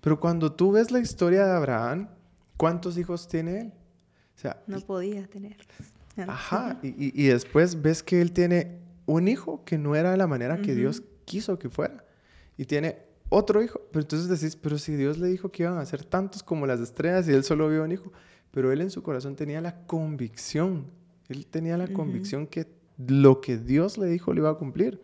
Pero 0.00 0.20
cuando 0.20 0.52
tú 0.52 0.72
ves 0.72 0.90
la 0.90 1.00
historia 1.00 1.46
de 1.46 1.52
Abraham, 1.52 2.08
¿cuántos 2.56 2.96
hijos 2.98 3.28
tiene 3.28 3.60
él? 3.60 3.72
O 4.36 4.40
sea, 4.40 4.62
no 4.66 4.80
podía 4.80 5.26
tenerlos. 5.26 5.66
Ajá, 6.16 6.78
y, 6.82 6.94
y, 6.98 7.28
después 7.28 7.80
ves 7.80 8.02
que 8.02 8.20
él 8.20 8.32
tiene 8.32 8.78
un 9.06 9.28
hijo 9.28 9.64
que 9.64 9.78
no 9.78 9.94
era 9.94 10.10
de 10.10 10.16
la 10.16 10.26
manera 10.26 10.60
que 10.60 10.74
Dios 10.74 11.02
quiso 11.24 11.58
que 11.58 11.68
fuera. 11.68 12.04
Y 12.56 12.64
tiene 12.64 12.98
otro 13.28 13.62
hijo. 13.62 13.80
Pero 13.92 14.02
entonces 14.02 14.28
decís, 14.28 14.56
pero 14.56 14.78
si 14.78 14.96
Dios 14.96 15.18
le 15.18 15.28
dijo 15.28 15.50
que 15.50 15.62
iban 15.62 15.78
a 15.78 15.86
ser 15.86 16.04
tantos 16.04 16.42
como 16.42 16.66
las 16.66 16.80
estrellas 16.80 17.28
y 17.28 17.32
él 17.32 17.44
solo 17.44 17.68
vio 17.68 17.84
un 17.84 17.92
hijo. 17.92 18.12
Pero 18.50 18.72
él 18.72 18.80
en 18.80 18.90
su 18.90 19.02
corazón 19.02 19.36
tenía 19.36 19.60
la 19.60 19.86
convicción. 19.86 20.86
Él 21.28 21.46
tenía 21.46 21.76
la 21.76 21.88
convicción 21.88 22.46
que 22.46 22.66
lo 23.06 23.40
que 23.40 23.58
Dios 23.58 23.98
le 23.98 24.06
dijo 24.06 24.32
le 24.32 24.40
iba 24.40 24.50
a 24.50 24.54
cumplir. 24.54 25.00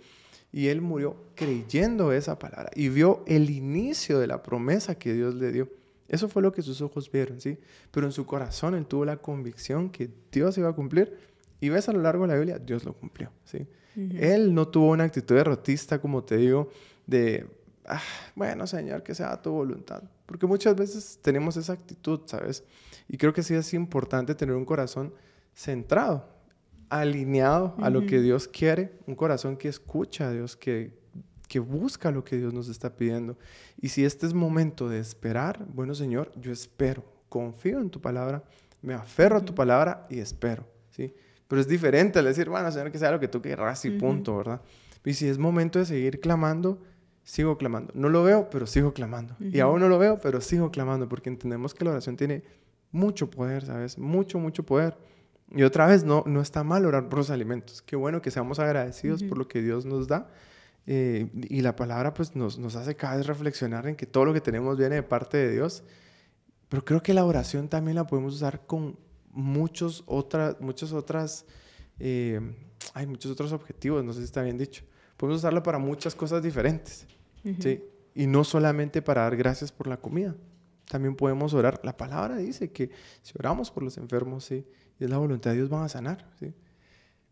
Y 0.54 0.68
él 0.68 0.80
murió 0.80 1.16
creyendo 1.34 2.12
esa 2.12 2.38
palabra 2.38 2.70
y 2.76 2.88
vio 2.88 3.24
el 3.26 3.50
inicio 3.50 4.20
de 4.20 4.28
la 4.28 4.40
promesa 4.40 4.94
que 4.94 5.12
Dios 5.12 5.34
le 5.34 5.50
dio. 5.50 5.68
Eso 6.06 6.28
fue 6.28 6.42
lo 6.42 6.52
que 6.52 6.62
sus 6.62 6.80
ojos 6.80 7.10
vieron, 7.10 7.40
¿sí? 7.40 7.58
Pero 7.90 8.06
en 8.06 8.12
su 8.12 8.24
corazón 8.24 8.76
él 8.76 8.86
tuvo 8.86 9.04
la 9.04 9.16
convicción 9.16 9.90
que 9.90 10.08
Dios 10.30 10.56
iba 10.56 10.68
a 10.68 10.72
cumplir 10.72 11.12
y 11.60 11.70
ves 11.70 11.88
a 11.88 11.92
lo 11.92 12.00
largo 12.00 12.22
de 12.22 12.28
la 12.28 12.38
Biblia, 12.38 12.60
Dios 12.60 12.84
lo 12.84 12.92
cumplió, 12.92 13.32
¿sí? 13.42 13.66
Él 13.96 14.54
no 14.54 14.68
tuvo 14.68 14.92
una 14.92 15.02
actitud 15.02 15.34
derrotista, 15.34 16.00
como 16.00 16.22
te 16.22 16.36
digo, 16.36 16.68
de, 17.04 17.48
ah, 17.86 18.00
bueno, 18.36 18.68
Señor, 18.68 19.02
que 19.02 19.12
sea 19.12 19.42
tu 19.42 19.50
voluntad. 19.50 20.04
Porque 20.24 20.46
muchas 20.46 20.76
veces 20.76 21.18
tenemos 21.20 21.56
esa 21.56 21.72
actitud, 21.72 22.20
¿sabes? 22.26 22.62
Y 23.08 23.16
creo 23.16 23.32
que 23.32 23.42
sí 23.42 23.54
es 23.54 23.74
importante 23.74 24.36
tener 24.36 24.54
un 24.54 24.64
corazón 24.64 25.12
centrado, 25.52 26.28
alineado 26.88 27.74
a 27.80 27.90
lo 27.90 28.06
que 28.06 28.20
Dios 28.20 28.48
quiere, 28.48 28.98
un 29.06 29.14
corazón 29.14 29.56
que 29.56 29.68
escucha 29.68 30.28
a 30.28 30.32
Dios, 30.32 30.56
que, 30.56 30.98
que 31.48 31.58
busca 31.58 32.10
lo 32.10 32.24
que 32.24 32.36
Dios 32.36 32.52
nos 32.52 32.68
está 32.68 32.96
pidiendo. 32.96 33.38
Y 33.80 33.88
si 33.88 34.04
este 34.04 34.26
es 34.26 34.34
momento 34.34 34.88
de 34.88 34.98
esperar, 34.98 35.64
bueno 35.72 35.94
Señor, 35.94 36.32
yo 36.40 36.52
espero, 36.52 37.04
confío 37.28 37.80
en 37.80 37.90
tu 37.90 38.00
palabra, 38.00 38.44
me 38.82 38.94
aferro 38.94 39.38
a 39.38 39.44
tu 39.44 39.54
palabra 39.54 40.06
y 40.10 40.18
espero, 40.18 40.66
¿sí? 40.90 41.14
Pero 41.48 41.60
es 41.60 41.68
diferente 41.68 42.18
al 42.18 42.24
decir, 42.24 42.48
bueno 42.48 42.70
Señor, 42.70 42.90
que 42.90 42.98
sea 42.98 43.10
lo 43.10 43.20
que 43.20 43.28
tú 43.28 43.40
querrás 43.40 43.84
y 43.84 43.90
punto, 43.90 44.36
¿verdad? 44.36 44.60
Y 45.04 45.14
si 45.14 45.28
es 45.28 45.38
momento 45.38 45.78
de 45.78 45.84
seguir 45.84 46.20
clamando, 46.20 46.80
sigo 47.24 47.58
clamando. 47.58 47.92
No 47.94 48.08
lo 48.08 48.22
veo, 48.22 48.48
pero 48.50 48.66
sigo 48.66 48.94
clamando. 48.94 49.36
Y 49.40 49.60
aún 49.60 49.80
no 49.80 49.88
lo 49.88 49.98
veo, 49.98 50.18
pero 50.18 50.40
sigo 50.40 50.70
clamando, 50.70 51.08
porque 51.08 51.28
entendemos 51.28 51.74
que 51.74 51.84
la 51.84 51.90
oración 51.90 52.16
tiene 52.16 52.42
mucho 52.90 53.28
poder, 53.28 53.64
¿sabes? 53.66 53.98
Mucho, 53.98 54.38
mucho 54.38 54.64
poder. 54.64 54.96
Y 55.54 55.62
otra 55.62 55.86
vez, 55.86 56.04
no, 56.04 56.24
no 56.26 56.40
está 56.40 56.64
mal 56.64 56.84
orar 56.84 57.08
por 57.08 57.20
los 57.20 57.30
alimentos. 57.30 57.80
Qué 57.80 57.94
bueno 57.96 58.20
que 58.20 58.30
seamos 58.30 58.58
agradecidos 58.58 59.22
por 59.22 59.38
lo 59.38 59.46
que 59.46 59.62
Dios 59.62 59.84
nos 59.84 60.08
da. 60.08 60.28
Eh, 60.86 61.30
y 61.48 61.62
la 61.62 61.76
palabra 61.76 62.12
pues 62.12 62.36
nos, 62.36 62.58
nos 62.58 62.76
hace 62.76 62.94
cada 62.94 63.16
vez 63.16 63.26
reflexionar 63.26 63.86
en 63.86 63.96
que 63.96 64.04
todo 64.04 64.26
lo 64.26 64.34
que 64.34 64.40
tenemos 64.40 64.76
viene 64.76 64.96
de 64.96 65.02
parte 65.02 65.36
de 65.38 65.52
Dios. 65.52 65.84
Pero 66.68 66.84
creo 66.84 67.02
que 67.02 67.14
la 67.14 67.24
oración 67.24 67.68
también 67.68 67.94
la 67.94 68.06
podemos 68.06 68.34
usar 68.34 68.66
con 68.66 68.98
muchos 69.30 70.02
otras, 70.06 70.60
muchas 70.60 70.92
otras, 70.92 71.46
eh, 71.98 72.40
hay 72.94 73.06
muchos 73.06 73.30
otros 73.30 73.52
objetivos, 73.52 74.04
no 74.04 74.12
sé 74.12 74.20
si 74.20 74.24
está 74.24 74.42
bien 74.42 74.58
dicho. 74.58 74.84
Podemos 75.16 75.38
usarla 75.38 75.62
para 75.62 75.78
muchas 75.78 76.14
cosas 76.14 76.42
diferentes, 76.42 77.06
¿sí? 77.60 77.84
Y 78.14 78.26
no 78.26 78.44
solamente 78.44 79.02
para 79.02 79.22
dar 79.22 79.36
gracias 79.36 79.70
por 79.72 79.86
la 79.86 79.96
comida. 79.96 80.34
También 80.88 81.16
podemos 81.16 81.54
orar. 81.54 81.80
La 81.82 81.96
palabra 81.96 82.36
dice 82.36 82.70
que 82.70 82.90
si 83.22 83.32
oramos 83.38 83.70
por 83.70 83.82
los 83.82 83.96
enfermos, 83.96 84.44
sí, 84.44 84.66
y 84.98 85.04
es 85.04 85.10
la 85.10 85.18
voluntad 85.18 85.50
de 85.50 85.56
Dios, 85.56 85.68
van 85.68 85.84
a 85.84 85.88
sanar, 85.88 86.26
sí. 86.38 86.54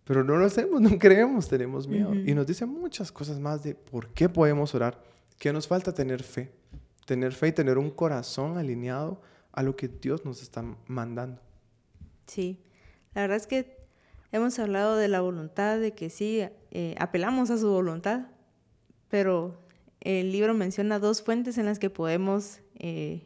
Pero 0.05 0.25
no 0.25 0.37
lo 0.37 0.47
hacemos, 0.47 0.81
no 0.81 0.99
creemos, 0.99 1.49
tenemos 1.49 1.87
miedo. 1.87 2.15
Y 2.15 2.35
nos 2.35 2.47
dice 2.47 2.67
muchas 2.67 3.13
cosas 3.13 3.39
más 3.39 3.63
de 3.63 3.75
por 3.75 4.09
qué 4.09 4.29
podemos 4.29 4.75
orar. 4.75 5.03
Que 5.39 5.53
nos 5.53 5.67
falta 5.67 5.93
tener 5.93 6.23
fe. 6.23 6.53
Tener 7.07 7.33
fe 7.33 7.49
y 7.49 7.53
tener 7.53 7.79
un 7.79 7.91
corazón 7.91 8.59
alineado 8.59 9.21
a 9.53 9.63
lo 9.63 9.77
que 9.77 9.89
Dios 9.89 10.25
nos 10.25 10.43
está 10.43 10.65
mandando. 10.87 11.41
Sí, 12.27 12.61
la 13.15 13.23
verdad 13.23 13.37
es 13.37 13.47
que 13.47 13.77
hemos 14.31 14.59
hablado 14.59 14.97
de 14.97 15.09
la 15.09 15.21
voluntad, 15.21 15.79
de 15.79 15.93
que 15.93 16.11
sí, 16.11 16.43
eh, 16.71 16.95
apelamos 16.99 17.51
a 17.51 17.59
su 17.59 17.69
voluntad, 17.69 18.29
pero 19.09 19.61
el 20.01 20.33
libro 20.33 20.55
menciona 20.55 20.99
dos 20.99 21.23
fuentes 21.23 21.59
en 21.59 21.67
las 21.67 21.79
que 21.79 21.91
podemos 21.91 22.61
eh, 22.79 23.25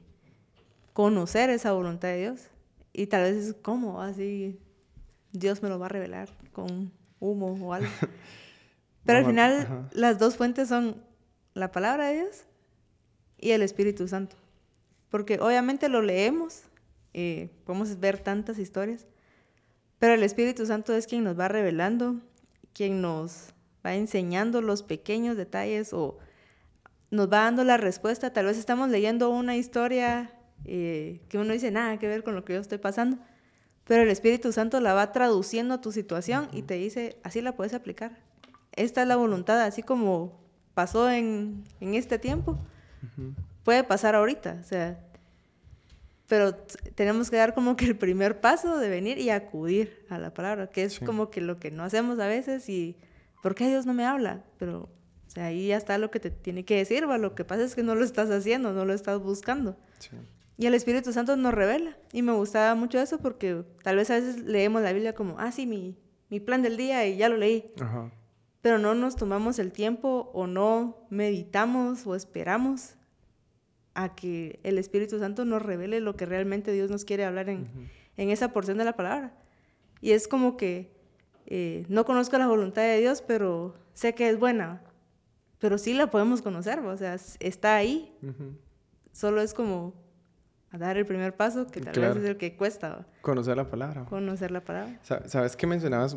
conocer 0.92 1.50
esa 1.50 1.72
voluntad 1.72 2.08
de 2.08 2.20
Dios. 2.20 2.50
Y 2.98 3.08
tal 3.08 3.24
vez 3.24 3.48
es 3.48 3.54
como 3.54 4.00
así, 4.00 4.58
Dios 5.30 5.62
me 5.62 5.68
lo 5.68 5.78
va 5.78 5.84
a 5.84 5.90
revelar 5.90 6.30
con 6.54 6.90
humo 7.20 7.54
o 7.60 7.74
algo. 7.74 7.90
Pero 9.04 9.18
al 9.18 9.26
final 9.26 9.90
las 9.92 10.18
dos 10.18 10.36
fuentes 10.36 10.70
son 10.70 10.96
la 11.52 11.70
palabra 11.72 12.06
de 12.06 12.14
Dios 12.14 12.44
y 13.36 13.50
el 13.50 13.60
Espíritu 13.60 14.08
Santo. 14.08 14.36
Porque 15.10 15.38
obviamente 15.42 15.90
lo 15.90 16.00
leemos, 16.00 16.62
eh, 17.12 17.50
podemos 17.66 18.00
ver 18.00 18.18
tantas 18.18 18.58
historias, 18.58 19.06
pero 19.98 20.14
el 20.14 20.22
Espíritu 20.22 20.64
Santo 20.64 20.94
es 20.94 21.06
quien 21.06 21.22
nos 21.22 21.38
va 21.38 21.48
revelando, 21.48 22.16
quien 22.72 23.02
nos 23.02 23.52
va 23.84 23.94
enseñando 23.94 24.62
los 24.62 24.82
pequeños 24.82 25.36
detalles 25.36 25.92
o 25.92 26.18
nos 27.10 27.30
va 27.30 27.44
dando 27.44 27.62
la 27.62 27.76
respuesta. 27.76 28.32
Tal 28.32 28.46
vez 28.46 28.56
estamos 28.56 28.88
leyendo 28.88 29.28
una 29.28 29.54
historia 29.54 30.35
eh, 30.64 31.20
que 31.28 31.38
uno 31.38 31.52
dice 31.52 31.70
nada 31.70 31.98
que 31.98 32.08
ver 32.08 32.22
con 32.24 32.34
lo 32.34 32.44
que 32.44 32.54
yo 32.54 32.60
estoy 32.60 32.78
pasando, 32.78 33.18
pero 33.84 34.02
el 34.02 34.08
Espíritu 34.08 34.52
Santo 34.52 34.80
la 34.80 34.94
va 34.94 35.12
traduciendo 35.12 35.74
a 35.74 35.80
tu 35.80 35.92
situación 35.92 36.48
y 36.52 36.62
te 36.62 36.74
dice, 36.74 37.18
así 37.22 37.40
la 37.40 37.52
puedes 37.52 37.74
aplicar. 37.74 38.18
Esta 38.72 39.02
es 39.02 39.08
la 39.08 39.16
voluntad, 39.16 39.60
así 39.62 39.82
como 39.82 40.40
pasó 40.74 41.10
en, 41.10 41.64
en 41.80 41.94
este 41.94 42.18
tiempo, 42.18 42.58
puede 43.62 43.84
pasar 43.84 44.14
ahorita. 44.14 44.58
O 44.60 44.64
sea, 44.64 44.98
pero 46.28 46.54
tenemos 46.94 47.30
que 47.30 47.36
dar 47.36 47.54
como 47.54 47.76
que 47.76 47.84
el 47.84 47.96
primer 47.96 48.40
paso 48.40 48.78
de 48.78 48.88
venir 48.88 49.18
y 49.18 49.30
acudir 49.30 50.04
a 50.08 50.18
la 50.18 50.34
palabra, 50.34 50.68
que 50.68 50.82
es 50.82 50.98
como 50.98 51.30
que 51.30 51.40
lo 51.40 51.58
que 51.58 51.70
no 51.70 51.84
hacemos 51.84 52.18
a 52.18 52.26
veces 52.26 52.68
y 52.68 52.96
¿por 53.42 53.54
qué 53.54 53.68
Dios 53.68 53.86
no 53.86 53.94
me 53.94 54.04
habla? 54.04 54.42
Pero 54.58 54.88
o 55.26 55.30
sea, 55.30 55.46
ahí 55.46 55.68
ya 55.68 55.76
está 55.76 55.98
lo 55.98 56.10
que 56.10 56.18
te 56.18 56.30
tiene 56.30 56.64
que 56.64 56.76
decir, 56.76 57.08
¿va? 57.08 57.18
lo 57.18 57.34
que 57.34 57.44
pasa 57.44 57.62
es 57.62 57.74
que 57.74 57.82
no 57.82 57.94
lo 57.94 58.04
estás 58.04 58.30
haciendo, 58.30 58.72
no 58.72 58.84
lo 58.84 58.92
estás 58.92 59.20
buscando. 59.20 59.76
Y 60.58 60.66
el 60.66 60.74
Espíritu 60.74 61.12
Santo 61.12 61.36
nos 61.36 61.52
revela 61.52 61.96
y 62.12 62.22
me 62.22 62.32
gustaba 62.32 62.74
mucho 62.74 62.98
eso 62.98 63.18
porque 63.18 63.62
tal 63.82 63.96
vez 63.96 64.10
a 64.10 64.14
veces 64.14 64.38
leemos 64.38 64.82
la 64.82 64.92
Biblia 64.92 65.14
como, 65.14 65.38
ah, 65.38 65.52
sí, 65.52 65.66
mi, 65.66 65.98
mi 66.30 66.40
plan 66.40 66.62
del 66.62 66.76
día 66.76 67.06
y 67.06 67.16
ya 67.16 67.28
lo 67.28 67.36
leí. 67.36 67.72
Pero 68.62 68.78
no 68.78 68.94
nos 68.94 69.16
tomamos 69.16 69.58
el 69.58 69.70
tiempo 69.70 70.30
o 70.32 70.46
no 70.46 71.06
meditamos 71.10 72.06
o 72.06 72.14
esperamos 72.14 72.94
a 73.94 74.14
que 74.14 74.60
el 74.62 74.78
Espíritu 74.78 75.18
Santo 75.18 75.44
nos 75.44 75.62
revele 75.62 76.00
lo 76.00 76.16
que 76.16 76.26
realmente 76.26 76.72
Dios 76.72 76.90
nos 76.90 77.04
quiere 77.04 77.24
hablar 77.24 77.48
en, 77.48 77.68
esa 78.16 78.52
porción 78.52 78.78
de 78.78 78.84
la 78.84 78.96
palabra. 78.96 79.34
Y 80.00 80.12
es 80.12 80.26
como 80.26 80.56
que 80.56 80.90
eh, 81.46 81.84
no 81.88 82.04
conozco 82.06 82.38
la 82.38 82.46
voluntad 82.46 82.82
de 82.82 83.00
Dios, 83.00 83.22
pero 83.26 83.74
sé 83.92 84.14
que 84.14 84.28
es 84.28 84.38
buena, 84.38 84.82
pero 85.58 85.78
sí 85.78 85.94
la 85.94 86.10
podemos 86.10 86.42
conocer, 86.42 86.80
o 86.80 86.96
sea, 86.96 87.16
está 87.40 87.76
ahí. 87.76 88.14
Solo 89.12 89.40
es 89.40 89.54
como 89.54 89.94
dar 90.72 90.96
el 90.96 91.06
primer 91.06 91.34
paso, 91.34 91.66
que 91.66 91.80
tal 91.80 91.94
vez 91.94 92.16
es 92.16 92.24
el 92.24 92.36
que 92.36 92.56
cuesta. 92.56 93.06
Conocer 93.22 93.56
la 93.56 93.68
palabra. 93.68 94.04
Conocer 94.04 94.50
la 94.50 94.60
palabra. 94.60 94.98
¿Sabes 95.02 95.56
que 95.56 95.66
mencionabas 95.66 96.16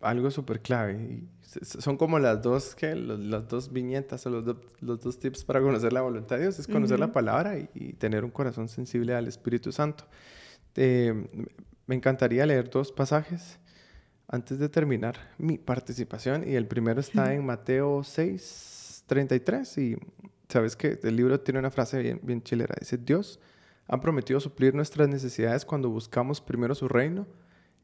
algo 0.00 0.30
súper 0.30 0.60
clave? 0.60 0.94
Y 0.94 1.28
son 1.62 1.96
como 1.96 2.18
las 2.18 2.42
dos, 2.42 2.74
¿qué? 2.74 2.94
las 2.94 3.48
dos 3.48 3.72
viñetas 3.72 4.24
o 4.26 4.30
los, 4.30 4.56
los, 4.80 5.00
dos 5.00 5.18
tips 5.18 5.44
para 5.44 5.60
conocer 5.60 5.92
la 5.92 6.02
voluntad 6.02 6.36
de 6.36 6.42
Dios. 6.42 6.58
Es 6.58 6.66
conocer 6.66 6.98
la 6.98 7.12
palabra 7.12 7.58
y, 7.58 7.92
tener 7.94 8.24
un 8.24 8.30
corazón 8.30 8.68
sensible 8.68 9.14
al 9.14 9.26
Espíritu 9.28 9.72
Santo. 9.72 10.04
me 10.74 11.94
encantaría 11.94 12.46
leer 12.46 12.70
dos 12.70 12.92
pasajes 12.92 13.58
antes 14.28 14.58
de 14.58 14.68
terminar 14.68 15.16
mi 15.38 15.58
participación. 15.58 16.48
Y 16.48 16.54
el 16.54 16.66
primero 16.66 17.00
está 17.00 17.34
en 17.34 17.44
Mateo 17.44 18.02
6, 18.04 19.04
33. 19.06 19.78
Y 19.78 19.96
sabes 20.48 20.76
que 20.76 20.98
el 21.02 21.16
libro 21.16 21.40
tiene 21.40 21.58
una 21.58 21.70
frase 21.70 22.00
bien, 22.00 22.20
bien 22.22 22.42
chilera. 22.42 22.74
Dice, 22.78 22.96
Dios 22.96 23.40
ha 23.90 24.00
prometido 24.00 24.38
suplir 24.38 24.72
nuestras 24.72 25.08
necesidades 25.08 25.64
cuando 25.64 25.90
buscamos 25.90 26.40
primero 26.40 26.76
su 26.76 26.86
reino 26.86 27.26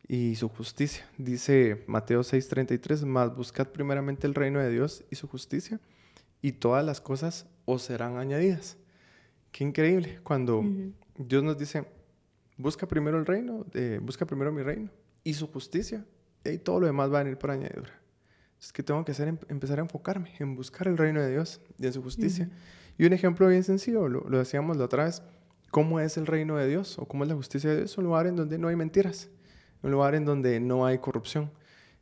y 0.06 0.36
su 0.36 0.48
justicia. 0.48 1.04
Dice 1.18 1.82
Mateo 1.88 2.22
6:33, 2.22 3.04
más 3.04 3.34
buscad 3.34 3.66
primeramente 3.66 4.28
el 4.28 4.34
reino 4.34 4.60
de 4.60 4.70
Dios 4.70 5.04
y 5.10 5.16
su 5.16 5.26
justicia, 5.26 5.80
y 6.40 6.52
todas 6.52 6.84
las 6.84 7.00
cosas 7.00 7.46
os 7.64 7.82
serán 7.82 8.18
añadidas. 8.18 8.76
Qué 9.50 9.64
increíble 9.64 10.20
cuando 10.22 10.64
Dios 11.18 11.42
nos 11.42 11.58
dice, 11.58 11.84
busca 12.56 12.86
primero 12.86 13.18
el 13.18 13.26
reino, 13.26 13.66
eh, 13.74 13.98
busca 14.00 14.24
primero 14.26 14.52
mi 14.52 14.62
reino 14.62 14.90
y 15.24 15.34
su 15.34 15.48
justicia, 15.48 16.06
y 16.44 16.58
todo 16.58 16.78
lo 16.78 16.86
demás 16.86 17.12
va 17.12 17.18
a 17.18 17.24
venir 17.24 17.36
por 17.36 17.50
añadidura. 17.50 18.00
Es 18.60 18.72
que 18.72 18.84
tengo 18.84 19.04
que 19.04 19.10
hacer, 19.10 19.26
em, 19.26 19.38
empezar 19.48 19.80
a 19.80 19.82
enfocarme 19.82 20.30
en 20.38 20.54
buscar 20.54 20.86
el 20.86 20.96
reino 20.96 21.20
de 21.20 21.32
Dios 21.32 21.60
y 21.80 21.86
en 21.86 21.92
su 21.92 22.00
justicia. 22.00 22.48
Y 22.96 23.06
un 23.06 23.12
ejemplo 23.12 23.48
bien 23.48 23.64
sencillo, 23.64 24.08
lo, 24.08 24.20
lo 24.20 24.38
decíamos 24.38 24.76
la 24.76 24.84
otra 24.84 25.04
vez, 25.04 25.20
¿cómo 25.76 26.00
es 26.00 26.16
el 26.16 26.26
reino 26.26 26.56
de 26.56 26.66
Dios 26.66 26.98
o 26.98 27.04
cómo 27.04 27.24
es 27.24 27.28
la 27.28 27.36
justicia 27.36 27.68
de 27.68 27.76
Dios? 27.76 27.98
Un 27.98 28.04
lugar 28.04 28.26
en 28.26 28.34
donde 28.34 28.56
no 28.56 28.68
hay 28.68 28.76
mentiras 28.76 29.28
un 29.82 29.90
lugar 29.90 30.14
en 30.14 30.24
donde 30.24 30.58
no 30.58 30.86
hay 30.86 30.96
corrupción, 30.96 31.50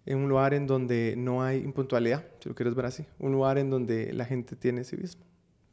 en 0.06 0.18
un 0.18 0.28
lugar 0.28 0.54
en 0.54 0.68
donde 0.68 1.14
no 1.18 1.42
hay 1.42 1.58
impuntualidad, 1.58 2.24
si 2.38 2.48
lo 2.48 2.54
quieres 2.54 2.76
ver 2.76 2.86
así, 2.86 3.04
un 3.18 3.32
lugar 3.32 3.58
en 3.58 3.70
donde 3.70 4.12
la 4.12 4.24
gente 4.24 4.54
tiene 4.54 4.84
civismo. 4.84 5.24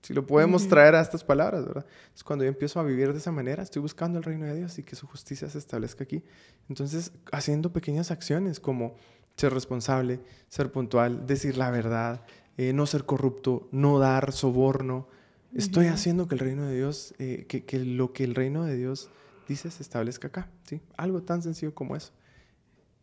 Si 0.01 0.15
lo 0.15 0.25
podemos 0.25 0.67
traer 0.67 0.95
a 0.95 1.01
estas 1.01 1.23
palabras, 1.23 1.63
¿verdad? 1.63 1.85
Es 2.15 2.23
cuando 2.23 2.43
yo 2.43 2.49
empiezo 2.49 2.79
a 2.79 2.83
vivir 2.83 3.13
de 3.13 3.19
esa 3.19 3.31
manera, 3.31 3.61
estoy 3.61 3.83
buscando 3.83 4.17
el 4.17 4.23
reino 4.23 4.47
de 4.47 4.55
Dios 4.55 4.79
y 4.79 4.83
que 4.83 4.95
su 4.95 5.05
justicia 5.05 5.47
se 5.47 5.59
establezca 5.59 6.03
aquí. 6.03 6.23
Entonces, 6.69 7.11
haciendo 7.31 7.71
pequeñas 7.71 8.09
acciones 8.09 8.59
como 8.59 8.95
ser 9.35 9.53
responsable, 9.53 10.19
ser 10.49 10.71
puntual, 10.71 11.27
decir 11.27 11.55
la 11.55 11.69
verdad, 11.69 12.25
eh, 12.57 12.73
no 12.73 12.87
ser 12.87 13.05
corrupto, 13.05 13.69
no 13.71 13.99
dar 13.99 14.31
soborno, 14.31 15.07
estoy 15.55 15.87
haciendo 15.87 16.27
que 16.27 16.35
el 16.35 16.39
reino 16.39 16.65
de 16.65 16.75
Dios, 16.75 17.13
eh, 17.19 17.45
que, 17.47 17.65
que 17.65 17.79
lo 17.79 18.13
que 18.13 18.23
el 18.23 18.35
reino 18.35 18.65
de 18.65 18.75
Dios 18.77 19.09
dice 19.47 19.69
se 19.71 19.83
establezca 19.83 20.27
acá, 20.27 20.49
¿sí? 20.63 20.81
Algo 20.97 21.21
tan 21.21 21.41
sencillo 21.41 21.73
como 21.73 21.95
eso. 21.95 22.11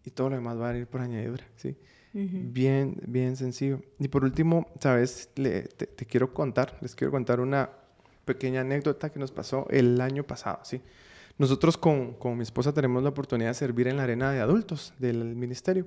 Y 0.04 0.10
todo 0.10 0.30
lo 0.30 0.36
demás 0.36 0.58
va 0.58 0.70
a 0.70 0.76
ir 0.76 0.86
por 0.86 1.00
añadidura, 1.00 1.44
¿sí? 1.56 1.76
Bien, 2.14 2.96
bien 3.06 3.36
sencillo. 3.36 3.80
Y 4.00 4.08
por 4.08 4.24
último, 4.24 4.66
sabes, 4.80 5.28
te, 5.34 5.62
te, 5.62 6.06
quiero 6.06 6.32
contar, 6.34 6.76
les 6.80 6.96
quiero 6.96 7.12
contar 7.12 7.38
una 7.38 7.70
pequeña 8.24 8.62
anécdota 8.62 9.10
que 9.10 9.20
nos 9.20 9.30
pasó 9.30 9.66
el 9.70 10.00
año 10.00 10.24
pasado, 10.24 10.60
¿sí? 10.64 10.80
Nosotros 11.36 11.76
con, 11.76 12.14
con 12.14 12.36
mi 12.36 12.42
esposa 12.42 12.72
tenemos 12.72 13.02
la 13.02 13.10
oportunidad 13.10 13.50
de 13.50 13.54
servir 13.54 13.86
en 13.86 13.98
la 13.98 14.02
arena 14.02 14.32
de 14.32 14.40
adultos 14.40 14.94
del 14.98 15.36
ministerio. 15.36 15.86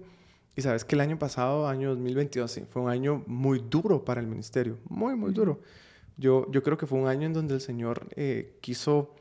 Y 0.56 0.62
sabes 0.62 0.86
que 0.86 0.96
el 0.96 1.02
año 1.02 1.18
pasado, 1.20 1.68
año 1.68 1.90
2022, 1.90 2.52
sí, 2.52 2.66
fue 2.70 2.82
un 2.82 2.90
año 2.90 3.24
muy 3.26 3.60
duro 3.60 4.06
para 4.06 4.22
el 4.22 4.28
ministerio, 4.28 4.78
muy, 4.88 5.16
muy 5.16 5.34
duro. 5.34 5.60
Yo, 6.18 6.50
yo 6.52 6.64
creo 6.64 6.78
que 6.78 6.88
fue 6.88 7.00
un 7.00 7.08
año 7.08 7.26
en 7.26 7.34
donde 7.34 7.56
el 7.56 7.62
Señor 7.62 8.08
eh, 8.16 8.58
quiso 8.62 9.16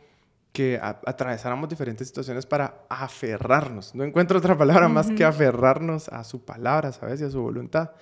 que 0.52 0.80
atravesáramos 0.82 1.68
diferentes 1.68 2.08
situaciones 2.08 2.44
para 2.44 2.84
aferrarnos. 2.88 3.94
No 3.94 4.02
encuentro 4.02 4.38
otra 4.38 4.58
palabra 4.58 4.88
más 4.88 5.10
que 5.10 5.24
aferrarnos 5.24 6.08
a 6.08 6.24
su 6.24 6.44
palabra, 6.44 6.92
¿sabes? 6.92 7.20
Y 7.20 7.24
a 7.24 7.30
su 7.30 7.40
voluntad. 7.40 7.92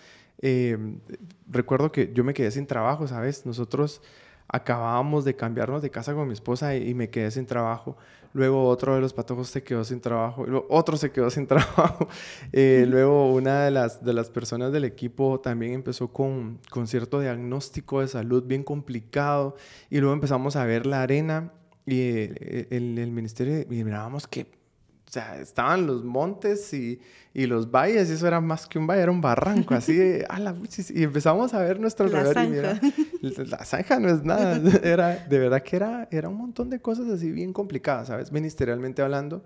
Em, 0.41 1.01
recuerdo 1.47 1.93
que 1.93 2.13
yo 2.15 2.25
me 2.25 2.33
quedé 2.33 2.51
sin 2.51 2.67
trabajo, 2.67 3.07
¿sabes? 3.07 3.45
Nosotros 3.45 4.01
acabábamos 4.49 5.25
de 5.25 5.37
cambiarnos 5.37 5.83
de 5.83 5.91
casa 5.91 6.15
con 6.15 6.27
mi 6.27 6.33
esposa 6.33 6.75
y, 6.75 6.95
me 6.95 7.11
quedé 7.11 7.31
sin 7.31 7.47
trabajo. 7.47 7.97
Luego 8.35 8.67
otro 8.67 8.95
de 8.95 9.01
los 9.01 9.13
patojos 9.13 9.49
se 9.49 9.63
quedó 9.63 9.85
sin 9.85 10.01
trabajo. 10.01 10.45
Luego 10.47 10.67
otro 10.71 10.97
se 10.97 11.11
quedó 11.11 11.31
sin 11.31 11.47
trabajo. 11.49 12.09
Eh, 12.53 12.85
luego 12.89 13.33
una 13.33 13.65
de 13.65 13.71
las, 13.71 14.05
de 14.05 14.13
las 14.13 14.31
personas 14.31 14.73
del 14.73 14.85
equipo 14.85 15.41
también 15.41 15.73
empezó 15.73 16.13
con, 16.13 16.59
con 16.71 16.87
cierto 16.87 17.21
diagnóstico 17.21 18.01
de 18.01 18.09
salud 18.09 18.45
bien 18.45 18.65
complicado. 18.65 19.57
Y 19.91 19.99
luego 19.99 20.15
empezamos 20.15 20.57
a 20.57 20.65
ver 20.65 20.87
la 20.87 21.03
arena 21.03 21.53
y 21.89 22.01
eh, 22.01 22.69
el, 22.71 22.99
el, 22.99 23.11
ministerio, 23.11 23.63
y 23.63 23.83
mirábamos 23.83 24.27
que, 24.27 24.43
o 24.43 25.11
sea, 25.11 25.41
estaban 25.41 25.87
los 25.87 26.05
montes 26.05 26.75
y, 26.75 27.01
y, 27.33 27.47
los 27.47 27.71
valles, 27.71 28.11
y 28.11 28.13
eso 28.13 28.27
era 28.27 28.43
más 28.43 28.67
que 28.67 28.79
un 28.79 28.87
valle, 28.87 29.01
era 29.01 29.11
un 29.11 29.23
barranco, 29.23 29.73
así, 29.73 29.95
de, 29.95 30.27
la, 30.39 30.55
y 30.91 31.03
empezamos 31.03 31.55
a 31.55 31.61
ver 31.61 31.81
nuestro 31.81 32.05
alrededor 32.05 32.45
y 32.45 32.49
mira, 32.49 32.81
la 33.21 33.65
zanja 33.65 33.99
no 33.99 34.09
es 34.09 34.25
nada, 34.25 34.61
era, 34.83 35.17
de 35.17 35.39
verdad 35.39 35.63
que 35.63 35.77
era, 35.77 36.09
era 36.11 36.29
un 36.29 36.37
montón 36.37 36.71
de 36.71 36.81
cosas 36.81 37.09
así 37.09 37.31
bien 37.31 37.53
complicadas, 37.53 38.09
¿sabes? 38.09 38.33
Ministerialmente 38.33 39.03
hablando, 39.03 39.45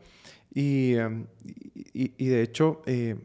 y, 0.53 0.95
em, 0.95 1.27
y, 1.93 2.13
y 2.17 2.27
de 2.27 2.43
hecho... 2.43 2.83
Eh, 2.87 3.17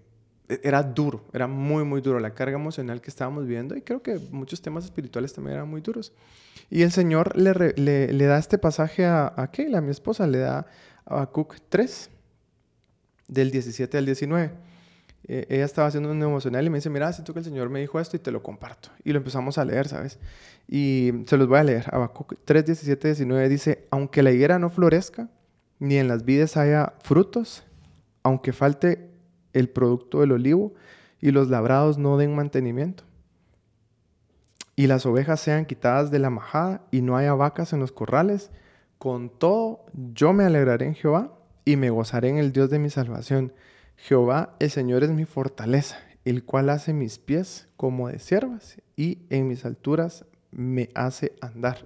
era 0.63 0.81
duro, 0.81 1.25
era 1.33 1.45
muy, 1.45 1.83
muy 1.83 1.99
duro 1.99 2.21
la 2.21 2.33
carga 2.33 2.55
emocional 2.55 3.01
que 3.01 3.09
estábamos 3.09 3.45
viendo 3.47 3.75
y 3.75 3.81
creo 3.81 4.01
que 4.01 4.17
muchos 4.31 4.61
temas 4.61 4.85
espirituales 4.85 5.33
también 5.33 5.55
eran 5.55 5.69
muy 5.69 5.81
duros. 5.81 6.13
Y 6.69 6.83
el 6.83 6.91
Señor 6.93 7.35
le, 7.37 7.73
le, 7.75 8.25
da 8.25 8.37
este 8.37 8.57
pasaje 8.57 9.05
a, 9.05 9.27
a 9.27 9.51
a 9.51 9.81
mi 9.81 9.91
esposa, 9.91 10.25
le 10.25 10.39
da 10.39 10.65
a 11.05 11.25
Cook 11.27 11.55
3, 11.67 12.09
del 13.27 13.51
17 13.51 13.97
al 13.97 14.05
19. 14.05 14.51
Eh, 15.27 15.45
ella 15.49 15.65
estaba 15.65 15.87
haciendo 15.87 16.09
un 16.09 16.21
emocional 16.21 16.65
y 16.65 16.69
me 16.69 16.77
dice, 16.77 16.89
mira, 16.89 17.11
siento 17.11 17.33
que 17.33 17.39
el 17.39 17.45
Señor 17.45 17.69
me 17.69 17.81
dijo 17.81 17.99
esto 17.99 18.15
y 18.15 18.19
te 18.19 18.31
lo 18.31 18.41
comparto. 18.41 18.89
Y 19.03 19.11
lo 19.11 19.17
empezamos 19.17 19.57
a 19.57 19.65
leer, 19.65 19.87
¿sabes? 19.87 20.19
Y 20.67 21.11
se 21.25 21.37
los 21.37 21.47
voy 21.47 21.59
a 21.59 21.63
leer. 21.63 21.85
Habacuc 21.91 22.35
3, 22.45 22.65
17, 22.65 23.07
19 23.09 23.49
dice, 23.49 23.87
aunque 23.91 24.23
la 24.23 24.31
higuera 24.31 24.57
no 24.57 24.69
florezca, 24.69 25.29
ni 25.79 25.97
en 25.97 26.07
las 26.07 26.23
vides 26.23 26.57
haya 26.57 26.93
frutos, 27.03 27.63
aunque 28.23 28.53
falte 28.53 29.11
el 29.53 29.69
producto 29.69 30.21
del 30.21 30.31
olivo 30.31 30.73
y 31.19 31.31
los 31.31 31.49
labrados 31.49 31.97
no 31.97 32.17
den 32.17 32.35
mantenimiento, 32.35 33.03
y 34.75 34.87
las 34.87 35.05
ovejas 35.05 35.39
sean 35.39 35.65
quitadas 35.65 36.11
de 36.11 36.19
la 36.19 36.29
majada 36.29 36.83
y 36.91 37.01
no 37.01 37.17
haya 37.17 37.33
vacas 37.33 37.73
en 37.73 37.79
los 37.79 37.91
corrales, 37.91 38.51
con 38.99 39.29
todo 39.29 39.85
yo 39.93 40.33
me 40.33 40.43
alegraré 40.43 40.85
en 40.85 40.95
Jehová 40.95 41.33
y 41.65 41.75
me 41.75 41.89
gozaré 41.89 42.29
en 42.29 42.37
el 42.37 42.51
Dios 42.51 42.69
de 42.69 42.79
mi 42.79 42.89
salvación. 42.89 43.53
Jehová, 43.97 44.55
el 44.59 44.69
Señor 44.69 45.03
es 45.03 45.09
mi 45.09 45.25
fortaleza, 45.25 45.97
el 46.23 46.43
cual 46.43 46.69
hace 46.69 46.93
mis 46.93 47.17
pies 47.19 47.67
como 47.75 48.07
de 48.07 48.19
siervas 48.19 48.77
y 48.95 49.19
en 49.29 49.47
mis 49.47 49.65
alturas 49.65 50.25
me 50.51 50.89
hace 50.95 51.33
andar. 51.41 51.85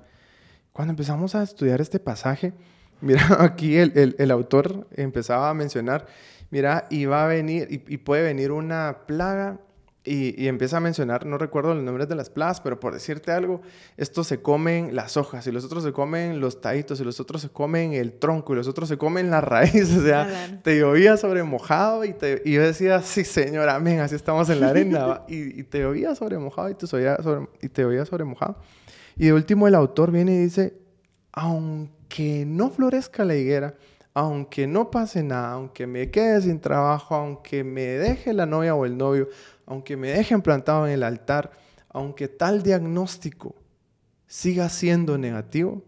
Cuando 0.74 0.92
empezamos 0.92 1.34
a 1.36 1.44
estudiar 1.44 1.82
este 1.82 2.00
pasaje, 2.00 2.54
mira, 3.02 3.38
aquí 3.40 3.78
el, 3.78 4.32
autor 4.32 4.88
empezaba 4.96 5.50
a 5.50 5.54
mencionar, 5.54 6.06
mira, 6.52 6.86
y 6.90 7.06
va 7.06 7.24
a 7.24 7.28
venir, 7.28 7.68
y 7.70 7.98
puede 7.98 8.24
venir 8.24 8.52
una 8.52 9.00
plaga 9.08 9.60
y, 10.04 10.48
empieza 10.48 10.78
a 10.78 10.80
mencionar, 10.80 11.28
no 11.28 11.38
recuerdo 11.38 11.76
los 11.76 11.84
nombres 11.84 12.10
de 12.10 12.16
las 12.16 12.32
plazas, 12.32 12.62
pero 12.62 12.80
por 12.80 12.94
decirte 12.94 13.32
algo, 13.32 13.62
estos 13.98 14.26
se 14.26 14.42
comen 14.42 14.96
las 14.96 15.16
hojas 15.16 15.46
y 15.46 15.52
los 15.52 15.64
otros 15.64 15.84
se 15.84 15.94
comen 15.94 16.40
los 16.40 16.60
taitos 16.60 17.00
y 17.00 17.04
los 17.04 17.20
otros 17.20 17.44
se 17.44 17.50
comen 17.50 17.94
el 17.94 18.14
tronco 18.14 18.54
y 18.54 18.56
los 18.56 18.68
otros 18.68 18.90
se 18.90 18.98
comen 18.98 19.30
la 19.30 19.42
raíz. 19.42 19.96
O 19.96 20.02
sea, 20.02 20.60
te 20.64 20.80
llovía 20.80 21.18
sobre 21.18 21.44
mojado 21.44 22.04
y, 22.04 22.14
te, 22.14 22.42
y 22.44 22.54
yo 22.54 22.64
decía, 22.64 23.04
sí, 23.04 23.24
señor, 23.24 23.70
amén, 23.70 24.00
así 24.00 24.16
estamos 24.16 24.50
en 24.50 24.62
la 24.62 24.70
arena. 24.70 25.22
y, 25.28 25.60
y, 25.60 25.64
te 25.64 25.82
llovía 25.82 26.16
sobre 26.16 26.40
mojado 26.40 26.70
y 26.70 26.74
te, 26.74 26.88
sobre, 26.88 27.48
y 27.62 27.70
te 27.70 27.86
oía 27.86 28.04
sobre 28.06 28.24
mojado. 28.24 28.58
Y 29.18 29.26
de 29.26 29.34
último 29.34 29.68
el 29.68 29.76
autor 29.76 30.12
viene 30.12 30.34
y 30.34 30.38
dice, 30.40 30.74
aunque 31.32 32.44
no 32.48 32.72
florezca 32.72 33.24
la 33.24 33.36
higuera, 33.36 33.76
aunque 34.14 34.68
no 34.68 34.92
pase 34.92 35.24
nada, 35.24 35.54
aunque 35.54 35.88
me 35.88 36.12
quede 36.12 36.42
sin 36.42 36.60
trabajo, 36.60 37.16
aunque 37.16 37.64
me 37.64 37.84
deje 37.84 38.34
la 38.34 38.46
novia 38.46 38.76
o 38.76 38.86
el 38.86 38.98
novio, 38.98 39.30
aunque 39.72 39.96
me 39.96 40.10
dejen 40.10 40.42
plantado 40.42 40.86
en 40.86 40.92
el 40.92 41.02
altar, 41.02 41.52
aunque 41.88 42.28
tal 42.28 42.62
diagnóstico 42.62 43.56
siga 44.28 44.68
siendo 44.68 45.18
negativo, 45.18 45.86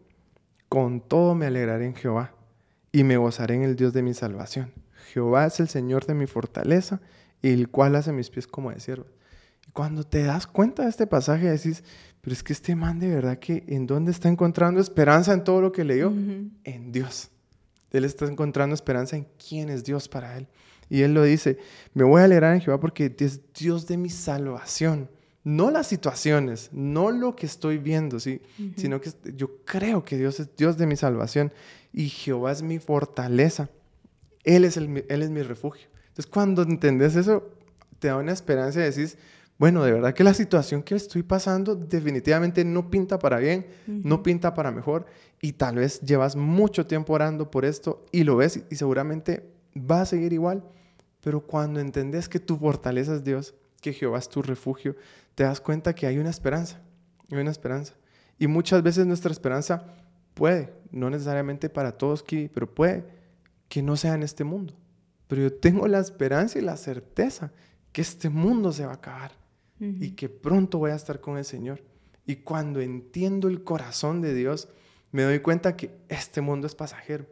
con 0.70 1.02
todo 1.02 1.36
me 1.36 1.48
alegraré 1.48 1.88
en 1.88 1.96
Jehová 1.96 2.34
y 2.94 3.04
me 3.04 3.18
gozaré 3.18 3.56
en 3.56 3.64
el 3.64 3.76
Dios 3.76 3.92
de 3.92 4.02
mi 4.02 4.14
salvación. 4.14 4.72
Jehová 5.12 5.48
es 5.48 5.60
el 5.60 5.68
Señor 5.68 6.06
de 6.06 6.14
mi 6.14 6.28
fortaleza, 6.28 7.02
y 7.42 7.50
el 7.50 7.68
cual 7.68 7.98
hace 7.98 8.14
mis 8.14 8.30
pies 8.30 8.48
como 8.48 8.72
de 8.72 8.80
siervo. 8.80 9.06
Y 9.68 9.72
cuando 9.72 10.06
te 10.06 10.24
das 10.24 10.48
cuenta 10.48 10.84
de 10.84 10.90
este 10.90 11.06
pasaje, 11.06 11.52
decís, 11.52 11.84
pero 12.22 12.34
es 12.34 12.42
que 12.42 12.54
este 12.54 12.78
man 12.78 13.00
de 13.00 13.10
verdad 13.10 13.38
que 13.38 13.66
en 13.68 13.86
dónde 13.86 14.12
está 14.12 14.30
encontrando 14.30 14.80
esperanza 14.80 15.34
en 15.34 15.44
todo 15.44 15.60
lo 15.60 15.74
que 15.74 15.84
leyó? 15.84 16.10
En 16.64 16.94
Dios. 16.94 17.32
Él 17.92 18.06
está 18.06 18.26
encontrando 18.28 18.74
esperanza 18.76 19.18
en 19.18 19.28
quién 19.38 19.68
es 19.68 19.84
Dios 19.84 20.08
para 20.08 20.38
él. 20.38 20.48
Y 20.94 21.02
él 21.02 21.16
lo 21.16 21.24
dice, 21.24 21.58
me 21.96 22.04
voy 22.04 22.22
a 22.22 22.26
alegrar 22.26 22.54
en 22.54 22.62
Jehová 22.62 22.80
porque 22.80 23.16
es 23.18 23.42
Dios 23.56 23.88
de 23.88 23.98
mi 23.98 24.12
salvación. 24.12 25.10
No 25.44 25.72
las 25.72 25.88
situaciones, 25.88 26.70
no 26.72 27.10
lo 27.10 27.36
que 27.36 27.48
estoy 27.48 27.80
viendo, 27.80 28.20
¿sí? 28.20 28.42
sino 28.76 29.02
que 29.02 29.10
yo 29.36 29.64
creo 29.66 30.06
que 30.06 30.20
Dios 30.20 30.40
es 30.40 30.56
Dios 30.56 30.78
de 30.78 30.86
mi 30.86 30.96
salvación 30.96 31.52
y 31.92 32.10
Jehová 32.10 32.52
es 32.52 32.62
mi 32.62 32.78
fortaleza. 32.78 33.72
Él 34.44 34.66
es, 34.66 34.78
el, 34.78 35.04
él 35.10 35.24
es 35.24 35.32
mi 35.32 35.42
refugio. 35.42 35.88
Entonces 36.10 36.28
cuando 36.28 36.62
entendés 36.62 37.16
eso, 37.16 37.50
te 37.98 38.10
da 38.10 38.18
una 38.18 38.32
esperanza 38.32 38.80
y 38.80 38.84
decís, 38.84 39.18
bueno, 39.58 39.84
de 39.84 39.94
verdad 39.94 40.14
que 40.14 40.24
la 40.24 40.36
situación 40.36 40.84
que 40.84 40.94
estoy 40.94 41.24
pasando 41.24 41.76
definitivamente 41.76 42.64
no 42.64 42.92
pinta 42.92 43.18
para 43.18 43.40
bien, 43.40 43.66
no 43.88 44.22
pinta 44.22 44.54
para 44.54 44.70
mejor 44.70 45.08
y 45.42 45.54
tal 45.54 45.78
vez 45.78 46.02
llevas 46.02 46.36
mucho 46.36 46.86
tiempo 46.86 47.14
orando 47.14 47.50
por 47.50 47.66
esto 47.66 48.06
y 48.12 48.24
lo 48.24 48.36
ves 48.36 48.62
y 48.70 48.76
seguramente 48.76 49.54
va 49.76 50.02
a 50.02 50.06
seguir 50.06 50.34
igual, 50.34 50.64
pero 51.24 51.40
cuando 51.40 51.80
entendés 51.80 52.28
que 52.28 52.40
tu 52.40 52.58
fortaleza 52.58 53.16
es 53.16 53.24
Dios, 53.24 53.56
que 53.82 53.94
Jehová 53.94 54.20
es 54.20 54.28
tu 54.28 54.42
refugio, 54.42 54.98
te 55.36 55.44
das 55.44 55.62
cuenta 55.62 55.96
que 55.96 56.06
hay 56.06 56.18
una 56.18 56.30
esperanza, 56.30 56.82
hay 57.32 57.38
una 57.38 57.50
esperanza. 57.50 57.94
Y 58.38 58.48
muchas 58.48 58.84
veces 58.84 59.08
nuestra 59.08 59.32
esperanza 59.32 59.86
puede, 60.34 60.74
no 60.92 61.10
necesariamente 61.10 61.70
para 61.70 61.94
todos, 61.94 62.26
pero 62.54 62.76
puede 62.76 63.06
que 63.70 63.82
no 63.82 63.96
sea 63.96 64.16
en 64.16 64.24
este 64.24 64.44
mundo. 64.44 64.74
Pero 65.28 65.44
yo 65.44 65.54
tengo 65.54 65.88
la 65.88 66.00
esperanza 66.00 66.60
y 66.60 66.62
la 66.62 66.76
certeza 66.76 67.54
que 67.94 68.02
este 68.02 68.28
mundo 68.30 68.74
se 68.74 68.86
va 68.86 68.92
a 68.92 68.96
acabar 68.96 69.32
y 69.80 70.12
que 70.12 70.28
pronto 70.28 70.78
voy 70.78 70.92
a 70.92 70.96
estar 70.96 71.22
con 71.22 71.38
el 71.38 71.46
Señor. 71.46 71.82
Y 72.26 72.38
cuando 72.38 72.82
entiendo 72.82 73.48
el 73.48 73.64
corazón 73.64 74.22
de 74.22 74.34
Dios, 74.34 74.68
me 75.12 75.24
doy 75.24 75.40
cuenta 75.40 75.78
que 75.78 75.92
este 76.10 76.42
mundo 76.42 76.68
es 76.68 76.76
pasajero 76.76 77.26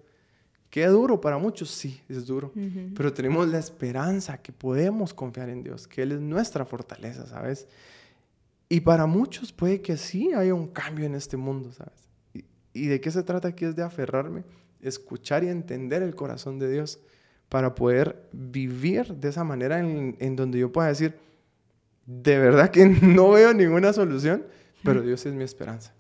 Qué 0.72 0.86
duro 0.86 1.20
para 1.20 1.38
muchos, 1.38 1.70
sí, 1.70 2.02
es 2.08 2.26
duro, 2.26 2.54
pero 2.96 3.12
tenemos 3.12 3.46
la 3.50 3.60
esperanza 3.60 4.38
que 4.38 4.54
podemos 4.54 5.14
confiar 5.14 5.50
en 5.50 5.64
Dios, 5.64 5.86
que 5.86 6.02
Él 6.02 6.14
es 6.14 6.22
nuestra 6.22 6.64
fortaleza, 6.64 7.28
¿sabes? 7.28 7.68
Y 8.70 8.80
para 8.80 9.06
muchos 9.06 9.52
puede 9.52 9.82
que 9.82 9.98
sí 9.98 10.32
haya 10.32 10.54
un 10.54 10.68
cambio 10.68 11.06
en 11.06 11.14
este 11.14 11.36
mundo, 11.36 11.74
¿sabes? 11.74 12.08
¿Y, 12.74 12.88
de 12.88 13.02
qué 13.02 13.12
se 13.12 13.22
trata 13.22 13.50
aquí? 13.50 13.66
Es 13.66 13.76
de 13.76 13.84
aferrarme, 13.84 14.46
escuchar 14.80 15.44
y 15.44 15.50
entender 15.50 16.04
el 16.04 16.16
corazón 16.16 16.58
de 16.58 16.72
Dios 16.72 17.02
para 17.50 17.76
poder 17.76 18.30
vivir 18.32 19.14
de 19.16 19.28
esa 19.28 19.44
manera 19.44 19.82
en, 19.82 20.16
en 20.22 20.38
donde 20.38 20.58
yo 20.58 20.72
pueda 20.72 20.88
decir, 20.88 21.16
de 22.06 22.40
verdad 22.40 22.72
que 22.72 22.86
no 23.02 23.32
veo 23.32 23.54
ninguna 23.54 23.92
solución, 23.92 24.46
pero 24.86 25.02
Dios 25.02 25.26
es 25.26 25.34
mi 25.34 25.44
esperanza. 25.44 25.94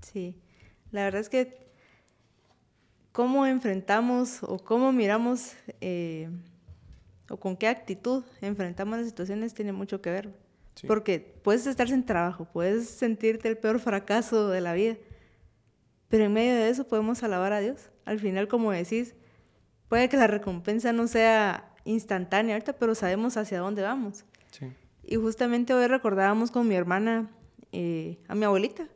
Sí, 0.00 0.40
la 0.90 1.04
verdad 1.04 1.20
es 1.20 1.28
que 1.28 1.69
cómo 3.12 3.46
enfrentamos 3.46 4.42
o 4.42 4.58
cómo 4.58 4.92
miramos 4.92 5.54
eh, 5.80 6.28
o 7.28 7.38
con 7.38 7.56
qué 7.56 7.68
actitud 7.68 8.24
enfrentamos 8.40 8.98
las 8.98 9.06
situaciones 9.08 9.54
tiene 9.54 9.72
mucho 9.72 10.00
que 10.00 10.10
ver. 10.10 10.30
Porque 10.86 11.20
puedes 11.20 11.66
estar 11.66 11.88
sin 11.88 12.06
trabajo, 12.06 12.46
puedes 12.46 12.88
sentirte 12.88 13.48
el 13.48 13.58
peor 13.58 13.80
fracaso 13.80 14.48
de 14.48 14.62
la 14.62 14.72
vida, 14.72 14.96
pero 16.08 16.24
en 16.24 16.32
medio 16.32 16.54
de 16.54 16.70
eso 16.70 16.88
podemos 16.88 17.22
alabar 17.22 17.52
a 17.52 17.60
Dios. 17.60 17.90
Al 18.06 18.18
final, 18.18 18.48
como 18.48 18.72
decís, 18.72 19.14
puede 19.88 20.08
que 20.08 20.16
la 20.16 20.26
recompensa 20.26 20.92
no 20.92 21.06
sea 21.06 21.74
instantánea 21.84 22.54
ahorita, 22.54 22.72
pero 22.74 22.94
sabemos 22.94 23.36
hacia 23.36 23.58
dónde 23.58 23.82
vamos. 23.82 24.24
Y 25.02 25.16
justamente 25.16 25.74
hoy 25.74 25.86
recordábamos 25.86 26.50
con 26.50 26.66
mi 26.66 26.76
hermana 26.76 27.28
eh, 27.72 28.18
a 28.26 28.34
mi 28.34 28.44
abuelita. 28.44 28.88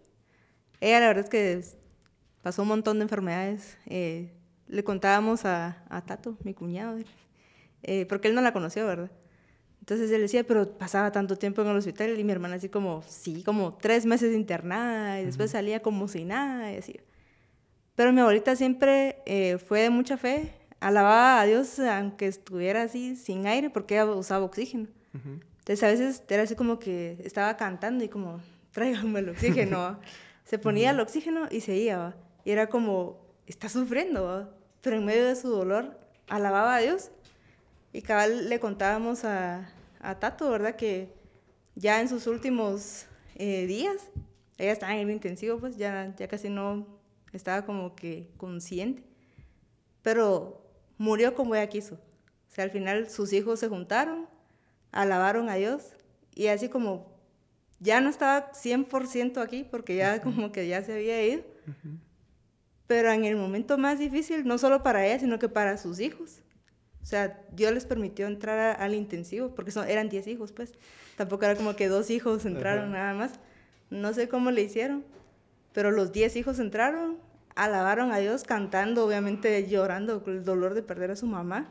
Ella 0.81 1.01
la 1.01 1.07
verdad 1.09 1.25
es 1.25 1.31
que 1.31 1.65
pasó 2.45 2.63
un 2.63 2.69
montón 2.69 2.99
de 2.99 3.05
enfermedades. 3.05 3.79
Eh, 3.87 4.31
le 4.69 4.85
contábamos 4.85 5.47
a, 5.47 5.83
a, 5.89 6.03
Tato, 6.03 6.37
mi 6.45 6.53
cuñado, 6.53 6.99
eh, 7.83 8.05
porque 8.07 8.29
él 8.29 8.35
no 8.35 8.43
la 8.43 8.53
conoció, 8.53 8.87
¿verdad? 8.87 9.11
Entonces 9.81 10.11
él 10.11 10.21
decía, 10.21 10.45
pero 10.45 10.79
pasaba 10.79 11.11
tanto 11.11 11.37
tiempo 11.37 11.63
en 11.63 11.69
el 11.69 11.77
hospital 11.77 12.19
y 12.19 12.23
mi 12.25 12.33
hermana 12.33 12.57
así 12.57 12.69
como, 12.69 13.03
sí, 13.07 13.43
como 13.43 13.75
tres 13.75 14.05
meses 14.05 14.35
internada 14.35 15.21
y 15.21 15.25
después 15.25 15.51
salía 15.51 15.81
como 15.81 16.07
sin 16.07 16.29
nada 16.29 16.73
y 16.73 16.77
así. 16.77 17.01
Pero 17.95 18.13
mi 18.13 18.21
abuelita 18.21 18.57
siempre 18.57 19.23
eh, 19.25 19.59
fue 19.59 19.81
de 19.81 19.91
mucha 19.91 20.17
fe, 20.17 20.53
alababa 20.81 21.41
a 21.41 21.47
Dios 21.47 21.79
aunque 21.79 22.27
estuviera 22.27 22.83
así 22.83 23.17
sin 23.17 23.47
aire 23.47 23.71
porque 23.71 23.95
ella 23.95 24.07
usaba 24.07 24.45
oxígeno. 24.45 24.89
Entonces 25.13 25.83
a 25.83 25.89
veces 25.89 26.23
era 26.29 26.43
así 26.43 26.57
como 26.57 26.79
que 26.79 27.19
estaba 27.25 27.57
cantando 27.57 28.05
y 28.05 28.09
como, 28.09 28.41
tráigame 28.73 29.21
el 29.21 29.29
oxígeno. 29.31 29.99
se 30.45 30.59
ponía 30.59 30.91
el 30.91 31.01
oxígeno 31.01 31.47
y 31.51 31.61
se 31.61 31.77
iba. 31.77 32.15
Y 32.45 32.51
era 32.51 32.69
como, 32.69 33.25
está 33.47 33.69
sufriendo, 33.69 34.53
pero 34.81 34.97
en 34.97 35.05
medio 35.05 35.25
de 35.25 35.37
su 35.37 35.49
dolor 35.49 35.99
alababa 36.29 36.77
a 36.77 36.81
Dios. 36.81 37.11
Y 37.93 38.03
cabal 38.03 38.49
le 38.49 38.61
contábamos 38.61 39.25
a, 39.25 39.71
a 40.01 40.19
Tato, 40.19 40.51
¿verdad? 40.51 40.77
Que 40.77 41.13
ya 41.75 42.01
en 42.01 42.09
sus 42.09 42.27
últimos 42.27 43.07
eh, 43.37 43.67
días, 43.67 44.11
ella 44.59 44.73
estaba 44.73 44.95
en 44.95 45.01
el 45.01 45.11
intensivo, 45.11 45.59
pues 45.59 45.77
ya, 45.77 46.15
ya 46.17 46.29
casi 46.29 46.49
no 46.49 46.87
estaba 47.33 47.65
como 47.65 47.95
que 47.95 48.31
consciente. 48.37 49.03
Pero 50.03 50.65
murió 50.99 51.35
como 51.35 51.55
ella 51.55 51.69
quiso. 51.69 51.95
O 51.95 52.55
sea, 52.55 52.65
al 52.65 52.71
final 52.71 53.11
sus 53.11 53.33
hijos 53.33 53.61
se 53.61 53.69
juntaron, 53.69 54.29
alabaron 54.93 55.49
a 55.49 55.55
Dios 55.55 55.95
y 56.35 56.47
así 56.49 56.69
como 56.69 57.13
ya 57.81 58.01
no 58.01 58.11
estaba 58.11 58.53
100% 58.53 59.43
aquí 59.43 59.67
porque 59.69 59.97
ya 59.97 60.21
como 60.23 60.53
que 60.53 60.69
ya 60.69 60.83
se 60.83 60.95
había 60.95 61.27
ido. 61.27 61.43
Pero 62.87 63.11
en 63.11 63.25
el 63.25 63.37
momento 63.37 63.79
más 63.79 63.99
difícil, 63.99 64.47
no 64.47 64.59
solo 64.59 64.83
para 64.83 65.07
ella, 65.07 65.19
sino 65.19 65.39
que 65.39 65.49
para 65.49 65.79
sus 65.79 66.01
hijos. 66.01 66.43
O 67.03 67.07
sea, 67.07 67.39
Dios 67.53 67.73
les 67.73 67.85
permitió 67.85 68.27
entrar 68.27 68.81
al 68.81 68.95
intensivo, 68.95 69.55
porque 69.55 69.71
son, 69.71 69.89
eran 69.89 70.09
10 70.09 70.27
hijos, 70.27 70.53
pues. 70.53 70.73
Tampoco 71.17 71.45
era 71.45 71.55
como 71.55 71.77
que 71.77 71.89
dos 71.89 72.11
hijos 72.11 72.47
entraron 72.47 72.93
nada 72.93 73.15
más. 73.15 73.33
No 73.91 74.13
sé 74.15 74.29
cómo 74.29 74.51
le 74.51 74.63
hicieron, 74.63 75.05
pero 75.73 75.91
los 75.91 76.13
10 76.13 76.37
hijos 76.37 76.59
entraron, 76.59 77.19
alabaron 77.55 78.11
a 78.11 78.19
Dios 78.19 78.45
cantando, 78.45 79.05
obviamente 79.05 79.69
llorando 79.69 80.25
con 80.25 80.35
el 80.35 80.45
dolor 80.45 80.75
de 80.75 80.83
perder 80.83 81.11
a 81.11 81.17
su 81.17 81.27
mamá. 81.27 81.69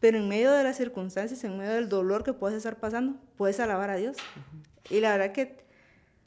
Pero 0.00 0.18
en 0.18 0.28
medio 0.28 0.50
de 0.52 0.64
las 0.64 0.78
circunstancias, 0.78 1.44
en 1.44 1.58
medio 1.58 1.72
del 1.72 1.88
dolor 1.88 2.24
que 2.24 2.32
puedes 2.32 2.56
estar 2.56 2.76
pasando, 2.76 3.20
puedes 3.36 3.60
alabar 3.60 3.90
a 3.90 3.96
Dios. 3.96 4.16
Y 4.90 5.00
la 5.00 5.12
verdad 5.12 5.32
que 5.32 5.62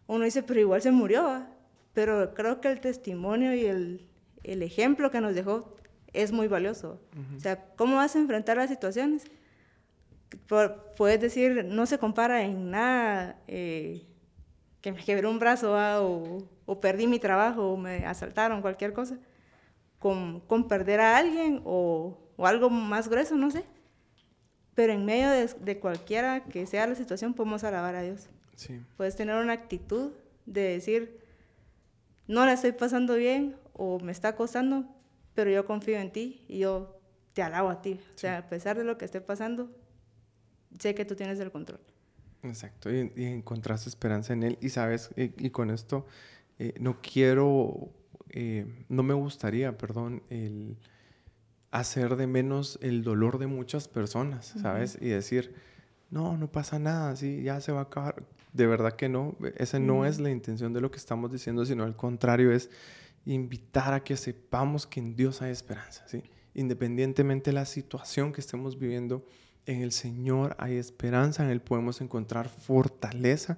uno 0.07 0.23
dice, 0.25 0.43
pero 0.43 0.59
igual 0.59 0.81
se 0.81 0.91
murió, 0.91 1.43
pero 1.95 2.35
creo 2.35 2.61
que 2.61 2.67
el 2.67 2.81
testimonio 2.81 3.55
y 3.55 3.65
el, 3.65 4.05
el, 4.43 4.61
ejemplo 4.61 5.09
que 5.09 5.21
nos 5.21 5.33
dejó 5.33 5.75
es 6.13 6.31
muy 6.31 6.47
valioso. 6.47 7.01
O 7.35 7.39
sea, 7.39 7.65
¿cómo 7.75 7.95
vas 7.95 8.15
a 8.15 8.19
enfrentar 8.19 8.57
las 8.57 8.69
situaciones? 8.69 9.23
puedes 10.97 11.21
decir, 11.21 11.63
no 11.65 11.85
se 11.85 11.97
compara 11.97 12.43
en 12.43 12.69
nada 12.69 13.39
eh, 13.47 14.05
que 14.81 14.91
me 14.91 15.03
quebré 15.03 15.27
un 15.27 15.39
brazo 15.39 15.73
o, 15.73 16.43
o, 16.65 16.79
perdí 16.81 17.07
mi 17.07 17.19
trabajo 17.19 17.71
o 17.71 17.77
me 17.77 18.05
asaltaron, 18.05 18.61
cualquier 18.61 18.91
cosa, 18.91 19.17
con, 19.97 20.41
con 20.41 20.67
perder 20.67 20.99
a 20.99 21.17
alguien 21.17 21.61
o, 21.63 22.17
o, 22.35 22.45
algo 22.45 22.69
más 22.69 23.07
grueso, 23.07 23.35
no 23.35 23.49
sé. 23.49 23.63
Pero 24.73 24.91
en 24.91 25.05
medio 25.05 25.29
de, 25.29 25.47
de 25.61 25.79
cualquiera 25.79 26.43
que 26.43 26.65
sea 26.65 26.85
la 26.85 26.95
situación, 26.95 27.33
podemos 27.33 27.63
alabar 27.63 27.95
a 27.95 28.01
Dios. 28.01 28.27
Puedes 28.97 29.15
tener 29.15 29.35
una 29.35 29.53
actitud 29.53 30.11
de 30.45 30.61
decir, 30.61 31.24
no 32.28 32.45
la 32.45 32.53
estoy 32.53 32.71
pasando 32.71 33.15
bien 33.15 33.55
o 33.73 33.99
me 33.99 34.11
está 34.11 34.36
costando, 34.36 34.86
pero 35.34 35.51
yo 35.51 35.65
confío 35.65 35.97
en 35.99 36.11
ti 36.11 36.43
y 36.47 36.59
yo 36.59 36.99
te 37.34 37.43
alabo 37.43 37.69
a 37.69 37.82
ti. 37.82 37.99
O 38.15 38.17
sea, 38.17 38.39
a 38.39 38.49
pesar 38.49 38.78
de 38.78 38.84
lo 38.84 38.97
que 38.97 39.05
esté 39.05 39.21
pasando, 39.21 39.69
sé 40.80 40.95
que 40.95 41.05
tú 41.05 41.15
tienes 41.15 41.39
el 41.39 41.51
control. 41.51 41.80
Exacto, 42.43 42.91
y, 42.91 43.11
encontraste 43.15 43.89
esperanza 43.89 44.34
en 44.34 44.43
Él. 44.43 44.57
Y 44.61 44.69
sabes, 44.69 45.09
y, 45.15 45.49
con 45.49 45.69
esto, 45.69 46.05
eh, 46.59 46.73
no 46.80 47.01
quiero, 47.01 47.89
eh, 48.30 48.86
no 48.88 49.03
me 49.03 49.13
gustaría, 49.13 49.78
perdón, 49.78 50.23
el 50.30 50.78
hacer 51.71 52.15
de 52.15 52.28
menos 52.28 52.80
el 52.82 53.03
dolor 53.03 53.38
de 53.38 53.47
muchas 53.47 53.88
personas, 53.88 54.53
¿sabes? 54.61 54.97
Y 55.01 55.09
decir, 55.09 55.53
no, 56.09 56.38
no 56.38 56.49
pasa 56.49 56.80
nada, 56.80 57.15
sí, 57.15 57.43
ya 57.43 57.59
se 57.59 57.71
va 57.71 57.80
a 57.80 57.84
acabar. 57.84 58.23
De 58.55 58.67
verdad 58.67 58.93
que 58.93 59.09
no, 59.09 59.35
esa 59.57 59.79
no 59.79 60.05
es 60.05 60.17
la 60.17 60.31
intención 60.31 60.71
de 60.71 60.79
lo 60.79 60.89
que 60.89 60.95
estamos 60.95 61.29
diciendo, 61.29 61.65
sino 61.65 61.83
al 61.83 61.97
contrario 61.97 62.53
es 62.53 62.69
invitar 63.25 63.93
a 63.93 64.01
que 64.01 64.15
sepamos 64.15 64.87
que 64.87 65.01
en 65.01 65.17
Dios 65.17 65.41
hay 65.41 65.51
esperanza, 65.51 66.07
¿sí? 66.07 66.23
Independientemente 66.53 67.49
de 67.49 67.55
la 67.55 67.65
situación 67.65 68.31
que 68.31 68.39
estemos 68.39 68.79
viviendo, 68.79 69.25
en 69.65 69.81
el 69.81 69.91
Señor 69.91 70.55
hay 70.57 70.77
esperanza, 70.77 71.43
en 71.43 71.49
Él 71.49 71.59
podemos 71.59 71.99
encontrar 71.99 72.47
fortaleza 72.47 73.57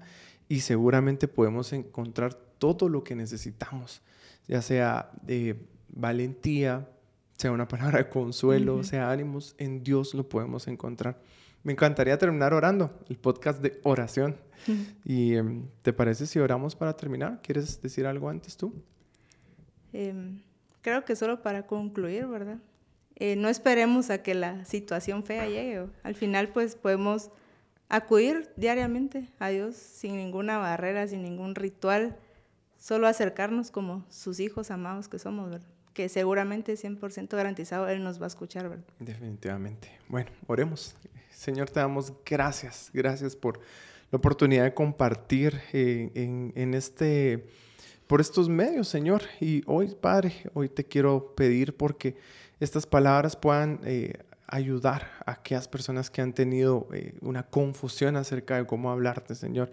y 0.49 0.61
seguramente 0.61 1.27
podemos 1.27 1.73
encontrar 1.73 2.33
todo 2.33 2.89
lo 2.89 3.03
que 3.03 3.13
necesitamos, 3.13 4.01
ya 4.47 4.63
sea 4.63 5.11
de 5.21 5.59
valentía, 5.89 6.89
sea 7.37 7.51
una 7.51 7.67
palabra 7.67 7.99
de 7.99 8.09
consuelo, 8.09 8.83
sea 8.83 9.11
ánimos, 9.11 9.53
en 9.59 9.83
Dios 9.83 10.15
lo 10.15 10.27
podemos 10.27 10.67
encontrar. 10.67 11.21
Me 11.61 11.73
encantaría 11.73 12.17
terminar 12.17 12.55
orando, 12.55 12.97
el 13.09 13.17
podcast 13.17 13.61
de 13.61 13.79
oración. 13.83 14.37
¿Y 15.05 15.36
em, 15.36 15.68
te 15.82 15.93
parece 15.93 16.26
si 16.26 16.39
oramos 16.39 16.76
para 16.76 16.95
terminar? 16.95 17.41
¿Quieres 17.41 17.82
decir 17.82 18.05
algo 18.05 18.30
antes 18.30 18.58
tú? 18.58 18.74
Em, 19.93 20.41
creo 20.82 21.05
que 21.05 21.16
solo 21.16 21.41
para 21.41 21.66
concluir, 21.66 22.28
¿verdad? 22.28 22.60
Eh, 23.16 23.36
no 23.36 23.49
esperemos 23.49 24.10
a 24.10 24.22
que 24.22 24.36
la 24.36 24.64
situación 24.66 25.24
fea 25.24 25.47
llegue. 25.47 25.88
Al 26.03 26.16
final, 26.16 26.49
pues 26.49 26.76
podemos 26.76 27.32
acudir 27.89 28.49
diariamente 28.58 29.30
a 29.39 29.49
Dios 29.49 29.76
sin 29.76 30.18
ninguna 30.18 30.58
barrera, 30.58 31.08
sin 31.08 31.24
ningún 31.24 31.55
ritual, 31.55 32.18
solo 32.78 33.08
acercarnos 33.08 33.72
como 33.72 34.05
sus 34.10 34.39
hijos 34.39 34.72
amados 34.72 35.08
que 35.08 35.20
somos, 35.20 35.49
¿verdad? 35.49 35.68
Que 35.93 36.10
seguramente 36.10 36.74
100% 36.76 37.36
garantizado 37.36 37.88
Él 37.88 38.03
nos 38.03 38.22
va 38.22 38.26
a 38.26 38.28
escuchar, 38.28 38.70
¿verdad? 38.70 38.86
Definitivamente. 38.99 39.89
Bueno, 40.10 40.30
oremos. 40.45 40.95
Señor, 41.32 41.70
te 41.70 41.80
damos 41.80 42.14
gracias, 42.24 42.91
gracias 42.93 43.36
por 43.36 43.60
la 44.12 44.18
oportunidad 44.18 44.64
de 44.64 44.74
compartir 44.74 45.62
eh, 45.74 46.12
en, 46.55 46.74
este, 46.74 47.47
por 48.08 48.22
estos 48.22 48.47
medios, 48.47 48.88
Señor. 48.88 49.24
Y 49.39 49.64
hoy, 49.66 49.95
Padre, 49.99 50.34
hoy 50.53 50.70
te 50.70 50.86
quiero 50.86 51.34
pedir 51.36 51.76
porque 51.76 52.16
estas 52.60 52.86
palabras 52.86 53.36
puedan 53.36 53.80
eh, 53.84 54.14
ayudar 54.47 55.12
a 55.26 55.32
aquellas 55.32 55.68
personas 55.68 56.10
que 56.10 56.22
han 56.22 56.34
tenido 56.34 56.88
eh, 56.93 57.16
una 57.22 57.43
confusión 57.43 58.16
acerca 58.16 58.58
de 58.58 58.66
cómo 58.66 58.91
hablarte, 58.91 59.36
Señor. 59.36 59.72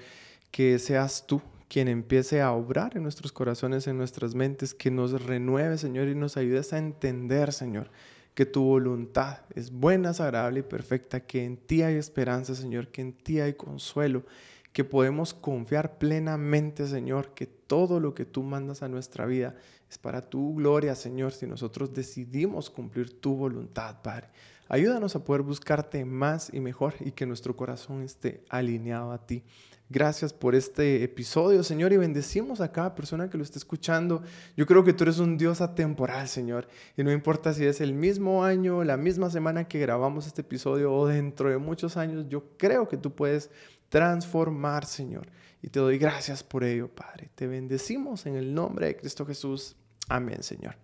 Que 0.51 0.79
seas 0.79 1.27
tú 1.27 1.41
quien 1.69 1.89
empiece 1.89 2.41
a 2.41 2.53
obrar 2.53 2.97
en 2.97 3.03
nuestros 3.03 3.33
corazones, 3.33 3.87
en 3.87 3.97
nuestras 3.97 4.35
mentes, 4.35 4.75
que 4.75 4.91
nos 4.91 5.23
renueve, 5.23 5.79
Señor, 5.79 6.09
y 6.09 6.15
nos 6.15 6.37
ayudes 6.37 6.73
a 6.73 6.79
entender, 6.79 7.53
Señor 7.53 7.91
que 8.35 8.47
tu 8.47 8.65
voluntad 8.65 9.39
es 9.55 9.71
buena, 9.71 10.11
agradable 10.11 10.61
y 10.61 10.65
perfecta, 10.65 11.21
que 11.21 11.45
en 11.45 11.57
ti 11.57 11.83
hay 11.83 11.97
esperanza, 11.97 12.55
Señor, 12.55 12.89
que 12.89 13.01
en 13.01 13.13
ti 13.13 13.41
hay 13.41 13.55
consuelo, 13.55 14.25
que 14.73 14.85
podemos 14.85 15.33
confiar 15.33 15.99
plenamente, 15.99 16.89
Señor, 16.89 17.33
que 17.35 17.47
todo 17.47 18.01
lo 18.01 18.13
que 18.13 18.25
tú 18.25 18.43
mandas 18.43 18.83
a 18.83 18.89
nuestra 18.89 19.25
vida 19.25 19.55
es 19.89 19.99
para 19.99 20.21
tu 20.21 20.57
gloria, 20.57 20.97
Señor, 20.97 21.33
si 21.33 21.47
nosotros 21.47 21.95
decidimos 21.95 22.71
cumplir 22.71 23.21
tu 23.21 23.37
voluntad, 23.37 24.03
Padre. 24.03 24.29
Ayúdanos 24.69 25.15
a 25.15 25.23
poder 25.23 25.43
buscarte 25.43 26.05
más 26.05 26.53
y 26.53 26.59
mejor 26.59 26.95
y 27.01 27.13
que 27.13 27.27
nuestro 27.27 27.55
corazón 27.55 28.03
esté 28.03 28.43
alineado 28.49 29.13
a 29.13 29.25
ti. 29.25 29.45
Gracias 29.91 30.33
por 30.33 30.55
este 30.55 31.05
episodio, 31.05 31.63
Señor, 31.63 31.93
y 31.93 31.99
bendecimos 31.99 32.63
a 32.63 32.73
cada 32.73 32.95
persona 32.95 33.29
que 33.29 33.37
lo 33.37 33.45
esté 33.45 33.59
escuchando. 33.59 34.23
Yo 34.57 34.67
creo 34.67 34.83
que 34.83 34.95
tú 34.95 35.05
eres 35.05 35.19
un 35.19 35.37
Dios 35.37 35.61
atemporal, 35.61 36.27
Señor, 36.27 36.69
y 36.97 37.05
no 37.05 37.13
importa 37.13 37.53
si 37.53 37.67
es 37.67 37.83
el 37.83 37.93
mismo 37.93 38.45
año, 38.45 38.83
la 38.83 38.97
misma 38.97 39.29
semana 39.29 39.69
que 39.69 39.79
grabamos 39.79 40.27
este 40.27 40.41
episodio 40.41 40.93
o 40.93 41.07
dentro 41.07 41.51
de 41.51 41.59
muchos 41.59 41.99
años, 41.99 42.27
yo 42.31 42.57
creo 42.57 42.89
que 42.89 42.97
tú 42.97 43.15
puedes 43.15 43.51
transformar, 43.91 44.87
Señor. 44.87 45.29
Y 45.63 45.69
te 45.69 45.81
doy 45.81 45.99
gracias 45.99 46.43
por 46.43 46.65
ello, 46.65 46.89
Padre. 46.89 47.31
Te 47.35 47.47
bendecimos 47.47 48.25
en 48.25 48.37
el 48.37 48.55
nombre 48.55 48.87
de 48.87 48.97
Cristo 48.97 49.27
Jesús. 49.27 49.77
Amén, 50.09 50.43
Señor. 50.43 50.77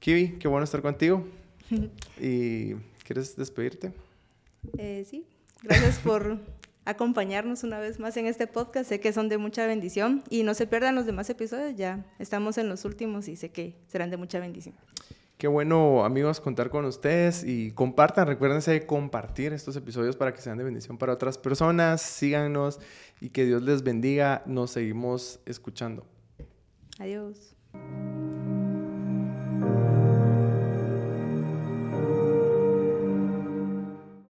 Kiwi, 0.00 0.38
qué 0.38 0.48
bueno 0.48 0.64
estar 0.64 0.80
contigo. 0.80 1.26
¿Y 2.20 2.74
quieres 3.04 3.36
despedirte? 3.36 3.92
Eh, 4.78 5.06
sí, 5.08 5.26
gracias 5.62 5.98
por 5.98 6.40
acompañarnos 6.84 7.64
una 7.64 7.78
vez 7.78 7.98
más 7.98 8.16
en 8.16 8.26
este 8.26 8.46
podcast. 8.46 8.88
Sé 8.88 9.00
que 9.00 9.12
son 9.12 9.28
de 9.28 9.38
mucha 9.38 9.66
bendición 9.66 10.22
y 10.30 10.42
no 10.42 10.54
se 10.54 10.66
pierdan 10.66 10.94
los 10.94 11.06
demás 11.06 11.28
episodios, 11.30 11.76
ya 11.76 12.04
estamos 12.18 12.58
en 12.58 12.68
los 12.68 12.84
últimos 12.84 13.28
y 13.28 13.36
sé 13.36 13.50
que 13.50 13.76
serán 13.86 14.10
de 14.10 14.16
mucha 14.16 14.38
bendición. 14.38 14.74
Qué 15.38 15.48
bueno, 15.48 16.04
amigos, 16.04 16.40
contar 16.40 16.70
con 16.70 16.84
ustedes 16.84 17.42
y 17.42 17.72
compartan, 17.72 18.28
recuérdense 18.28 18.70
de 18.70 18.86
compartir 18.86 19.52
estos 19.52 19.74
episodios 19.74 20.14
para 20.14 20.32
que 20.32 20.40
sean 20.40 20.56
de 20.56 20.62
bendición 20.62 20.98
para 20.98 21.12
otras 21.12 21.36
personas, 21.36 22.00
síganos 22.00 22.78
y 23.20 23.30
que 23.30 23.44
Dios 23.44 23.60
les 23.62 23.82
bendiga, 23.82 24.42
nos 24.46 24.70
seguimos 24.70 25.40
escuchando. 25.44 26.06
Adiós. 27.00 27.56